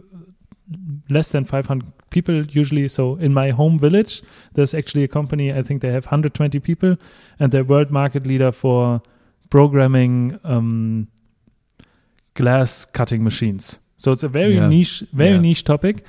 less 1.11 1.31
than 1.31 1.45
500 1.45 1.85
people 2.11 2.47
usually. 2.47 2.89
So 2.89 3.17
in 3.17 3.35
my 3.35 3.51
home 3.51 3.79
village, 3.79 4.23
there's 4.55 4.75
actually 4.75 5.05
a 5.05 5.09
company. 5.09 5.53
I 5.53 5.63
think 5.63 5.83
they 5.83 5.93
have 5.93 6.07
120 6.07 6.61
people, 6.61 6.97
and 7.39 7.53
they're 7.53 7.65
world 7.65 7.91
market 7.91 8.27
leader 8.27 8.53
for 8.53 9.03
programming 9.51 10.39
um, 10.45 11.09
glass 12.35 12.85
cutting 12.85 13.25
machines. 13.25 13.79
So 13.97 14.13
it's 14.13 14.23
a 14.23 14.29
very 14.29 14.55
yeah. 14.55 14.69
niche, 14.69 15.03
very 15.13 15.33
yeah. 15.33 15.41
niche 15.41 15.65
topic. 15.65 16.05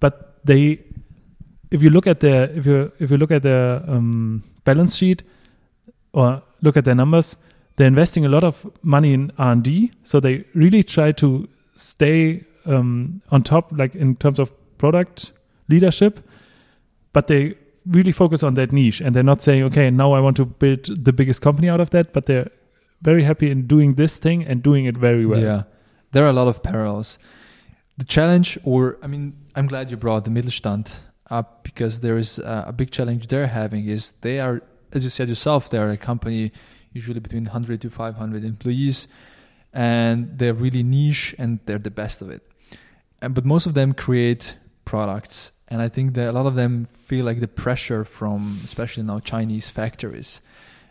But 0.00 0.44
they, 0.44 0.80
if 1.70 1.82
you 1.82 1.90
look 1.90 2.06
at 2.06 2.20
their, 2.20 2.50
if 2.50 2.66
you 2.66 2.92
if 2.98 3.10
you 3.10 3.16
look 3.16 3.30
at 3.30 3.42
their 3.42 3.82
um, 3.88 4.44
balance 4.64 4.96
sheet 4.96 5.22
or 6.12 6.42
look 6.60 6.76
at 6.76 6.84
their 6.84 6.94
numbers, 6.94 7.36
they're 7.76 7.88
investing 7.88 8.24
a 8.24 8.28
lot 8.28 8.44
of 8.44 8.66
money 8.82 9.14
in 9.14 9.32
R 9.38 9.52
and 9.52 9.62
D. 9.62 9.92
So 10.02 10.20
they 10.20 10.44
really 10.54 10.82
try 10.82 11.12
to 11.12 11.48
stay 11.76 12.44
um, 12.66 13.22
on 13.30 13.42
top, 13.42 13.72
like 13.72 13.94
in 13.94 14.16
terms 14.16 14.38
of 14.38 14.52
product 14.78 15.32
leadership. 15.68 16.20
But 17.12 17.28
they 17.28 17.54
really 17.86 18.12
focus 18.12 18.42
on 18.42 18.54
that 18.54 18.72
niche, 18.72 19.00
and 19.00 19.14
they're 19.14 19.22
not 19.22 19.42
saying, 19.42 19.62
okay, 19.64 19.90
now 19.90 20.12
I 20.12 20.20
want 20.20 20.36
to 20.36 20.44
build 20.44 21.04
the 21.04 21.12
biggest 21.12 21.40
company 21.40 21.70
out 21.70 21.80
of 21.80 21.90
that. 21.90 22.12
But 22.12 22.26
they're 22.26 22.50
very 23.04 23.22
happy 23.22 23.50
in 23.50 23.66
doing 23.66 23.94
this 23.94 24.18
thing 24.18 24.42
and 24.44 24.62
doing 24.62 24.86
it 24.86 24.96
very 24.96 25.26
well. 25.26 25.40
Yeah, 25.40 25.62
there 26.12 26.24
are 26.24 26.30
a 26.30 26.32
lot 26.32 26.48
of 26.48 26.62
parallels. 26.62 27.18
The 27.96 28.04
challenge, 28.04 28.58
or 28.64 28.98
I 29.02 29.06
mean, 29.06 29.36
I'm 29.54 29.68
glad 29.68 29.90
you 29.90 29.96
brought 29.96 30.24
the 30.24 30.30
Mittelstand 30.30 30.98
up 31.30 31.62
because 31.62 32.00
there 32.00 32.18
is 32.18 32.38
a, 32.38 32.64
a 32.68 32.72
big 32.72 32.90
challenge 32.90 33.28
they're 33.28 33.46
having. 33.46 33.86
Is 33.86 34.12
they 34.22 34.40
are, 34.40 34.62
as 34.92 35.04
you 35.04 35.10
said 35.10 35.28
yourself, 35.28 35.70
they're 35.70 35.90
a 35.90 35.96
company 35.96 36.50
usually 36.92 37.20
between 37.20 37.44
100 37.44 37.80
to 37.82 37.90
500 37.90 38.44
employees, 38.44 39.06
and 39.72 40.38
they're 40.38 40.54
really 40.54 40.82
niche 40.82 41.34
and 41.38 41.58
they're 41.66 41.78
the 41.78 41.90
best 41.90 42.22
of 42.22 42.30
it. 42.30 42.42
And 43.20 43.34
but 43.34 43.44
most 43.44 43.66
of 43.66 43.74
them 43.74 43.92
create 43.92 44.56
products, 44.84 45.52
and 45.68 45.82
I 45.82 45.88
think 45.88 46.14
that 46.14 46.30
a 46.30 46.32
lot 46.32 46.46
of 46.46 46.54
them 46.54 46.86
feel 46.86 47.24
like 47.24 47.40
the 47.40 47.48
pressure 47.48 48.04
from, 48.04 48.60
especially 48.64 49.02
now 49.02 49.18
Chinese 49.20 49.68
factories, 49.68 50.40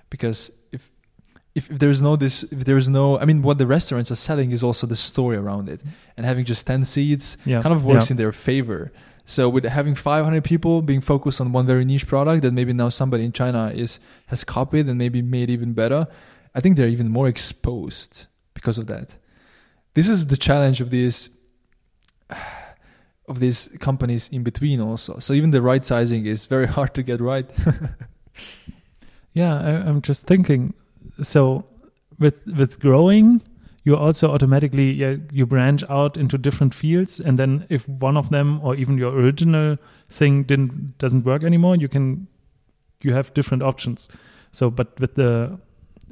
because 0.09 0.51
if 0.71 0.89
if, 1.55 1.69
if 1.69 1.79
there's 1.79 2.01
no 2.01 2.15
this 2.15 2.43
if 2.43 2.65
there's 2.65 2.89
no 2.89 3.19
i 3.19 3.25
mean 3.25 3.41
what 3.41 3.57
the 3.57 3.67
restaurants 3.67 4.09
are 4.11 4.15
selling 4.15 4.51
is 4.51 4.63
also 4.63 4.87
the 4.87 4.95
story 4.95 5.37
around 5.37 5.69
it. 5.69 5.79
Mm-hmm. 5.79 5.89
And 6.17 6.25
having 6.25 6.45
just 6.45 6.65
10 6.67 6.85
seats 6.85 7.37
yeah. 7.45 7.61
kind 7.61 7.73
of 7.73 7.83
works 7.85 8.09
yeah. 8.09 8.13
in 8.13 8.17
their 8.17 8.31
favor. 8.31 8.91
So 9.25 9.47
with 9.47 9.63
having 9.63 9.95
500 9.95 10.43
people 10.43 10.81
being 10.81 10.99
focused 10.99 11.39
on 11.39 11.53
one 11.53 11.65
very 11.65 11.85
niche 11.85 12.07
product 12.07 12.41
that 12.41 12.53
maybe 12.53 12.73
now 12.73 12.89
somebody 12.89 13.23
in 13.23 13.31
china 13.31 13.71
is 13.73 13.99
has 14.27 14.43
copied 14.43 14.87
and 14.87 14.97
maybe 14.97 15.21
made 15.21 15.49
even 15.49 15.73
better 15.73 16.07
i 16.55 16.59
think 16.59 16.75
they're 16.75 16.89
even 16.89 17.09
more 17.09 17.27
exposed 17.27 18.25
because 18.53 18.77
of 18.77 18.87
that. 18.87 19.17
This 19.93 20.09
is 20.09 20.27
the 20.27 20.37
challenge 20.37 20.81
of 20.81 20.89
these 20.89 21.29
of 23.27 23.39
these 23.39 23.69
companies 23.79 24.27
in 24.29 24.43
between 24.43 24.81
also. 24.81 25.19
So 25.19 25.33
even 25.33 25.51
the 25.51 25.61
right 25.61 25.85
sizing 25.85 26.25
is 26.25 26.45
very 26.45 26.67
hard 26.75 26.93
to 26.95 27.03
get 27.03 27.21
right. 27.21 27.49
Yeah 29.33 29.59
I, 29.59 29.71
i'm 29.89 30.01
just 30.01 30.27
thinking 30.27 30.73
so 31.21 31.65
with 32.19 32.39
with 32.57 32.79
growing 32.79 33.41
you 33.83 33.97
also 33.97 34.31
automatically 34.31 34.91
yeah, 34.91 35.15
you 35.31 35.45
branch 35.45 35.83
out 35.89 36.17
into 36.17 36.37
different 36.37 36.73
fields 36.73 37.19
and 37.19 37.37
then 37.37 37.65
if 37.69 37.87
one 37.87 38.15
of 38.15 38.29
them 38.29 38.61
or 38.63 38.75
even 38.75 38.97
your 38.97 39.13
original 39.13 39.77
thing 40.09 40.43
didn't 40.43 40.97
doesn't 40.97 41.25
work 41.25 41.43
anymore 41.43 41.75
you 41.75 41.89
can 41.89 42.27
you 43.03 43.13
have 43.13 43.33
different 43.33 43.61
options. 43.61 44.07
So 44.51 44.69
but 44.69 44.99
with 44.99 45.15
the 45.15 45.59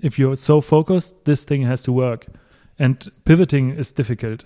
if 0.01 0.19
you're 0.19 0.35
so 0.35 0.61
focused 0.61 1.25
this 1.25 1.43
thing 1.43 1.63
has 1.63 1.81
to 1.83 1.91
work. 1.91 2.27
And 2.79 3.07
pivoting 3.25 3.71
is 3.71 3.91
difficult. 3.91 4.45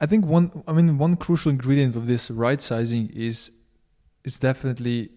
I 0.00 0.06
think 0.06 0.26
one 0.26 0.62
i 0.68 0.72
mean 0.72 0.98
one 0.98 1.16
crucial 1.16 1.50
ingredient 1.50 1.96
of 1.96 2.06
this 2.06 2.30
right 2.30 2.60
sizing 2.60 3.10
is 3.14 3.52
is 4.24 4.36
definitely 4.36 5.10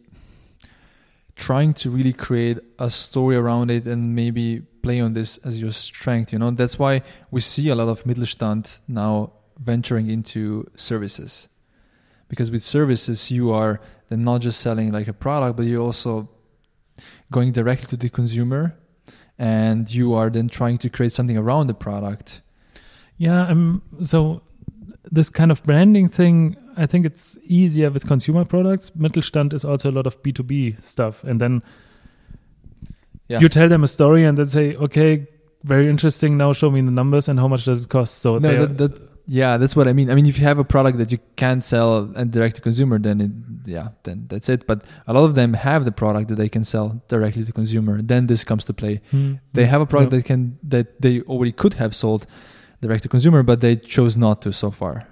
trying 1.39 1.73
to 1.73 1.89
really 1.89 2.11
create 2.11 2.59
a 2.79 2.89
story 2.89 3.35
around 3.35 3.71
it 3.71 3.87
and 3.87 4.13
maybe 4.13 4.61
play 4.83 4.99
on 4.99 5.13
this 5.13 5.37
as 5.37 5.59
your 5.59 5.71
strength 5.71 6.33
you 6.33 6.39
know? 6.39 6.51
That's 6.51 6.77
why 6.77 7.01
we 7.31 7.39
see 7.39 7.69
a 7.69 7.75
lot 7.75 7.87
of 7.87 8.03
mittelstand 8.03 8.81
now 8.87 9.31
venturing 9.57 10.09
into 10.09 10.69
services. 10.75 11.47
Because 12.27 12.51
with 12.51 12.61
services 12.61 13.31
you 13.31 13.51
are 13.51 13.79
then 14.09 14.21
not 14.21 14.41
just 14.41 14.59
selling 14.59 14.91
like 14.91 15.07
a 15.07 15.13
product 15.13 15.55
but 15.55 15.65
you're 15.65 15.81
also 15.81 16.29
going 17.31 17.53
directly 17.53 17.87
to 17.87 17.97
the 17.97 18.09
consumer 18.09 18.77
and 19.37 19.89
you 19.89 20.13
are 20.13 20.29
then 20.29 20.49
trying 20.49 20.77
to 20.79 20.89
create 20.89 21.13
something 21.13 21.37
around 21.37 21.67
the 21.67 21.73
product. 21.73 22.41
Yeah 23.17 23.47
um 23.47 23.81
so 24.03 24.41
this 25.09 25.29
kind 25.29 25.51
of 25.51 25.63
branding 25.63 26.09
thing 26.09 26.57
I 26.77 26.85
think 26.85 27.05
it's 27.05 27.37
easier 27.43 27.89
with 27.89 28.07
consumer 28.07 28.45
products. 28.45 28.91
Mittelstand 28.91 29.53
is 29.53 29.65
also 29.65 29.91
a 29.91 29.93
lot 29.93 30.07
of 30.07 30.21
B2B 30.23 30.83
stuff. 30.83 31.23
And 31.23 31.39
then 31.39 31.63
yeah. 33.27 33.39
you 33.39 33.49
tell 33.49 33.69
them 33.69 33.83
a 33.83 33.87
story 33.87 34.23
and 34.23 34.37
then 34.37 34.47
say, 34.47 34.75
okay, 34.75 35.27
very 35.63 35.89
interesting. 35.89 36.37
Now 36.37 36.53
show 36.53 36.71
me 36.71 36.81
the 36.81 36.91
numbers 36.91 37.27
and 37.27 37.39
how 37.39 37.47
much 37.47 37.65
does 37.65 37.81
it 37.81 37.89
cost. 37.89 38.19
So 38.19 38.37
no, 38.37 38.65
that, 38.65 38.77
that, 38.77 39.09
yeah, 39.31 39.57
that's 39.57 39.75
what 39.75 39.87
I 39.87 39.93
mean. 39.93 40.09
I 40.09 40.15
mean, 40.15 40.25
if 40.25 40.39
you 40.39 40.45
have 40.45 40.57
a 40.57 40.63
product 40.63 40.97
that 40.97 41.11
you 41.11 41.19
can't 41.35 41.63
sell 41.63 42.11
and 42.15 42.31
direct 42.31 42.55
to 42.55 42.61
consumer, 42.61 42.97
then 42.97 43.21
it, 43.21 43.31
yeah, 43.69 43.89
then 44.03 44.25
that's 44.27 44.49
it. 44.49 44.65
But 44.65 44.83
a 45.05 45.13
lot 45.13 45.25
of 45.25 45.35
them 45.35 45.53
have 45.53 45.85
the 45.85 45.91
product 45.91 46.29
that 46.29 46.35
they 46.35 46.49
can 46.49 46.63
sell 46.63 47.03
directly 47.07 47.45
to 47.45 47.51
consumer. 47.51 48.01
Then 48.01 48.25
this 48.25 48.43
comes 48.43 48.65
to 48.65 48.73
play. 48.73 49.01
Mm. 49.13 49.39
They 49.53 49.67
have 49.67 49.81
a 49.81 49.85
product 49.85 50.13
yeah. 50.13 50.19
that 50.19 50.25
can 50.25 50.57
that 50.63 51.01
they 51.01 51.21
already 51.21 51.51
could 51.51 51.75
have 51.75 51.95
sold 51.95 52.25
direct 52.81 53.03
to 53.03 53.09
consumer, 53.09 53.43
but 53.43 53.61
they 53.61 53.75
chose 53.75 54.17
not 54.17 54.41
to 54.41 54.51
so 54.51 54.71
far. 54.71 55.07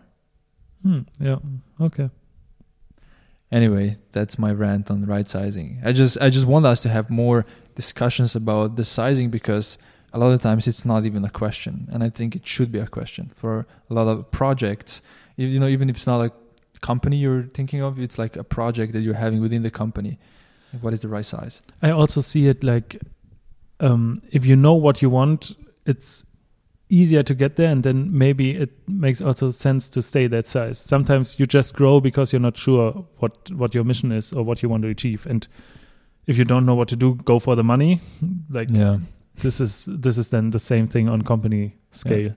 Hmm, 0.83 1.01
yeah. 1.19 1.37
Okay. 1.79 2.09
Anyway, 3.51 3.97
that's 4.11 4.37
my 4.37 4.51
rant 4.51 4.91
on 4.91 5.05
right 5.05 5.29
sizing. 5.29 5.81
I 5.83 5.93
just 5.93 6.19
I 6.19 6.29
just 6.29 6.45
want 6.45 6.65
us 6.65 6.81
to 6.81 6.89
have 6.89 7.09
more 7.09 7.45
discussions 7.75 8.35
about 8.35 8.75
the 8.75 8.83
sizing 8.83 9.29
because 9.29 9.77
a 10.13 10.19
lot 10.19 10.31
of 10.33 10.41
times 10.41 10.67
it's 10.67 10.83
not 10.85 11.05
even 11.05 11.23
a 11.23 11.29
question, 11.29 11.87
and 11.91 12.03
I 12.03 12.09
think 12.09 12.35
it 12.35 12.45
should 12.45 12.71
be 12.71 12.79
a 12.79 12.87
question 12.87 13.31
for 13.33 13.65
a 13.89 13.93
lot 13.93 14.07
of 14.07 14.29
projects. 14.31 15.01
You 15.37 15.59
know, 15.59 15.67
even 15.67 15.89
if 15.89 15.95
it's 15.95 16.07
not 16.07 16.25
a 16.25 16.31
company 16.81 17.17
you're 17.17 17.43
thinking 17.43 17.81
of, 17.81 17.99
it's 17.99 18.17
like 18.17 18.35
a 18.35 18.43
project 18.43 18.93
that 18.93 19.01
you're 19.01 19.13
having 19.13 19.41
within 19.41 19.63
the 19.63 19.71
company. 19.71 20.19
What 20.81 20.93
is 20.93 21.01
the 21.01 21.07
right 21.07 21.25
size? 21.25 21.61
I 21.81 21.91
also 21.91 22.21
see 22.21 22.47
it 22.47 22.63
like 22.63 23.01
um, 23.79 24.21
if 24.31 24.45
you 24.45 24.55
know 24.55 24.73
what 24.73 25.01
you 25.01 25.09
want, 25.09 25.55
it's 25.85 26.25
easier 26.89 27.23
to 27.23 27.33
get 27.35 27.55
there 27.55 27.69
and 27.69 27.83
then 27.83 28.17
maybe 28.17 28.51
it 28.51 28.71
makes 28.87 29.21
also 29.21 29.51
sense 29.51 29.89
to 29.89 30.01
stay 30.01 30.27
that 30.27 30.47
size. 30.47 30.77
Sometimes 30.79 31.39
you 31.39 31.45
just 31.45 31.75
grow 31.75 31.99
because 31.99 32.31
you're 32.31 32.39
not 32.39 32.57
sure 32.57 33.05
what 33.17 33.51
what 33.51 33.73
your 33.75 33.83
mission 33.83 34.11
is 34.11 34.33
or 34.33 34.43
what 34.43 34.63
you 34.63 34.69
want 34.69 34.83
to 34.83 34.89
achieve. 34.89 35.25
And 35.25 35.47
if 36.27 36.37
you 36.37 36.45
don't 36.45 36.65
know 36.65 36.75
what 36.75 36.87
to 36.89 36.95
do 36.95 37.15
go 37.15 37.39
for 37.39 37.55
the 37.55 37.63
money. 37.63 38.01
Like 38.49 38.69
yeah. 38.71 38.99
this 39.35 39.59
is 39.59 39.87
this 39.91 40.17
is 40.17 40.29
then 40.29 40.51
the 40.51 40.59
same 40.59 40.87
thing 40.87 41.09
on 41.09 41.21
company 41.21 41.75
scale. 41.91 42.27
Yeah. 42.27 42.33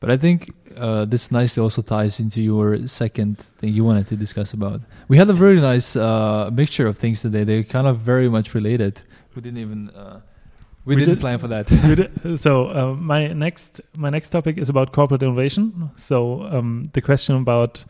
but 0.00 0.10
i 0.10 0.16
think 0.16 0.50
uh, 0.76 1.04
this 1.04 1.30
nicely 1.30 1.62
also 1.62 1.82
ties 1.82 2.20
into 2.20 2.40
your 2.40 2.86
second 2.86 3.38
thing 3.58 3.72
you 3.72 3.84
wanted 3.84 4.06
to 4.06 4.16
discuss 4.16 4.52
about. 4.54 4.80
We 5.08 5.18
had 5.18 5.28
a 5.28 5.34
very 5.34 5.60
nice 5.60 5.96
uh, 5.96 6.50
mixture 6.52 6.86
of 6.86 6.96
things 6.98 7.20
today. 7.22 7.44
They're 7.44 7.62
kind 7.62 7.86
of 7.86 7.98
very 7.98 8.28
much 8.28 8.54
related. 8.54 9.02
We 9.34 9.42
didn't 9.42 9.58
even 9.58 9.90
uh, 9.90 10.20
we, 10.84 10.96
we 10.96 11.00
didn't 11.00 11.14
did, 11.14 11.20
plan 11.20 11.38
for 11.38 11.48
that. 11.48 11.66
did, 11.66 12.40
so 12.40 12.68
uh, 12.70 12.94
my 12.94 13.28
next 13.28 13.80
my 13.96 14.10
next 14.10 14.30
topic 14.30 14.58
is 14.58 14.68
about 14.68 14.92
corporate 14.92 15.22
innovation. 15.22 15.90
So 15.96 16.42
um, 16.44 16.84
the 16.92 17.00
question 17.00 17.36
about 17.36 17.84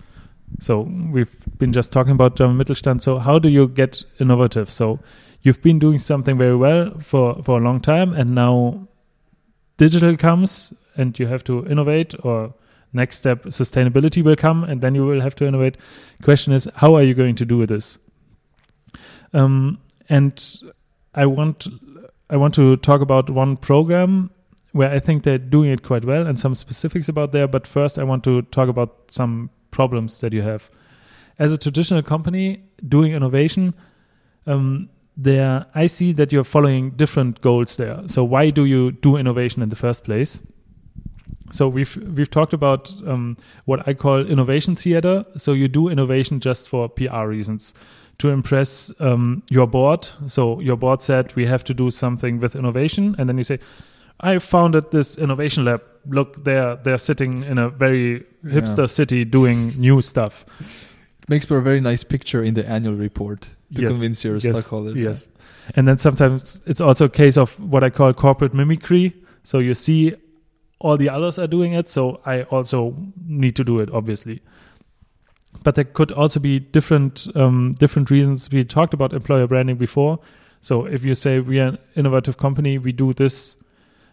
so 0.60 0.82
we've 1.10 1.34
been 1.58 1.72
just 1.72 1.92
talking 1.92 2.12
about 2.12 2.36
German 2.36 2.58
Mittelstand. 2.58 3.00
So 3.00 3.18
how 3.18 3.38
do 3.38 3.48
you 3.48 3.68
get 3.68 4.04
innovative? 4.18 4.70
So 4.70 5.00
you've 5.40 5.62
been 5.62 5.78
doing 5.78 5.98
something 5.98 6.36
very 6.36 6.56
well 6.56 6.92
for 7.00 7.42
for 7.42 7.58
a 7.58 7.62
long 7.62 7.80
time, 7.80 8.12
and 8.12 8.34
now 8.34 8.88
digital 9.78 10.16
comes, 10.16 10.74
and 10.96 11.18
you 11.18 11.26
have 11.26 11.44
to 11.44 11.66
innovate. 11.66 12.14
Or 12.22 12.54
next 12.92 13.18
step, 13.18 13.44
sustainability 13.44 14.22
will 14.22 14.36
come, 14.36 14.64
and 14.64 14.82
then 14.82 14.94
you 14.94 15.06
will 15.06 15.20
have 15.20 15.34
to 15.36 15.46
innovate. 15.46 15.78
Question 16.22 16.52
is, 16.52 16.68
how 16.76 16.94
are 16.94 17.02
you 17.02 17.14
going 17.14 17.36
to 17.36 17.46
do 17.46 17.64
this? 17.66 17.98
Um, 19.32 19.78
and 20.10 20.62
I 21.14 21.24
want 21.24 21.68
I 22.32 22.36
want 22.36 22.54
to 22.54 22.78
talk 22.78 23.02
about 23.02 23.28
one 23.28 23.58
program 23.58 24.30
where 24.72 24.90
I 24.90 24.98
think 25.00 25.22
they're 25.22 25.36
doing 25.36 25.70
it 25.70 25.82
quite 25.82 26.06
well 26.06 26.26
and 26.26 26.38
some 26.38 26.54
specifics 26.54 27.06
about 27.06 27.30
there. 27.32 27.46
But 27.46 27.66
first, 27.66 27.98
I 27.98 28.04
want 28.04 28.24
to 28.24 28.40
talk 28.40 28.70
about 28.70 29.10
some 29.10 29.50
problems 29.70 30.20
that 30.20 30.32
you 30.32 30.40
have. 30.40 30.70
As 31.38 31.52
a 31.52 31.58
traditional 31.58 32.02
company 32.02 32.62
doing 32.88 33.12
innovation, 33.12 33.74
um, 34.46 34.88
there 35.14 35.66
I 35.74 35.86
see 35.86 36.12
that 36.12 36.32
you're 36.32 36.42
following 36.42 36.92
different 36.92 37.42
goals 37.42 37.76
there. 37.76 38.02
So 38.06 38.24
why 38.24 38.48
do 38.48 38.64
you 38.64 38.92
do 38.92 39.18
innovation 39.18 39.60
in 39.60 39.68
the 39.68 39.76
first 39.76 40.02
place? 40.02 40.40
So 41.52 41.68
we've 41.68 41.96
we've 42.16 42.30
talked 42.30 42.52
about 42.52 42.92
um, 43.06 43.36
what 43.66 43.86
I 43.86 43.94
call 43.94 44.26
innovation 44.26 44.74
theater. 44.74 45.24
So 45.36 45.52
you 45.52 45.68
do 45.68 45.88
innovation 45.88 46.40
just 46.40 46.68
for 46.68 46.88
PR 46.88 47.26
reasons, 47.26 47.74
to 48.18 48.30
impress 48.30 48.90
um, 49.00 49.42
your 49.50 49.66
board. 49.66 50.08
So 50.26 50.60
your 50.60 50.76
board 50.76 51.02
said 51.02 51.34
we 51.36 51.46
have 51.46 51.62
to 51.64 51.74
do 51.74 51.90
something 51.90 52.40
with 52.40 52.56
innovation, 52.56 53.14
and 53.18 53.28
then 53.28 53.36
you 53.36 53.44
say, 53.44 53.58
"I 54.20 54.38
founded 54.38 54.90
this 54.90 55.18
innovation 55.18 55.64
lab. 55.64 55.82
Look, 56.06 56.42
they're 56.44 56.76
they're 56.76 56.98
sitting 56.98 57.44
in 57.44 57.58
a 57.58 57.68
very 57.68 58.24
hipster 58.44 58.78
yeah. 58.78 58.86
city 58.86 59.24
doing 59.24 59.74
new 59.78 60.00
stuff." 60.00 60.46
It 61.22 61.28
makes 61.28 61.44
for 61.44 61.58
a 61.58 61.62
very 61.62 61.80
nice 61.80 62.02
picture 62.02 62.42
in 62.42 62.54
the 62.54 62.68
annual 62.68 62.94
report 62.94 63.42
to 63.74 63.82
yes. 63.82 63.92
convince 63.92 64.24
your 64.24 64.36
yes. 64.36 64.50
stockholders. 64.50 64.96
Yes, 64.96 65.28
and 65.76 65.86
then 65.86 65.98
sometimes 65.98 66.62
it's 66.64 66.80
also 66.80 67.04
a 67.04 67.10
case 67.10 67.36
of 67.36 67.60
what 67.60 67.84
I 67.84 67.90
call 67.90 68.14
corporate 68.14 68.54
mimicry. 68.54 69.12
So 69.44 69.58
you 69.58 69.74
see 69.74 70.14
all 70.82 70.96
the 70.96 71.08
others 71.08 71.38
are 71.38 71.46
doing 71.46 71.72
it, 71.72 71.88
so 71.88 72.20
I 72.26 72.42
also 72.42 72.94
need 73.26 73.56
to 73.56 73.64
do 73.64 73.78
it, 73.80 73.88
obviously. 73.92 74.42
But 75.62 75.76
there 75.76 75.84
could 75.84 76.10
also 76.12 76.40
be 76.40 76.58
different 76.58 77.28
um, 77.36 77.74
different 77.78 78.10
reasons. 78.10 78.50
We 78.50 78.64
talked 78.64 78.94
about 78.94 79.12
employer 79.12 79.46
branding 79.46 79.76
before. 79.76 80.18
So 80.60 80.86
if 80.86 81.04
you 81.04 81.14
say 81.14 81.40
we 81.40 81.60
are 81.60 81.68
an 81.68 81.78
innovative 81.94 82.36
company, 82.36 82.78
we 82.78 82.92
do 82.92 83.12
this. 83.12 83.56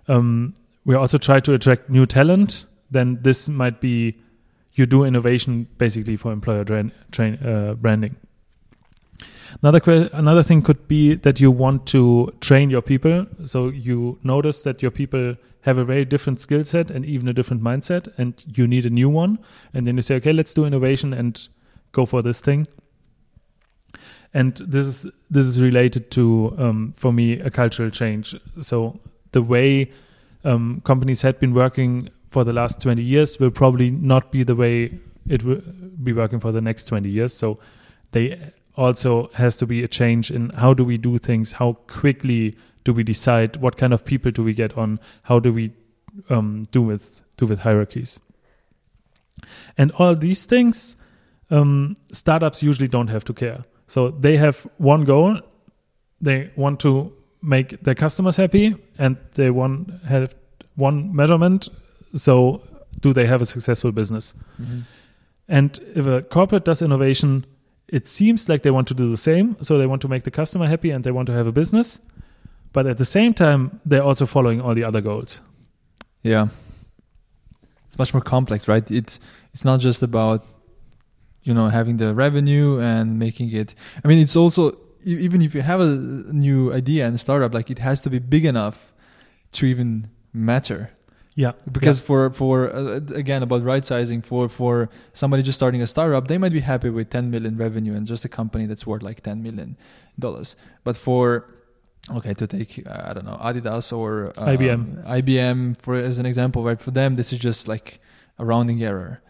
Um, 0.08 0.54
we 0.86 0.96
also 0.96 1.18
try 1.18 1.40
to 1.40 1.54
attract 1.54 1.90
new 1.90 2.06
talent. 2.06 2.66
Then 2.92 3.20
this 3.22 3.50
might 3.50 3.82
be 3.82 4.18
you 4.74 4.86
do 4.86 5.04
innovation 5.04 5.68
basically 5.78 6.18
for 6.18 6.32
employer 6.32 6.62
uh, 6.62 7.74
branding. 7.74 8.16
Another 9.62 9.80
que- 9.80 10.10
another 10.14 10.44
thing 10.44 10.62
could 10.62 10.88
be 10.88 11.16
that 11.16 11.40
you 11.40 11.52
want 11.52 11.86
to 11.88 12.32
train 12.40 12.70
your 12.70 12.82
people. 12.82 13.26
So 13.46 13.70
you 13.70 14.20
notice 14.24 14.64
that 14.64 14.82
your 14.82 14.92
people 14.92 15.36
have 15.62 15.78
a 15.78 15.84
very 15.84 16.06
different 16.06 16.40
skill 16.40 16.64
set 16.64 16.90
and 16.90 17.06
even 17.06 17.28
a 17.28 17.34
different 17.34 17.62
mindset, 17.62 18.08
and 18.18 18.42
you 18.56 18.68
need 18.68 18.86
a 18.86 18.90
new 18.90 19.10
one. 19.10 19.40
And 19.74 19.86
then 19.86 19.96
you 19.96 20.02
say, 20.02 20.16
okay, 20.16 20.34
let's 20.34 20.54
do 20.54 20.66
innovation 20.66 21.14
and 21.14 21.48
go 21.92 22.06
for 22.06 22.22
this 22.22 22.42
thing. 22.42 22.68
And 24.34 24.56
this 24.58 24.86
is 24.86 25.08
this 25.30 25.46
is 25.46 25.62
related 25.62 26.12
to, 26.12 26.54
um, 26.58 26.94
for 26.96 27.12
me, 27.12 27.40
a 27.40 27.50
cultural 27.50 27.90
change. 27.90 28.36
So 28.62 29.00
the 29.32 29.42
way 29.42 29.92
um, 30.44 30.82
companies 30.86 31.24
had 31.24 31.40
been 31.40 31.54
working 31.54 32.10
for 32.30 32.44
the 32.44 32.54
last 32.54 32.80
20 32.80 33.02
years 33.02 33.40
will 33.40 33.52
probably 33.52 33.90
not 33.90 34.32
be 34.32 34.44
the 34.44 34.56
way 34.56 35.00
it 35.28 35.44
will 35.44 35.62
be 36.04 36.14
working 36.14 36.40
for 36.40 36.52
the 36.52 36.62
next 36.62 36.86
20 36.86 37.10
years. 37.10 37.34
So 37.34 37.60
they 38.12 38.52
also 38.80 39.30
has 39.34 39.58
to 39.58 39.66
be 39.66 39.84
a 39.84 39.88
change 39.88 40.32
in 40.32 40.50
how 40.62 40.74
do 40.74 40.84
we 40.84 40.98
do 40.98 41.18
things, 41.18 41.54
how 41.54 41.74
quickly 42.02 42.56
do 42.84 42.94
we 42.94 43.04
decide, 43.04 43.58
what 43.58 43.76
kind 43.78 43.94
of 43.94 44.04
people 44.06 44.32
do 44.32 44.44
we 44.44 44.54
get 44.54 44.78
on, 44.78 45.00
how 45.24 45.40
do 45.40 45.52
we 45.54 45.72
um, 46.30 46.68
do 46.72 46.82
with 46.82 47.22
do 47.38 47.46
with 47.46 47.60
hierarchies, 47.60 48.20
and 49.78 49.92
all 49.92 50.16
these 50.16 50.46
things, 50.46 50.98
um, 51.52 51.96
startups 52.12 52.64
usually 52.64 52.88
don't 52.88 53.10
have 53.10 53.24
to 53.26 53.34
care. 53.34 53.64
So 53.88 54.12
they 54.12 54.38
have 54.38 54.68
one 54.78 55.06
goal, 55.06 55.40
they 56.22 56.52
want 56.56 56.80
to 56.82 57.12
make 57.42 57.82
their 57.84 57.96
customers 57.96 58.38
happy, 58.38 58.76
and 58.98 59.18
they 59.34 59.50
want 59.50 60.04
have 60.06 60.36
one 60.76 61.16
measurement. 61.16 61.70
So 62.16 62.62
do 63.00 63.14
they 63.14 63.28
have 63.28 63.42
a 63.42 63.46
successful 63.46 63.92
business? 63.92 64.34
Mm-hmm. 64.62 64.82
And 65.48 65.80
if 65.96 66.06
a 66.08 66.22
corporate 66.22 66.66
does 66.66 66.82
innovation, 66.82 67.46
it 67.92 68.08
seems 68.08 68.48
like 68.48 68.64
they 68.64 68.72
want 68.72 68.88
to 68.90 68.94
do 68.94 69.10
the 69.10 69.18
same. 69.18 69.58
So 69.62 69.78
they 69.78 69.88
want 69.88 70.02
to 70.04 70.08
make 70.08 70.24
the 70.24 70.32
customer 70.32 70.68
happy 70.68 70.92
and 70.92 71.04
they 71.04 71.12
want 71.12 71.28
to 71.28 71.34
have 71.34 71.48
a 71.48 71.52
business. 71.52 72.00
But 72.72 72.86
at 72.86 72.98
the 72.98 73.06
same 73.06 73.34
time, 73.34 73.82
they're 73.86 74.04
also 74.04 74.26
following 74.26 74.62
all 74.62 74.76
the 74.76 74.84
other 74.84 75.02
goals. 75.02 75.42
Yeah. 76.22 76.50
It's 77.88 77.98
much 77.98 78.14
more 78.14 78.22
complex, 78.22 78.68
right? 78.68 78.90
It's 78.92 79.20
it's 79.54 79.66
not 79.66 79.80
just 79.80 80.04
about 80.04 80.46
you 81.44 81.54
know 81.54 81.70
having 81.70 81.98
the 81.98 82.14
revenue 82.14 82.80
and 82.80 83.18
making 83.18 83.52
it 83.52 83.74
I 84.04 84.08
mean 84.08 84.20
it's 84.20 84.36
also 84.36 84.78
even 85.04 85.42
if 85.42 85.56
you 85.56 85.62
have 85.62 85.80
a 85.80 85.96
new 86.34 86.74
idea 86.74 87.08
and 87.08 87.20
startup 87.20 87.54
like 87.54 87.72
it 87.72 87.80
has 87.80 88.02
to 88.02 88.10
be 88.10 88.20
big 88.20 88.46
enough 88.46 88.94
to 89.54 89.66
even 89.66 90.10
matter 90.34 90.92
yeah. 91.40 91.54
Because 91.72 92.00
yeah. 92.00 92.06
for 92.06 92.30
for 92.32 92.70
uh, 92.76 93.00
again 93.16 93.44
about 93.44 93.64
right 93.64 93.86
sizing 93.86 94.22
for 94.22 94.50
for 94.50 94.90
somebody 95.14 95.42
just 95.42 95.58
starting 95.58 95.82
a 95.82 95.88
startup, 95.88 96.28
they 96.28 96.38
might 96.38 96.52
be 96.52 96.60
happy 96.60 96.90
with 96.90 97.10
10 97.10 97.32
million 97.32 97.56
revenue 97.56 97.94
and 97.96 98.06
just 98.06 98.26
a 98.26 98.30
company 98.30 98.66
that's 98.66 98.86
worth 98.86 99.02
like 99.02 99.22
10 99.22 99.42
million 99.42 99.78
dollars. 100.20 100.58
But 100.84 100.98
for 100.98 101.48
okay 102.12 102.34
to 102.34 102.46
take 102.46 102.86
uh, 102.86 103.04
I 103.06 103.14
don't 103.14 103.26
know 103.26 103.40
Adidas 103.42 103.98
or 103.98 104.34
uh, 104.36 104.54
IBM 104.54 105.08
IBM 105.08 105.82
for 105.82 105.96
as 105.96 106.20
an 106.20 106.26
example, 106.26 106.66
right? 106.66 106.78
For 106.78 106.92
them, 106.92 107.16
this 107.16 107.32
is 107.32 107.40
just 107.40 107.70
like 107.70 108.02
a 108.38 108.44
rounding 108.44 108.84
error. 108.84 109.22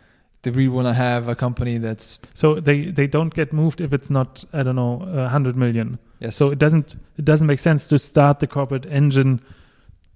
They 0.42 0.50
really 0.50 0.70
want 0.70 0.88
to 0.88 0.96
have 0.96 1.28
a 1.28 1.36
company 1.36 1.78
that's 1.78 2.18
so 2.34 2.60
they 2.60 2.90
they 2.90 3.06
don't 3.06 3.36
get 3.36 3.54
moved 3.54 3.82
if 3.82 3.94
it's 3.94 4.10
not 4.10 4.44
I 4.52 4.64
don't 4.64 4.76
know 4.76 4.96
100 4.96 5.56
million. 5.56 6.00
Yes. 6.20 6.38
So 6.38 6.50
it 6.50 6.58
doesn't 6.58 6.96
it 7.20 7.26
doesn't 7.26 7.46
make 7.46 7.60
sense 7.60 7.88
to 7.90 8.00
start 8.00 8.40
the 8.40 8.48
corporate 8.48 8.88
engine 8.88 9.42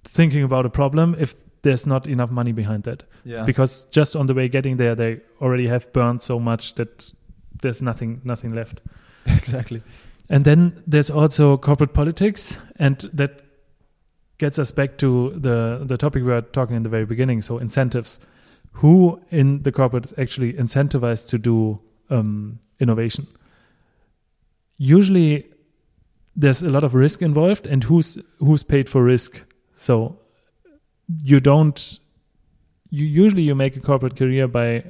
thinking 0.02 0.42
about 0.42 0.66
a 0.66 0.70
problem 0.70 1.14
if 1.18 1.34
there's 1.64 1.86
not 1.86 2.06
enough 2.06 2.30
money 2.30 2.52
behind 2.52 2.84
that. 2.84 3.02
Yeah. 3.24 3.42
Because 3.42 3.86
just 3.90 4.14
on 4.14 4.26
the 4.26 4.34
way 4.34 4.48
getting 4.48 4.76
there, 4.76 4.94
they 4.94 5.20
already 5.40 5.66
have 5.66 5.92
burned 5.92 6.22
so 6.22 6.38
much 6.38 6.74
that 6.74 7.12
there's 7.60 7.82
nothing 7.82 8.20
nothing 8.22 8.54
left. 8.54 8.80
exactly. 9.26 9.82
And 10.28 10.44
then 10.44 10.82
there's 10.86 11.10
also 11.10 11.56
corporate 11.56 11.92
politics, 11.92 12.56
and 12.76 12.98
that 13.12 13.42
gets 14.38 14.58
us 14.58 14.70
back 14.70 14.98
to 14.98 15.30
the 15.36 15.82
the 15.84 15.96
topic 15.96 16.22
we 16.22 16.30
were 16.30 16.42
talking 16.42 16.76
in 16.76 16.82
the 16.82 16.88
very 16.88 17.06
beginning. 17.06 17.42
So 17.42 17.58
incentives. 17.58 18.20
Who 18.78 19.20
in 19.30 19.62
the 19.62 19.70
corporate 19.70 20.04
is 20.04 20.14
actually 20.18 20.52
incentivized 20.54 21.28
to 21.28 21.38
do 21.38 21.80
um, 22.10 22.58
innovation? 22.80 23.28
Usually, 24.78 25.46
there's 26.34 26.60
a 26.60 26.70
lot 26.70 26.82
of 26.82 26.92
risk 26.94 27.22
involved, 27.22 27.66
and 27.66 27.84
who's 27.84 28.18
who's 28.38 28.64
paid 28.64 28.88
for 28.88 29.04
risk? 29.04 29.44
So 29.76 30.18
you 31.22 31.40
don't 31.40 31.98
you 32.90 33.04
usually 33.04 33.42
you 33.42 33.54
make 33.54 33.76
a 33.76 33.80
corporate 33.80 34.16
career 34.16 34.46
by 34.46 34.84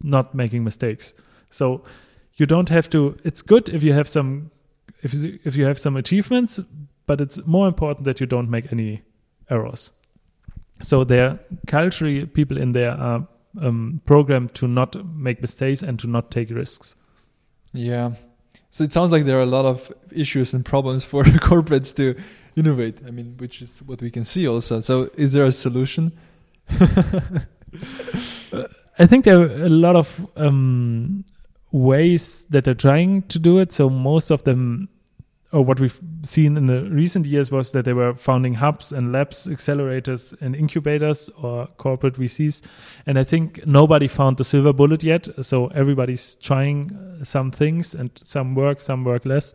not 0.00 0.34
making 0.34 0.62
mistakes. 0.64 1.14
So 1.50 1.82
you 2.34 2.46
don't 2.46 2.68
have 2.68 2.88
to 2.90 3.16
it's 3.24 3.42
good 3.42 3.68
if 3.68 3.82
you 3.82 3.92
have 3.92 4.08
some 4.08 4.50
if 5.02 5.14
you, 5.14 5.38
if 5.44 5.56
you 5.56 5.64
have 5.64 5.78
some 5.78 5.96
achievements 5.96 6.60
but 7.06 7.20
it's 7.20 7.44
more 7.46 7.68
important 7.68 8.04
that 8.04 8.20
you 8.20 8.26
don't 8.26 8.50
make 8.50 8.72
any 8.72 9.02
errors. 9.50 9.92
So 10.82 11.04
there 11.04 11.38
culturally 11.66 12.26
people 12.26 12.58
in 12.58 12.72
there 12.72 12.92
are 12.92 13.26
um, 13.60 14.00
programmed 14.04 14.54
to 14.54 14.66
not 14.66 15.04
make 15.06 15.40
mistakes 15.40 15.82
and 15.82 15.98
to 16.00 16.06
not 16.06 16.30
take 16.30 16.50
risks. 16.50 16.96
Yeah. 17.72 18.14
So 18.70 18.84
it 18.84 18.92
sounds 18.92 19.12
like 19.12 19.24
there 19.24 19.38
are 19.38 19.42
a 19.42 19.46
lot 19.46 19.64
of 19.64 19.92
issues 20.10 20.52
and 20.52 20.64
problems 20.64 21.04
for 21.04 21.22
corporates 21.48 21.94
to 21.96 22.16
innovate. 22.56 23.02
I 23.06 23.10
mean, 23.10 23.36
which 23.38 23.62
is 23.62 23.82
what 23.82 24.02
we 24.02 24.10
can 24.10 24.24
see 24.24 24.46
also. 24.48 24.80
So, 24.80 25.10
is 25.16 25.32
there 25.32 25.44
a 25.44 25.52
solution? 25.52 26.12
I 28.98 29.06
think 29.06 29.24
there 29.24 29.40
are 29.40 29.64
a 29.64 29.68
lot 29.68 29.96
of 29.96 30.26
um, 30.36 31.24
ways 31.72 32.46
that 32.50 32.64
they're 32.64 32.74
trying 32.74 33.22
to 33.22 33.38
do 33.38 33.58
it. 33.58 33.72
So 33.72 33.90
most 33.90 34.30
of 34.30 34.44
them, 34.44 34.88
or 35.52 35.64
what 35.64 35.80
we've 35.80 35.98
seen 36.22 36.56
in 36.56 36.66
the 36.66 36.82
recent 36.82 37.26
years, 37.26 37.50
was 37.50 37.72
that 37.72 37.84
they 37.84 37.92
were 37.92 38.14
founding 38.14 38.54
hubs 38.54 38.92
and 38.92 39.10
labs, 39.10 39.48
accelerators 39.48 40.40
and 40.40 40.54
incubators 40.54 41.28
or 41.36 41.66
corporate 41.76 42.14
VCs. 42.14 42.62
And 43.04 43.18
I 43.18 43.24
think 43.24 43.66
nobody 43.66 44.06
found 44.06 44.36
the 44.36 44.44
silver 44.44 44.72
bullet 44.72 45.02
yet. 45.02 45.26
So 45.44 45.66
everybody's 45.68 46.36
trying 46.36 47.18
some 47.24 47.50
things, 47.50 47.94
and 47.94 48.10
some 48.22 48.54
work, 48.54 48.80
some 48.80 49.02
work 49.02 49.26
less. 49.26 49.52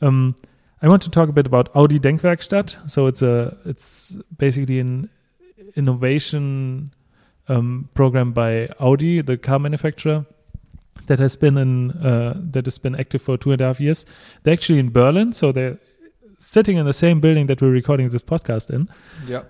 Um, 0.00 0.36
I 0.82 0.88
want 0.88 1.02
to 1.02 1.10
talk 1.10 1.28
a 1.28 1.32
bit 1.32 1.46
about 1.46 1.74
Audi 1.74 1.98
Denkwerkstatt. 1.98 2.90
So 2.90 3.06
it's 3.06 3.22
a 3.22 3.56
it's 3.64 4.16
basically 4.36 4.78
an 4.78 5.10
innovation 5.74 6.92
um, 7.48 7.88
program 7.94 8.32
by 8.32 8.68
Audi, 8.80 9.20
the 9.20 9.36
car 9.36 9.58
manufacturer, 9.58 10.26
that 11.06 11.18
has 11.18 11.36
been 11.36 11.56
in 11.56 11.92
uh, 11.92 12.34
that 12.36 12.66
has 12.66 12.78
been 12.78 12.94
active 12.94 13.22
for 13.22 13.36
two 13.36 13.52
and 13.52 13.60
a 13.60 13.64
half 13.64 13.80
years. 13.80 14.04
They're 14.42 14.54
actually 14.54 14.78
in 14.78 14.90
Berlin, 14.90 15.32
so 15.32 15.52
they're 15.52 15.78
sitting 16.38 16.76
in 16.76 16.86
the 16.86 16.92
same 16.92 17.20
building 17.20 17.46
that 17.46 17.62
we're 17.62 17.70
recording 17.70 18.08
this 18.10 18.22
podcast 18.22 18.70
in. 18.70 18.88
Yeah. 19.26 19.42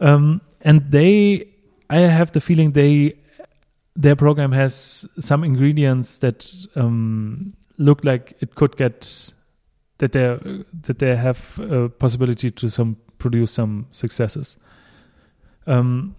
Um, 0.00 0.40
and 0.60 0.90
they, 0.90 1.48
I 1.90 2.00
have 2.00 2.32
the 2.32 2.40
feeling 2.40 2.72
they, 2.72 3.18
their 3.94 4.16
program 4.16 4.52
has 4.52 5.08
some 5.18 5.44
ingredients 5.44 6.18
that 6.18 6.52
um, 6.76 7.54
look 7.78 8.04
like 8.04 8.34
it 8.40 8.54
could 8.54 8.76
get 8.76 9.32
that 9.98 10.12
they 10.12 10.38
that 10.82 10.98
they 10.98 11.16
have 11.16 11.58
a 11.58 11.88
possibility 11.88 12.50
to 12.50 12.68
some 12.68 12.96
produce 13.18 13.52
some 13.52 13.86
successes. 13.90 14.56
Um, 15.66 16.14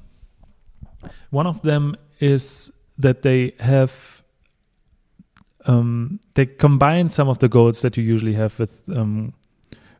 one 1.32 1.48
of 1.48 1.62
them 1.62 1.96
is 2.20 2.72
that 2.98 3.22
they 3.22 3.54
have 3.60 4.24
um, 5.66 6.20
they 6.36 6.46
combine 6.46 7.10
some 7.10 7.30
of 7.30 7.40
the 7.40 7.48
goals 7.48 7.82
that 7.82 7.98
you 7.98 8.04
usually 8.04 8.34
have 8.34 8.60
with 8.60 8.84
um, 8.96 9.34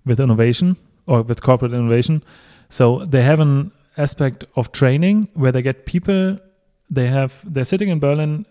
with 0.06 0.20
innovation 0.20 0.78
or 1.08 1.22
with 1.22 1.42
corporate 1.42 1.74
innovation. 1.74 2.24
So 2.70 3.06
they 3.06 3.24
have 3.24 3.40
an 3.40 3.72
aspect 3.98 4.44
of 4.56 4.72
training 4.72 5.30
where 5.34 5.52
they 5.52 5.62
get 5.62 5.86
people. 5.86 6.38
They 6.90 7.08
have 7.08 7.44
they're 7.46 7.66
sitting 7.66 7.90
in 7.90 8.00
Berlin. 8.00 8.46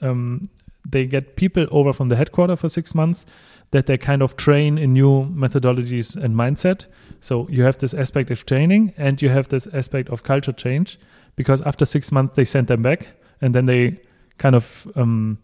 Um, 0.00 0.48
they 0.88 1.06
get 1.06 1.36
people 1.36 1.66
over 1.70 1.92
from 1.92 2.08
the 2.08 2.16
headquarters 2.16 2.60
for 2.60 2.68
six 2.68 2.94
months 2.94 3.24
that 3.72 3.86
they 3.86 3.98
kind 3.98 4.22
of 4.22 4.36
train 4.36 4.78
in 4.78 4.92
new 4.92 5.24
methodologies 5.24 6.14
and 6.14 6.36
mindset. 6.36 6.86
So 7.20 7.48
you 7.48 7.64
have 7.64 7.78
this 7.78 7.94
aspect 7.94 8.30
of 8.30 8.46
training 8.46 8.92
and 8.96 9.20
you 9.20 9.30
have 9.30 9.48
this 9.48 9.66
aspect 9.72 10.08
of 10.10 10.22
culture 10.22 10.52
change 10.52 10.98
because 11.36 11.62
after 11.62 11.84
six 11.84 12.12
months 12.12 12.36
they 12.36 12.44
send 12.44 12.68
them 12.68 12.82
back 12.82 13.08
and 13.40 13.54
then 13.54 13.66
they 13.66 14.00
kind 14.38 14.54
of 14.54 14.86
um, 14.94 15.38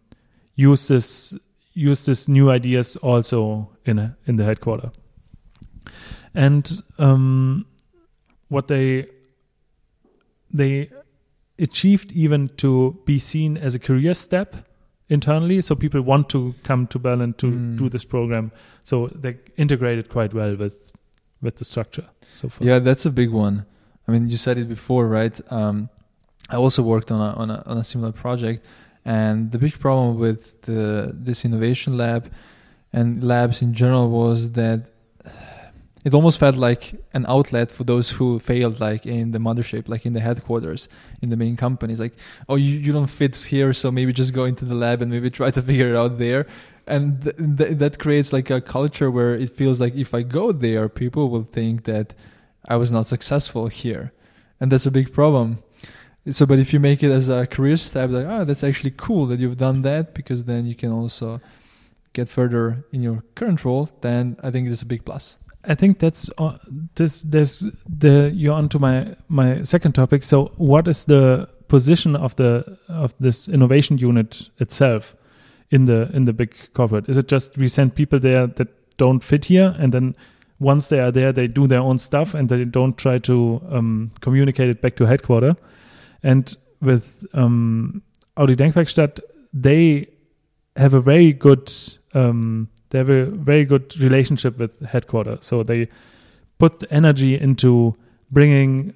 use 0.55 0.89
this 0.89 1.35
use 1.73 2.05
this 2.07 2.29
new 2.29 2.51
ideas 2.51 2.97
also 2.97 3.71
in 3.87 3.99
a, 3.99 4.17
in 4.27 4.37
the 4.37 4.45
headquarter. 4.45 4.91
And 6.35 6.83
um, 6.99 7.67
what 8.49 8.69
they 8.69 9.07
they 10.53 10.91
achieved 11.59 12.13
even 12.13 12.49
to 12.57 13.01
be 13.07 13.19
seen 13.19 13.57
as 13.57 13.75
a 13.75 13.79
career 13.79 14.15
step 14.15 14.68
internally 15.09 15.61
so 15.63 15.75
people 15.75 16.03
want 16.03 16.29
to 16.29 16.55
come 16.63 16.87
to 16.87 16.99
berlin 16.99 17.33
to 17.35 17.47
mm. 17.47 17.77
do 17.79 17.89
this 17.89 18.05
program. 18.05 18.53
So 18.83 19.09
they 19.09 19.37
integrated 19.57 20.09
quite 20.09 20.35
well 20.35 20.57
with 20.57 20.93
with 21.41 21.57
the 21.57 21.65
structure 21.65 22.07
so 22.35 22.49
far. 22.49 22.67
Yeah 22.67 22.79
that's 22.79 23.07
a 23.07 23.11
big 23.11 23.31
one. 23.31 23.65
I 24.07 24.13
mean 24.13 24.29
you 24.29 24.37
said 24.37 24.59
it 24.59 24.69
before 24.69 25.07
right? 25.07 25.41
Um, 25.53 25.89
i 26.51 26.57
also 26.57 26.83
worked 26.83 27.13
on 27.13 27.21
a, 27.21 27.33
on 27.35 27.51
a, 27.51 27.63
on 27.67 27.77
a 27.79 27.85
similar 27.85 28.13
project. 28.13 28.65
And 29.05 29.53
the 29.53 29.59
big 29.59 29.79
problem 29.79 30.19
with 30.19 30.63
the, 30.63 31.13
this 31.15 31.45
innovation 31.45 31.97
lab 31.97 32.31
and 32.93 33.23
labs 33.23 33.63
in 33.63 33.75
general 33.75 34.11
was 34.11 34.53
that 34.53 34.91
it 36.05 36.15
almost 36.15 36.39
felt 36.39 36.57
like 36.57 36.95
an 37.13 37.27
outlet 37.29 37.71
for 37.71 37.85
those 37.85 38.11
who 38.11 38.39
failed 38.39 38.81
like 38.81 39.05
in 39.05 39.33
the 39.33 39.39
mothership 39.39 39.89
like 39.89 40.07
in 40.07 40.13
the 40.13 40.21
headquarters 40.21 40.89
in 41.21 41.31
the 41.31 41.37
main 41.37 41.57
companies. 41.57 41.99
Like 41.99 42.15
oh 42.49 42.57
you, 42.57 42.79
you 42.79 42.93
don't 42.93 43.09
fit 43.09 43.37
here 43.37 43.73
so 43.73 43.91
maybe 43.91 44.13
just 44.13 44.33
go 44.33 44.45
into 44.45 44.65
the 44.65 44.75
lab 44.75 45.03
and 45.03 45.11
maybe 45.11 45.31
try 45.31 45.51
to 45.51 45.63
figure 45.71 45.89
it 45.89 45.97
out 45.97 46.19
there. 46.19 46.47
And 46.87 47.23
th- 47.23 47.37
th- 47.37 47.79
that 47.79 47.99
creates 47.99 48.33
like 48.33 48.49
a 48.51 48.61
culture 48.61 49.11
where 49.11 49.35
it 49.35 49.51
feels 49.51 49.81
like 49.81 49.95
if 49.95 50.15
i 50.15 50.23
go 50.23 50.53
there 50.53 50.89
people 50.89 51.29
will 51.29 51.49
think 51.53 51.85
that 51.85 52.15
i 52.69 52.77
was 52.77 52.93
not 52.93 53.07
successful 53.07 53.69
here. 53.69 54.13
And 54.61 54.73
that's 54.73 54.87
a 54.87 54.91
big 54.91 55.13
problem. 55.13 55.63
So 56.31 56.47
but 56.47 56.59
if 56.59 56.73
you 56.73 56.81
make 56.81 57.03
it 57.03 57.11
as 57.11 57.29
a 57.29 57.47
career 57.47 57.77
step 57.77 58.11
like 58.11 58.27
oh 58.27 58.45
that's 58.45 58.63
actually 58.63 58.93
cool 58.97 59.27
that 59.27 59.41
you've 59.41 59.57
done 59.57 59.83
that 59.83 60.15
because 60.15 60.45
then 60.45 60.67
you 60.67 60.75
can 60.75 60.93
also 60.93 61.41
get 62.13 62.29
further 62.29 62.85
in 62.93 63.03
your 63.03 63.23
current 63.35 63.65
role 63.65 63.89
then 64.01 64.37
i 64.43 64.51
think 64.51 64.67
it's 64.69 64.83
a 64.83 64.87
big 64.87 65.05
plus 65.05 65.37
I 65.65 65.75
think 65.75 65.99
that's 65.99 66.31
uh, 66.39 66.59
this. 66.95 67.23
There's 67.23 67.67
the 67.89 68.31
you're 68.35 68.55
onto 68.55 68.79
my 68.79 69.17
my 69.29 69.63
second 69.65 69.93
topic. 69.93 70.25
So, 70.25 70.53
what 70.57 70.87
is 70.87 71.05
the 71.05 71.49
position 71.69 72.17
of 72.17 72.37
the 72.37 72.79
of 72.89 73.15
this 73.19 73.49
innovation 73.49 73.99
unit 73.99 74.51
itself 74.59 75.17
in 75.71 75.87
the 75.87 76.11
in 76.13 76.25
the 76.27 76.33
big 76.33 76.55
corporate? 76.75 77.09
Is 77.09 77.17
it 77.17 77.29
just 77.29 77.59
we 77.59 77.69
send 77.69 77.95
people 77.95 78.21
there 78.21 78.47
that 78.47 78.69
don't 78.99 79.23
fit 79.23 79.47
here, 79.47 79.75
and 79.79 79.93
then 79.93 80.15
once 80.61 80.89
they 80.89 81.01
are 81.01 81.13
there, 81.13 81.33
they 81.33 81.47
do 81.47 81.67
their 81.67 81.81
own 81.81 81.99
stuff 81.99 82.35
and 82.35 82.49
they 82.49 82.65
don't 82.65 82.97
try 82.99 83.19
to 83.19 83.61
um, 83.71 84.11
communicate 84.21 84.69
it 84.69 84.81
back 84.81 84.97
to 84.97 85.07
headquarter? 85.07 85.57
And 86.23 86.57
with 86.81 87.25
um, 87.33 88.03
Audi 88.37 88.57
Denkwerkstatt, 88.57 89.21
they 89.53 90.09
have 90.77 90.95
a 90.95 91.01
very 91.01 91.33
good 91.33 91.73
um, 92.15 92.69
they 92.91 92.99
have 92.99 93.11
a 93.11 93.27
very 93.27 93.65
good 93.65 93.99
relationship 93.99 94.59
with 94.59 94.81
headquarters. 94.81 95.47
So 95.47 95.63
they 95.63 95.89
put 96.59 96.85
energy 96.91 97.39
into 97.39 97.97
bringing 98.31 98.95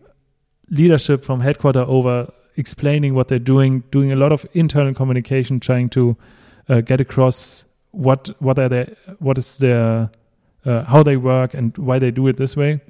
leadership 0.71 1.25
from 1.25 1.41
headquarters 1.41 1.85
over, 1.89 2.33
explaining 2.57 3.15
what 3.15 3.29
they're 3.29 3.39
doing, 3.39 3.85
doing 3.91 4.13
a 4.13 4.17
lot 4.17 4.33
of 4.33 4.47
internal 4.53 4.95
communication, 4.95 5.61
trying 5.61 5.89
to 5.91 6.17
uh, 6.69 6.81
get 6.81 7.01
across 7.01 7.65
what 7.91 8.31
what 8.41 8.59
are 8.59 8.69
their 8.69 8.97
what 9.19 9.37
is 9.39 9.59
their 9.59 10.11
uh, 10.65 10.85
how 10.85 11.03
they 11.03 11.17
work 11.17 11.55
and 11.55 11.77
why 11.77 11.99
they 11.99 12.11
do 12.11 12.27
it 12.27 12.37
this 12.37 12.57
way. 12.57 12.81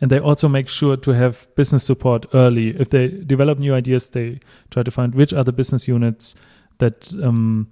And 0.00 0.10
they 0.10 0.18
also 0.18 0.48
make 0.48 0.68
sure 0.68 0.96
to 0.96 1.12
have 1.12 1.46
business 1.54 1.84
support 1.84 2.26
early. 2.34 2.70
If 2.70 2.90
they 2.90 3.08
develop 3.08 3.58
new 3.58 3.74
ideas, 3.74 4.10
they 4.10 4.40
try 4.70 4.82
to 4.82 4.90
find 4.90 5.14
which 5.14 5.32
are 5.32 5.44
the 5.44 5.52
business 5.52 5.86
units 5.86 6.34
that 6.78 7.14
um, 7.22 7.68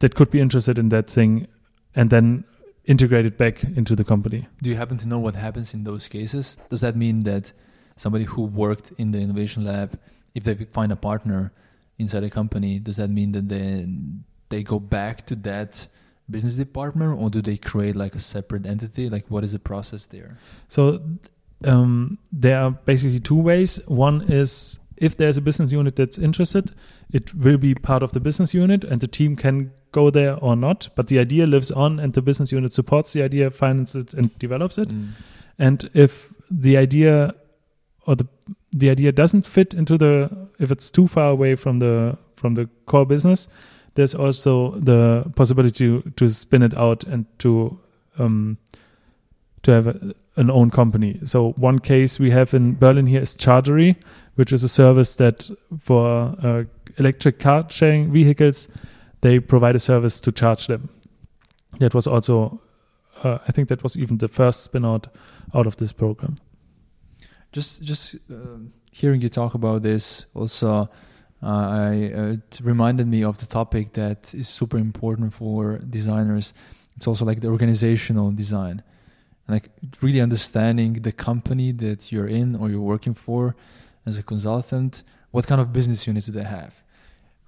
that 0.00 0.14
could 0.14 0.30
be 0.30 0.40
interested 0.40 0.78
in 0.78 0.88
that 0.90 1.08
thing 1.08 1.46
and 1.94 2.10
then 2.10 2.44
integrate 2.84 3.26
it 3.26 3.38
back 3.38 3.62
into 3.62 3.94
the 3.94 4.04
company. 4.04 4.48
Do 4.62 4.68
you 4.68 4.76
happen 4.76 4.98
to 4.98 5.06
know 5.08 5.18
what 5.18 5.36
happens 5.36 5.72
in 5.72 5.84
those 5.84 6.08
cases? 6.08 6.58
Does 6.68 6.80
that 6.80 6.96
mean 6.96 7.20
that 7.20 7.52
somebody 7.96 8.24
who 8.24 8.42
worked 8.42 8.92
in 8.98 9.12
the 9.12 9.18
innovation 9.18 9.64
lab, 9.64 9.98
if 10.34 10.44
they 10.44 10.54
find 10.54 10.90
a 10.90 10.96
partner 10.96 11.52
inside 11.98 12.24
a 12.24 12.30
company, 12.30 12.78
does 12.78 12.96
that 12.96 13.10
mean 13.10 13.32
that 13.32 13.48
then 13.48 14.24
they 14.48 14.62
go 14.62 14.80
back 14.80 15.26
to 15.26 15.36
that 15.36 15.86
business 16.28 16.56
department 16.56 17.20
or 17.20 17.28
do 17.28 17.42
they 17.42 17.56
create 17.56 17.94
like 17.94 18.14
a 18.14 18.20
separate 18.20 18.64
entity? 18.66 19.10
Like 19.10 19.26
what 19.28 19.44
is 19.44 19.52
the 19.52 19.58
process 19.58 20.06
there? 20.06 20.38
So 20.68 21.02
um, 21.64 22.18
there 22.32 22.58
are 22.58 22.70
basically 22.70 23.20
two 23.20 23.36
ways. 23.36 23.78
One 23.86 24.22
is 24.22 24.80
if 24.96 25.16
there's 25.16 25.36
a 25.36 25.40
business 25.40 25.72
unit 25.72 25.96
that's 25.96 26.18
interested, 26.18 26.72
it 27.12 27.34
will 27.34 27.58
be 27.58 27.74
part 27.74 28.02
of 28.02 28.12
the 28.12 28.20
business 28.20 28.54
unit 28.54 28.84
and 28.84 29.00
the 29.00 29.08
team 29.08 29.36
can 29.36 29.72
go 29.92 30.10
there 30.10 30.36
or 30.36 30.56
not, 30.56 30.88
but 30.94 31.08
the 31.08 31.18
idea 31.18 31.46
lives 31.46 31.70
on 31.70 31.98
and 31.98 32.12
the 32.14 32.22
business 32.22 32.52
unit 32.52 32.72
supports 32.72 33.12
the 33.12 33.22
idea, 33.22 33.50
finances 33.50 34.04
it, 34.04 34.14
and 34.14 34.38
develops 34.38 34.78
it. 34.78 34.88
Mm. 34.88 35.10
And 35.58 35.90
if 35.94 36.32
the 36.50 36.76
idea 36.76 37.34
or 38.06 38.16
the 38.16 38.26
the 38.72 38.88
idea 38.88 39.12
doesn't 39.12 39.46
fit 39.46 39.74
into 39.74 39.98
the 39.98 40.48
if 40.58 40.70
it's 40.70 40.90
too 40.90 41.08
far 41.08 41.30
away 41.30 41.56
from 41.56 41.80
the 41.80 42.16
from 42.36 42.54
the 42.54 42.68
core 42.86 43.06
business, 43.06 43.48
there's 43.94 44.14
also 44.14 44.72
the 44.78 45.30
possibility 45.34 45.72
to, 45.78 46.12
to 46.16 46.30
spin 46.30 46.62
it 46.62 46.76
out 46.76 47.04
and 47.04 47.26
to 47.38 47.78
um, 48.18 48.58
to 49.62 49.72
have 49.72 49.86
a, 49.88 50.14
an 50.36 50.50
own 50.50 50.70
company. 50.70 51.20
So 51.24 51.52
one 51.52 51.80
case 51.80 52.18
we 52.18 52.30
have 52.30 52.54
in 52.54 52.76
Berlin 52.76 53.06
here 53.06 53.20
is 53.20 53.34
Chargery, 53.34 53.96
which 54.36 54.52
is 54.52 54.62
a 54.62 54.68
service 54.68 55.16
that 55.16 55.50
for 55.78 56.34
uh, 56.42 56.64
electric 57.00 57.38
car 57.38 57.64
sharing 57.68 58.12
vehicles 58.12 58.68
they 59.20 59.38
provide 59.38 59.76
a 59.76 59.80
service 59.80 60.20
to 60.20 60.32
charge 60.32 60.66
them. 60.66 60.88
That 61.78 61.94
was 61.94 62.06
also, 62.06 62.60
uh, 63.22 63.38
I 63.46 63.52
think, 63.52 63.68
that 63.68 63.82
was 63.82 63.96
even 63.96 64.18
the 64.18 64.28
first 64.28 64.62
spin 64.64 64.84
out 64.84 65.08
out 65.54 65.66
of 65.66 65.76
this 65.76 65.92
program. 65.92 66.38
Just, 67.52 67.82
just 67.82 68.16
uh, 68.30 68.58
hearing 68.92 69.20
you 69.20 69.28
talk 69.28 69.54
about 69.54 69.82
this 69.82 70.26
also. 70.34 70.88
Uh, 71.42 71.46
I, 71.46 71.92
it 72.34 72.60
reminded 72.62 73.06
me 73.06 73.24
of 73.24 73.38
the 73.38 73.46
topic 73.46 73.94
that 73.94 74.34
is 74.34 74.46
super 74.46 74.76
important 74.76 75.32
for 75.32 75.78
designers. 75.78 76.52
It's 76.96 77.06
also 77.06 77.24
like 77.24 77.40
the 77.40 77.48
organizational 77.48 78.30
design, 78.30 78.82
like 79.48 79.70
really 80.02 80.20
understanding 80.20 81.00
the 81.00 81.12
company 81.12 81.72
that 81.72 82.12
you're 82.12 82.26
in 82.26 82.56
or 82.56 82.68
you're 82.68 82.80
working 82.94 83.14
for 83.14 83.56
as 84.04 84.18
a 84.18 84.22
consultant. 84.22 85.02
What 85.30 85.46
kind 85.46 85.62
of 85.62 85.72
business 85.72 86.06
units 86.06 86.26
do 86.26 86.32
they 86.32 86.44
have? 86.44 86.82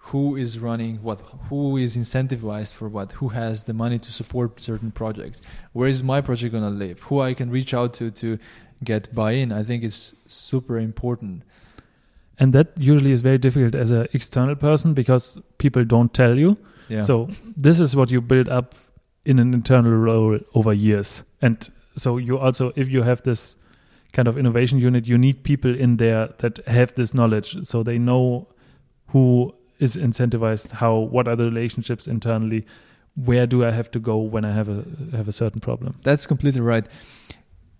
Who 0.06 0.36
is 0.36 0.58
running 0.58 0.96
what 0.96 1.20
who 1.48 1.76
is 1.76 1.96
incentivized 1.96 2.74
for 2.74 2.88
what 2.88 3.12
who 3.12 3.28
has 3.28 3.64
the 3.64 3.72
money 3.72 3.98
to 3.98 4.10
support 4.10 4.60
certain 4.60 4.90
projects. 4.90 5.40
Where 5.72 5.88
is 5.88 6.02
my 6.02 6.20
project 6.20 6.52
going 6.52 6.64
to 6.64 6.70
live? 6.70 7.00
Who 7.02 7.20
i 7.20 7.34
can 7.34 7.50
reach 7.50 7.72
out 7.72 7.94
to 7.94 8.10
to 8.10 8.38
get 8.82 9.14
buy-in? 9.14 9.52
I 9.52 9.62
think 9.62 9.84
it's 9.84 10.14
super 10.26 10.78
important. 10.78 11.44
And 12.38 12.52
that 12.52 12.72
usually 12.76 13.12
is 13.12 13.20
very 13.20 13.38
difficult 13.38 13.74
as 13.76 13.92
an 13.92 14.08
external 14.12 14.56
person 14.56 14.92
because 14.94 15.40
people 15.58 15.84
don't 15.84 16.12
tell 16.12 16.38
you. 16.38 16.56
Yeah. 16.88 17.02
so 17.02 17.28
this 17.56 17.78
is 17.80 17.94
what 17.94 18.10
you 18.10 18.20
build 18.20 18.48
up 18.48 18.74
in 19.24 19.38
an 19.38 19.54
internal 19.54 19.92
role 19.92 20.38
over 20.52 20.72
years. 20.74 21.22
And 21.40 21.70
so 21.94 22.16
you 22.16 22.38
also 22.38 22.72
if 22.74 22.88
you 22.88 23.02
have 23.02 23.22
this 23.22 23.56
kind 24.12 24.28
of 24.28 24.36
innovation 24.36 24.78
unit 24.78 25.06
you 25.06 25.16
need 25.16 25.42
people 25.42 25.74
in 25.74 25.96
there 25.96 26.28
that 26.38 26.58
have 26.66 26.94
this 26.96 27.14
knowledge 27.14 27.64
so 27.64 27.82
they 27.82 27.98
know 27.98 28.46
who 29.08 29.54
is 29.82 29.96
incentivized 29.96 30.70
how 30.72 30.96
what 30.96 31.26
are 31.26 31.34
the 31.34 31.44
relationships 31.44 32.06
internally? 32.06 32.64
Where 33.14 33.46
do 33.46 33.64
i 33.64 33.72
have 33.72 33.90
to 33.90 33.98
go 33.98 34.16
when 34.16 34.44
i 34.44 34.52
have 34.52 34.68
a 34.68 34.84
have 35.16 35.28
a 35.28 35.32
certain 35.32 35.60
problem? 35.60 35.98
That's 36.02 36.26
completely 36.26 36.60
right. 36.60 36.86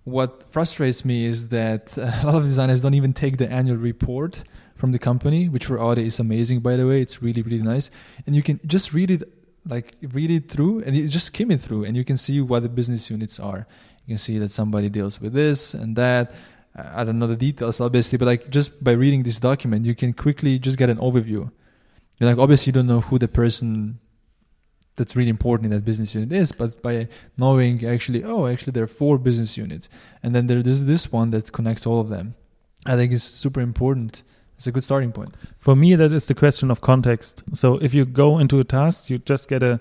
What 0.05 0.53
frustrates 0.53 1.05
me 1.05 1.25
is 1.25 1.49
that 1.49 1.97
a 2.23 2.27
lot 2.27 2.35
of 2.35 2.45
designers 2.45 2.83
don't 2.83 2.95
even 2.95 3.13
take 3.13 3.39
the 3.39 3.51
annual 3.51 3.77
report 3.77 4.43
from 4.75 4.91
the 4.91 4.99
company 4.99 5.49
which 5.49 5.67
for 5.67 5.79
audi 5.79 6.07
is 6.07 6.19
amazing 6.19 6.61
by 6.61 6.75
the 6.77 6.87
way. 6.87 7.01
It's 7.01 7.23
really 7.23 7.43
really 7.43 7.63
nice. 7.63 7.91
And 8.27 8.35
you 8.35 8.43
can 8.43 8.61
just 8.67 8.93
read 8.93 9.11
it 9.11 9.23
like 9.65 9.95
read 10.19 10.31
it 10.31 10.51
through 10.51 10.81
and 10.81 10.97
you 10.97 11.07
just 11.09 11.27
skim 11.27 11.53
it 11.53 11.61
through 11.61 11.85
and 11.85 11.97
you 11.97 12.05
can 12.05 12.17
see 12.17 12.41
what 12.41 12.65
the 12.65 12.69
business 12.69 13.09
units 13.11 13.39
are. 13.39 13.67
You 14.05 14.15
can 14.15 14.19
see 14.19 14.39
that 14.39 14.51
somebody 14.51 14.89
deals 14.89 15.21
with 15.21 15.33
this 15.35 15.73
and 15.73 15.95
that. 15.97 16.35
I 16.75 17.05
don't 17.05 17.19
know 17.19 17.27
the 17.27 17.37
details 17.37 17.81
obviously 17.83 18.17
but 18.17 18.25
like 18.25 18.49
just 18.49 18.83
by 18.83 18.93
reading 18.93 19.25
this 19.25 19.39
document 19.39 19.85
you 19.85 19.95
can 19.95 20.15
quickly 20.15 20.59
just 20.59 20.79
get 20.79 20.89
an 20.89 20.97
overview 21.09 21.51
you're 22.19 22.29
like 22.31 22.39
obviously 22.39 22.71
you 22.71 22.75
don't 22.75 22.87
know 22.87 23.01
who 23.01 23.19
the 23.19 23.29
person 23.29 23.99
that's 24.97 25.17
really 25.17 25.31
important 25.31 25.67
in 25.67 25.71
that 25.71 25.85
business 25.85 26.15
unit 26.15 26.33
is 26.33 26.53
but 26.53 26.83
by 26.83 27.09
knowing 27.37 27.85
actually 27.85 28.23
oh 28.25 28.47
actually 28.47 28.73
there 28.73 28.85
are 28.85 28.89
four 28.89 29.19
business 29.19 29.57
units 29.57 29.89
and 30.23 30.35
then 30.35 30.47
there's 30.47 30.85
this 30.85 31.11
one 31.11 31.31
that 31.31 31.51
connects 31.53 31.87
all 31.87 32.01
of 32.01 32.09
them 32.09 32.35
i 32.87 32.97
think 32.97 33.13
is 33.13 33.23
super 33.23 33.61
important. 33.61 34.23
It's 34.57 34.67
a 34.69 34.73
good 34.73 34.85
starting 34.85 35.11
point. 35.11 35.37
For 35.59 35.75
me 35.75 35.97
that 35.97 36.13
is 36.13 36.27
the 36.27 36.37
question 36.37 36.71
of 36.71 36.81
context. 36.81 37.43
So 37.53 37.79
if 37.79 37.95
you 37.95 38.05
go 38.05 38.39
into 38.39 38.61
a 38.61 38.65
task 38.65 39.11
you 39.11 39.19
just 39.19 39.49
get 39.49 39.61
a 39.61 39.81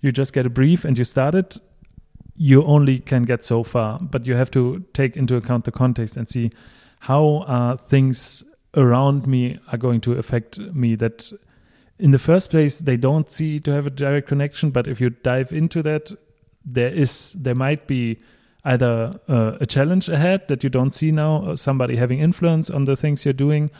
you 0.00 0.12
just 0.12 0.32
get 0.32 0.46
a 0.46 0.50
brief 0.50 0.86
and 0.86 0.96
you 0.96 1.04
start 1.04 1.34
it 1.34 1.58
you 2.38 2.64
only 2.64 3.00
can 3.00 3.24
get 3.24 3.44
so 3.44 3.62
far. 3.62 3.98
But 3.98 4.24
you 4.24 4.34
have 4.34 4.50
to 4.52 4.84
take 4.94 5.16
into 5.16 5.36
account 5.36 5.64
the 5.64 5.72
context 5.72 6.16
and 6.16 6.28
see 6.28 6.50
how 7.00 7.44
are 7.46 7.76
things 7.76 8.44
around 8.76 9.26
me 9.26 9.58
are 9.72 9.78
going 9.78 10.00
to 10.02 10.12
affect 10.12 10.58
me 10.58 10.94
that 10.94 11.30
in 11.98 12.10
the 12.10 12.18
first 12.18 12.50
place 12.50 12.78
they 12.78 12.96
don't 12.96 13.30
see 13.30 13.58
to 13.58 13.72
have 13.72 13.86
a 13.86 13.90
direct 13.90 14.28
connection 14.28 14.70
but 14.70 14.86
if 14.86 15.00
you 15.00 15.10
dive 15.10 15.52
into 15.52 15.82
that 15.82 16.12
there 16.64 16.90
is 16.90 17.32
there 17.32 17.54
might 17.54 17.86
be 17.86 18.18
either 18.64 19.18
uh, 19.28 19.56
a 19.60 19.66
challenge 19.66 20.08
ahead 20.08 20.46
that 20.48 20.62
you 20.62 20.70
don't 20.70 20.94
see 20.94 21.10
now 21.10 21.54
somebody 21.54 21.96
having 21.96 22.18
influence 22.18 22.70
on 22.70 22.84
the 22.84 22.96
things 22.96 23.24
you're 23.24 23.32
doing 23.32 23.70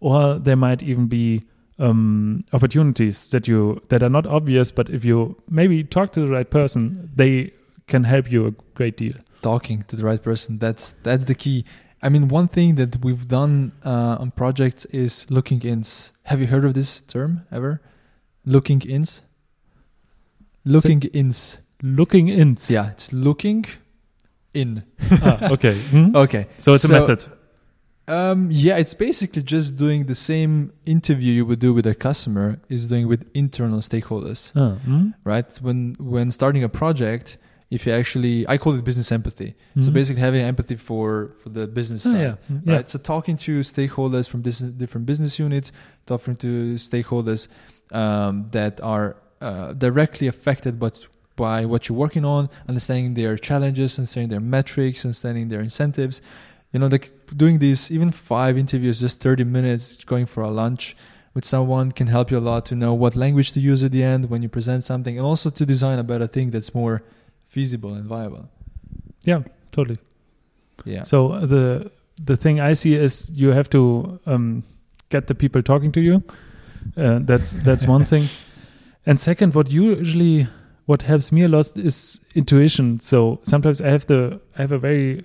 or 0.00 0.38
there 0.38 0.56
might 0.56 0.82
even 0.82 1.06
be 1.06 1.42
um, 1.78 2.44
opportunities 2.52 3.30
that 3.30 3.46
you 3.46 3.80
that 3.88 4.02
are 4.02 4.08
not 4.08 4.26
obvious 4.26 4.70
but 4.70 4.88
if 4.88 5.04
you 5.04 5.36
maybe 5.48 5.84
talk 5.84 6.12
to 6.12 6.20
the 6.20 6.28
right 6.28 6.50
person 6.50 7.10
they 7.14 7.52
can 7.86 8.04
help 8.04 8.30
you 8.30 8.46
a 8.46 8.50
great 8.74 8.96
deal. 8.96 9.14
Talking 9.42 9.82
to 9.84 9.96
the 9.96 10.04
right 10.04 10.22
person 10.22 10.58
that's 10.58 10.92
that's 11.02 11.24
the 11.24 11.34
key 11.34 11.64
I 12.02 12.08
mean, 12.08 12.28
one 12.28 12.48
thing 12.48 12.74
that 12.76 13.02
we've 13.02 13.26
done 13.26 13.72
uh, 13.84 14.16
on 14.20 14.30
projects 14.32 14.84
is 14.86 15.26
looking 15.30 15.62
ins. 15.62 16.12
Have 16.24 16.40
you 16.40 16.46
heard 16.46 16.64
of 16.64 16.74
this 16.74 17.00
term 17.00 17.46
ever? 17.50 17.80
Looking 18.44 18.82
ins. 18.82 19.22
Looking 20.64 21.00
so, 21.02 21.08
ins. 21.08 21.58
Looking 21.82 22.28
ins. 22.28 22.70
Yeah, 22.70 22.90
it's 22.90 23.12
looking 23.12 23.64
in. 24.52 24.82
ah, 25.10 25.52
okay. 25.52 25.78
Hmm? 25.90 26.14
Okay. 26.14 26.46
So 26.58 26.74
it's 26.74 26.84
so, 26.86 26.94
a 26.94 27.00
method. 27.00 27.26
Um, 28.08 28.48
yeah, 28.52 28.76
it's 28.76 28.94
basically 28.94 29.42
just 29.42 29.76
doing 29.76 30.06
the 30.06 30.14
same 30.14 30.72
interview 30.86 31.32
you 31.32 31.46
would 31.46 31.58
do 31.58 31.74
with 31.74 31.86
a 31.86 31.94
customer 31.94 32.60
is 32.68 32.86
doing 32.86 33.08
with 33.08 33.28
internal 33.34 33.80
stakeholders. 33.80 34.52
Hmm? 34.52 35.10
Right? 35.24 35.52
When 35.60 35.96
when 35.98 36.30
starting 36.30 36.62
a 36.62 36.68
project, 36.68 37.36
if 37.70 37.86
you 37.86 37.92
actually 37.92 38.46
i 38.48 38.56
call 38.56 38.74
it 38.74 38.84
business 38.84 39.10
empathy 39.10 39.54
mm-hmm. 39.70 39.82
so 39.82 39.90
basically 39.90 40.20
having 40.20 40.42
empathy 40.42 40.76
for 40.76 41.32
for 41.42 41.48
the 41.48 41.66
business 41.66 42.06
oh, 42.06 42.10
side 42.10 42.20
yeah. 42.20 42.34
Mm-hmm. 42.50 42.70
right 42.70 42.88
so 42.88 42.98
talking 42.98 43.36
to 43.38 43.60
stakeholders 43.60 44.28
from 44.28 44.42
this, 44.42 44.58
different 44.58 45.06
business 45.06 45.38
units 45.38 45.72
talking 46.06 46.36
to 46.36 46.74
stakeholders 46.74 47.48
um, 47.92 48.48
that 48.52 48.80
are 48.80 49.16
uh, 49.40 49.72
directly 49.72 50.26
affected 50.28 50.78
but 50.78 51.06
by 51.34 51.66
what 51.66 51.88
you're 51.88 51.98
working 51.98 52.24
on 52.24 52.48
understanding 52.68 53.14
their 53.14 53.36
challenges 53.36 53.98
understanding 53.98 54.30
their 54.30 54.40
metrics 54.40 55.04
understanding 55.04 55.48
their 55.48 55.60
incentives 55.60 56.22
you 56.72 56.80
know 56.80 56.86
like 56.86 57.12
doing 57.36 57.58
these 57.58 57.90
even 57.90 58.10
five 58.10 58.56
interviews 58.56 59.00
just 59.00 59.20
30 59.20 59.44
minutes 59.44 60.04
going 60.04 60.26
for 60.26 60.42
a 60.42 60.50
lunch 60.50 60.96
with 61.34 61.44
someone 61.44 61.92
can 61.92 62.06
help 62.06 62.30
you 62.30 62.38
a 62.38 62.40
lot 62.40 62.64
to 62.64 62.74
know 62.74 62.94
what 62.94 63.14
language 63.14 63.52
to 63.52 63.60
use 63.60 63.84
at 63.84 63.92
the 63.92 64.02
end 64.02 64.30
when 64.30 64.40
you 64.40 64.48
present 64.48 64.82
something 64.84 65.18
and 65.18 65.26
also 65.26 65.50
to 65.50 65.66
design 65.66 65.98
a 65.98 66.04
better 66.04 66.26
thing 66.26 66.50
that's 66.50 66.74
more 66.74 67.02
feasible 67.56 67.94
and 67.94 68.06
viable. 68.06 68.48
Yeah, 69.24 69.42
totally. 69.72 69.98
Yeah. 70.84 71.04
So 71.04 71.32
uh, 71.32 71.46
the 71.46 71.90
the 72.24 72.36
thing 72.36 72.60
I 72.60 72.74
see 72.74 72.94
is 72.94 73.30
you 73.34 73.52
have 73.52 73.68
to 73.70 74.20
um, 74.26 74.62
get 75.08 75.26
the 75.26 75.34
people 75.34 75.62
talking 75.62 75.92
to 75.92 76.00
you. 76.00 76.22
Uh, 76.96 77.20
that's 77.22 77.52
that's 77.64 77.86
one 77.86 78.04
thing. 78.12 78.28
And 79.06 79.20
second, 79.20 79.54
what 79.54 79.70
usually 79.70 80.48
what 80.86 81.02
helps 81.02 81.32
me 81.32 81.44
a 81.44 81.48
lot 81.48 81.76
is 81.76 82.20
intuition. 82.34 83.00
So 83.00 83.40
sometimes 83.42 83.80
I 83.80 83.88
have 83.88 84.06
the 84.06 84.40
I 84.58 84.62
have 84.62 84.72
a 84.72 84.78
very 84.78 85.24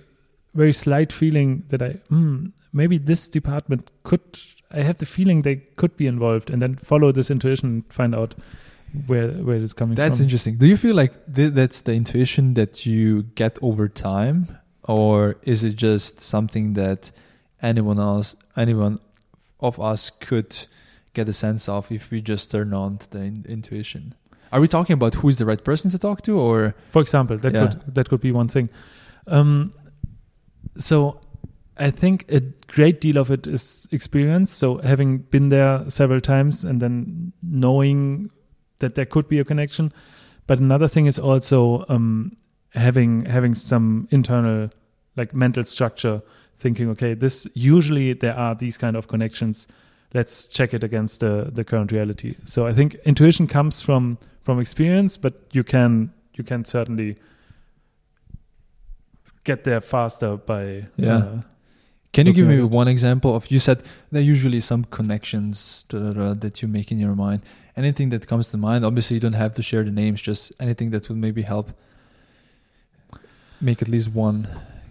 very 0.54 0.72
slight 0.72 1.12
feeling 1.12 1.64
that 1.68 1.82
I 1.82 2.00
mm, 2.10 2.52
maybe 2.72 2.98
this 2.98 3.28
department 3.28 3.90
could 4.04 4.20
I 4.70 4.82
have 4.82 4.96
the 4.96 5.06
feeling 5.06 5.42
they 5.42 5.56
could 5.76 5.96
be 5.96 6.06
involved, 6.06 6.50
and 6.50 6.62
then 6.62 6.76
follow 6.76 7.12
this 7.12 7.30
intuition 7.30 7.68
and 7.68 7.92
find 7.92 8.14
out 8.14 8.34
where 9.06 9.28
where 9.28 9.56
it's 9.56 9.72
coming 9.72 9.94
that's 9.94 10.04
from. 10.04 10.10
That's 10.10 10.20
interesting 10.20 10.56
do 10.56 10.66
you 10.66 10.76
feel 10.76 10.94
like 10.94 11.12
th- 11.34 11.52
that's 11.52 11.80
the 11.82 11.94
intuition 11.94 12.54
that 12.54 12.84
you 12.84 13.24
get 13.34 13.58
over 13.62 13.88
time 13.88 14.58
or 14.84 15.36
is 15.42 15.64
it 15.64 15.76
just 15.76 16.20
something 16.20 16.74
that 16.74 17.10
anyone 17.62 17.98
else 17.98 18.36
anyone 18.56 18.98
of 19.60 19.80
us 19.80 20.10
could 20.10 20.66
get 21.14 21.28
a 21.28 21.32
sense 21.32 21.68
of 21.68 21.90
if 21.90 22.10
we 22.10 22.20
just 22.20 22.50
turn 22.50 22.74
on 22.74 22.98
the 23.10 23.20
in- 23.20 23.46
intuition 23.48 24.14
are 24.50 24.60
we 24.60 24.68
talking 24.68 24.94
about 24.94 25.14
who 25.16 25.28
is 25.28 25.38
the 25.38 25.46
right 25.46 25.64
person 25.64 25.90
to 25.90 25.98
talk 25.98 26.20
to 26.22 26.38
or 26.38 26.74
for 26.90 27.00
example 27.00 27.38
that 27.38 27.54
yeah. 27.54 27.68
could 27.68 27.94
that 27.94 28.08
could 28.08 28.20
be 28.20 28.32
one 28.32 28.48
thing 28.48 28.68
um, 29.26 29.72
so 30.76 31.20
I 31.78 31.90
think 31.90 32.26
a 32.28 32.40
great 32.40 33.00
deal 33.00 33.18
of 33.18 33.30
it 33.30 33.46
is 33.46 33.88
experience. 33.90 34.52
So 34.52 34.78
having 34.78 35.18
been 35.18 35.48
there 35.48 35.88
several 35.88 36.20
times 36.20 36.64
and 36.64 36.80
then 36.80 37.32
knowing 37.42 38.30
that 38.82 38.94
there 38.94 39.06
could 39.06 39.28
be 39.28 39.38
a 39.38 39.44
connection. 39.44 39.92
But 40.46 40.58
another 40.58 40.88
thing 40.88 41.06
is 41.06 41.18
also 41.18 41.86
um, 41.88 42.36
having 42.74 43.24
having 43.24 43.54
some 43.54 44.08
internal 44.10 44.70
like 45.16 45.34
mental 45.34 45.64
structure, 45.64 46.22
thinking, 46.58 46.90
okay, 46.90 47.14
this 47.14 47.46
usually 47.54 48.12
there 48.12 48.36
are 48.36 48.54
these 48.54 48.76
kind 48.76 48.96
of 48.96 49.08
connections. 49.08 49.66
Let's 50.12 50.46
check 50.46 50.74
it 50.74 50.84
against 50.84 51.20
the 51.20 51.50
the 51.54 51.64
current 51.64 51.92
reality. 51.92 52.36
So 52.44 52.66
I 52.66 52.74
think 52.74 52.96
intuition 53.06 53.46
comes 53.46 53.80
from 53.80 54.18
from 54.42 54.60
experience, 54.60 55.16
but 55.16 55.34
you 55.52 55.64
can 55.64 56.12
you 56.34 56.44
can 56.44 56.64
certainly 56.64 57.16
get 59.44 59.64
there 59.64 59.80
faster 59.80 60.36
by 60.36 60.86
yeah. 60.96 61.16
Uh, 61.16 61.40
can 62.12 62.26
you 62.26 62.34
give 62.34 62.46
me 62.46 62.60
one 62.60 62.88
example 62.88 63.34
of 63.34 63.50
you 63.50 63.58
said 63.58 63.82
there 64.10 64.20
are 64.20 64.24
usually 64.24 64.60
some 64.60 64.84
connections 64.84 65.84
that 65.88 66.60
you 66.60 66.68
make 66.68 66.92
in 66.92 66.98
your 66.98 67.14
mind 67.14 67.42
anything 67.76 68.10
that 68.10 68.26
comes 68.26 68.48
to 68.48 68.56
mind. 68.56 68.84
Obviously, 68.84 69.14
you 69.14 69.20
don't 69.20 69.32
have 69.34 69.54
to 69.54 69.62
share 69.62 69.84
the 69.84 69.90
names, 69.90 70.20
just 70.20 70.52
anything 70.60 70.90
that 70.90 71.08
would 71.08 71.18
maybe 71.18 71.42
help 71.42 71.70
make 73.60 73.80
at 73.80 73.88
least 73.88 74.12
one 74.12 74.48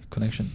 connection. 0.09 0.51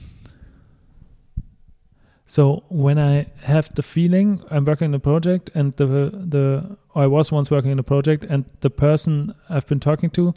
So 2.26 2.64
when 2.68 2.98
I 2.98 3.26
have 3.42 3.72
the 3.74 3.82
feeling 3.82 4.42
I'm 4.50 4.64
working 4.64 4.86
in 4.86 4.94
a 4.94 4.98
project 4.98 5.50
and 5.54 5.76
the 5.76 5.86
the 5.86 6.76
I 6.94 7.06
was 7.06 7.30
once 7.30 7.50
working 7.50 7.70
in 7.70 7.78
a 7.78 7.84
project 7.84 8.24
and 8.24 8.44
the 8.60 8.70
person 8.70 9.34
I've 9.48 9.66
been 9.66 9.80
talking 9.80 10.10
to, 10.10 10.34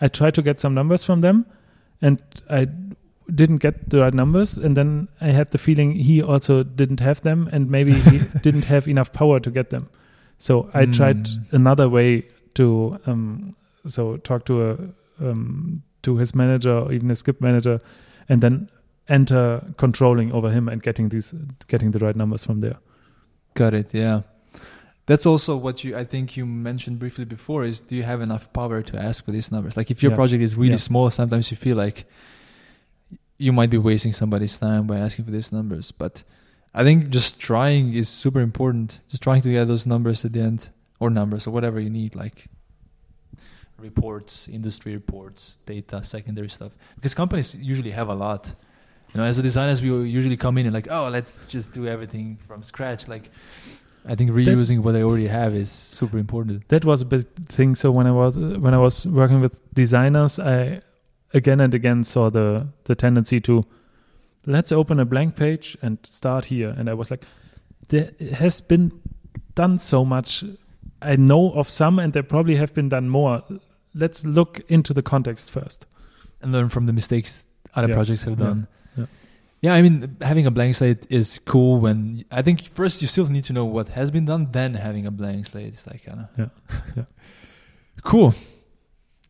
I 0.00 0.08
try 0.08 0.30
to 0.30 0.42
get 0.42 0.60
some 0.60 0.74
numbers 0.74 1.02
from 1.02 1.22
them 1.22 1.46
and 2.02 2.20
I 2.50 2.68
didn't 3.34 3.58
get 3.58 3.88
the 3.88 4.00
right 4.00 4.12
numbers 4.12 4.58
and 4.58 4.76
then 4.76 5.08
I 5.20 5.28
had 5.28 5.50
the 5.52 5.58
feeling 5.58 5.92
he 5.92 6.20
also 6.20 6.62
didn't 6.62 7.00
have 7.00 7.22
them 7.22 7.48
and 7.52 7.70
maybe 7.70 7.92
he 7.92 8.18
didn't 8.42 8.64
have 8.64 8.86
enough 8.86 9.12
power 9.12 9.40
to 9.40 9.50
get 9.50 9.70
them. 9.70 9.88
So 10.40 10.70
I 10.72 10.86
mm. 10.86 10.96
tried 10.96 11.28
another 11.52 11.88
way 11.88 12.26
to 12.54 12.98
um, 13.06 13.54
so 13.86 14.16
talk 14.16 14.46
to 14.46 14.70
a 14.70 14.78
um, 15.20 15.82
to 16.02 16.16
his 16.16 16.34
manager 16.34 16.72
or 16.72 16.92
even 16.92 17.10
a 17.10 17.14
skip 17.14 17.42
manager, 17.42 17.80
and 18.28 18.40
then 18.40 18.70
enter 19.06 19.62
controlling 19.76 20.32
over 20.32 20.50
him 20.50 20.66
and 20.66 20.82
getting 20.82 21.10
these 21.10 21.34
getting 21.68 21.90
the 21.90 21.98
right 21.98 22.16
numbers 22.16 22.42
from 22.42 22.62
there. 22.62 22.78
Got 23.54 23.74
it. 23.74 23.92
Yeah. 23.92 24.22
That's 25.04 25.26
also 25.26 25.56
what 25.56 25.84
you 25.84 25.94
I 25.94 26.04
think 26.04 26.38
you 26.38 26.46
mentioned 26.46 26.98
briefly 26.98 27.26
before 27.26 27.64
is 27.64 27.82
do 27.82 27.94
you 27.94 28.04
have 28.04 28.22
enough 28.22 28.50
power 28.54 28.80
to 28.80 29.02
ask 29.02 29.24
for 29.26 29.32
these 29.32 29.52
numbers? 29.52 29.76
Like 29.76 29.90
if 29.90 30.02
your 30.02 30.12
yeah. 30.12 30.16
project 30.16 30.42
is 30.42 30.56
really 30.56 30.72
yeah. 30.72 30.88
small, 30.88 31.10
sometimes 31.10 31.50
you 31.50 31.58
feel 31.58 31.76
like 31.76 32.06
you 33.36 33.52
might 33.52 33.68
be 33.68 33.78
wasting 33.78 34.14
somebody's 34.14 34.56
time 34.56 34.86
by 34.86 34.98
asking 34.98 35.26
for 35.26 35.32
these 35.32 35.52
numbers. 35.52 35.92
But 35.92 36.22
I 36.72 36.84
think 36.84 37.10
just 37.10 37.40
trying 37.40 37.94
is 37.94 38.08
super 38.08 38.40
important. 38.40 39.00
Just 39.08 39.22
trying 39.22 39.42
to 39.42 39.50
get 39.50 39.66
those 39.66 39.86
numbers 39.86 40.24
at 40.24 40.32
the 40.32 40.40
end, 40.40 40.70
or 41.00 41.10
numbers, 41.10 41.46
or 41.46 41.50
whatever 41.50 41.80
you 41.80 41.90
need, 41.90 42.14
like 42.14 42.46
reports, 43.78 44.48
industry 44.48 44.92
reports, 44.94 45.56
data, 45.66 46.04
secondary 46.04 46.48
stuff. 46.48 46.72
Because 46.94 47.14
companies 47.14 47.54
usually 47.54 47.90
have 47.90 48.08
a 48.08 48.14
lot. 48.14 48.54
You 49.12 49.20
know, 49.20 49.26
as 49.26 49.38
a 49.38 49.42
designers, 49.42 49.82
we 49.82 49.88
usually 50.08 50.36
come 50.36 50.58
in 50.58 50.66
and 50.66 50.74
like, 50.74 50.88
oh, 50.88 51.08
let's 51.08 51.44
just 51.46 51.72
do 51.72 51.86
everything 51.88 52.38
from 52.46 52.62
scratch. 52.62 53.08
Like, 53.08 53.30
I 54.06 54.14
think 54.14 54.30
reusing 54.30 54.76
that, 54.76 54.82
what 54.82 54.94
I 54.94 55.02
already 55.02 55.26
have 55.26 55.54
is 55.54 55.70
super 55.70 56.18
important. 56.18 56.68
That 56.68 56.84
was 56.84 57.02
a 57.02 57.04
big 57.04 57.26
thing. 57.46 57.74
So 57.74 57.90
when 57.90 58.06
I 58.06 58.12
was 58.12 58.38
when 58.38 58.72
I 58.72 58.78
was 58.78 59.06
working 59.06 59.40
with 59.40 59.58
designers, 59.74 60.38
I 60.38 60.80
again 61.34 61.60
and 61.60 61.74
again 61.74 62.04
saw 62.04 62.30
the 62.30 62.68
the 62.84 62.94
tendency 62.94 63.40
to 63.40 63.66
let's 64.46 64.72
open 64.72 65.00
a 65.00 65.04
blank 65.04 65.36
page 65.36 65.76
and 65.82 65.98
start 66.04 66.46
here. 66.46 66.74
And 66.76 66.88
I 66.88 66.94
was 66.94 67.10
like, 67.10 67.24
there 67.88 68.12
has 68.34 68.60
been 68.60 68.92
done 69.54 69.78
so 69.78 70.04
much. 70.04 70.44
I 71.02 71.16
know 71.16 71.52
of 71.52 71.68
some, 71.68 71.98
and 71.98 72.12
there 72.12 72.22
probably 72.22 72.56
have 72.56 72.74
been 72.74 72.88
done 72.88 73.08
more. 73.08 73.42
Let's 73.94 74.24
look 74.24 74.60
into 74.68 74.94
the 74.94 75.02
context 75.02 75.50
first 75.50 75.86
and 76.40 76.52
learn 76.52 76.68
from 76.68 76.86
the 76.86 76.92
mistakes 76.92 77.46
other 77.74 77.88
yeah. 77.88 77.94
projects 77.94 78.24
have 78.24 78.38
done. 78.38 78.66
Yeah. 78.96 79.06
yeah, 79.60 79.74
I 79.74 79.82
mean, 79.82 80.16
having 80.20 80.46
a 80.46 80.50
blank 80.50 80.76
slate 80.76 81.06
is 81.10 81.38
cool 81.38 81.78
when 81.78 82.24
I 82.30 82.42
think 82.42 82.68
first 82.68 83.02
you 83.02 83.08
still 83.08 83.26
need 83.26 83.44
to 83.44 83.52
know 83.52 83.64
what 83.64 83.88
has 83.88 84.10
been 84.10 84.24
done, 84.24 84.48
then 84.50 84.74
having 84.74 85.06
a 85.06 85.10
blank 85.10 85.46
slate 85.46 85.74
is 85.74 85.86
like 85.86 86.04
kind 86.04 86.20
of 86.20 86.28
yeah, 86.38 86.76
yeah, 86.96 87.04
cool. 88.02 88.34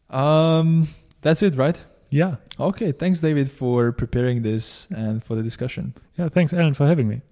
Um, 0.09 0.89
that's 1.23 1.43
it, 1.43 1.55
right? 1.55 1.81
Yeah. 2.11 2.37
Okay. 2.61 2.93
Thanks, 2.93 3.21
David, 3.21 3.51
for 3.51 3.91
preparing 3.91 4.43
this 4.43 4.87
and 4.91 5.25
for 5.25 5.35
the 5.35 5.43
discussion. 5.43 5.95
Yeah. 6.19 6.29
Thanks, 6.29 6.53
Alen, 6.53 6.77
for 6.77 6.87
having 6.87 7.09
me. 7.09 7.23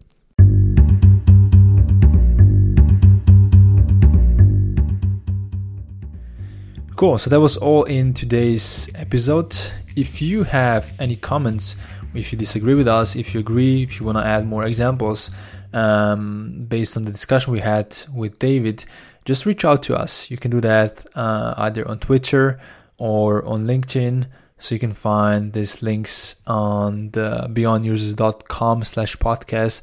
Cool. 6.97 7.19
So 7.19 7.29
that 7.31 7.41
was 7.41 7.59
all 7.59 7.85
in 7.85 8.15
today's 8.15 8.89
episode. 8.95 9.55
If 9.97 10.23
you 10.23 10.45
have 10.45 10.93
any 10.99 11.15
comments, 11.15 11.77
if 12.15 12.33
you 12.33 12.39
disagree 12.39 12.75
with 12.75 12.89
us, 12.89 13.15
if 13.15 13.35
you 13.35 13.41
agree, 13.41 13.83
if 13.83 14.01
you 14.01 14.07
want 14.07 14.17
to 14.17 14.25
add 14.25 14.47
more 14.47 14.65
examples 14.65 15.31
um, 15.75 16.65
based 16.69 16.97
on 16.97 17.03
the 17.03 17.13
discussion 17.13 17.53
we 17.53 17.61
had 17.61 17.97
with 18.13 18.39
David, 18.39 18.85
just 19.27 19.45
reach 19.45 19.65
out 19.65 19.83
to 19.85 19.95
us. 19.95 20.31
You 20.31 20.39
can 20.39 20.51
do 20.51 20.61
that 20.63 21.07
uh, 21.15 21.55
either 21.59 21.87
on 21.87 21.99
Twitter 21.99 22.59
or 22.97 23.45
on 23.45 23.67
LinkedIn. 23.67 24.27
So 24.59 24.75
you 24.75 24.79
can 24.79 24.93
find 24.93 25.53
these 25.53 25.83
links 25.83 26.37
on 26.47 27.11
the 27.11 27.49
beyondusers.com 27.51 28.85
slash 28.85 29.17
podcast. 29.17 29.83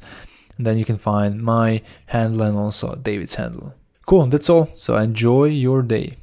And 0.56 0.66
then 0.66 0.78
you 0.78 0.84
can 0.84 0.98
find 0.98 1.42
my 1.42 1.82
handle 2.06 2.42
and 2.42 2.56
also 2.56 2.94
David's 2.94 3.34
handle. 3.34 3.74
Cool, 4.06 4.26
that's 4.26 4.48
all. 4.48 4.68
So 4.76 4.96
enjoy 4.96 5.46
your 5.46 5.82
day. 5.82 6.16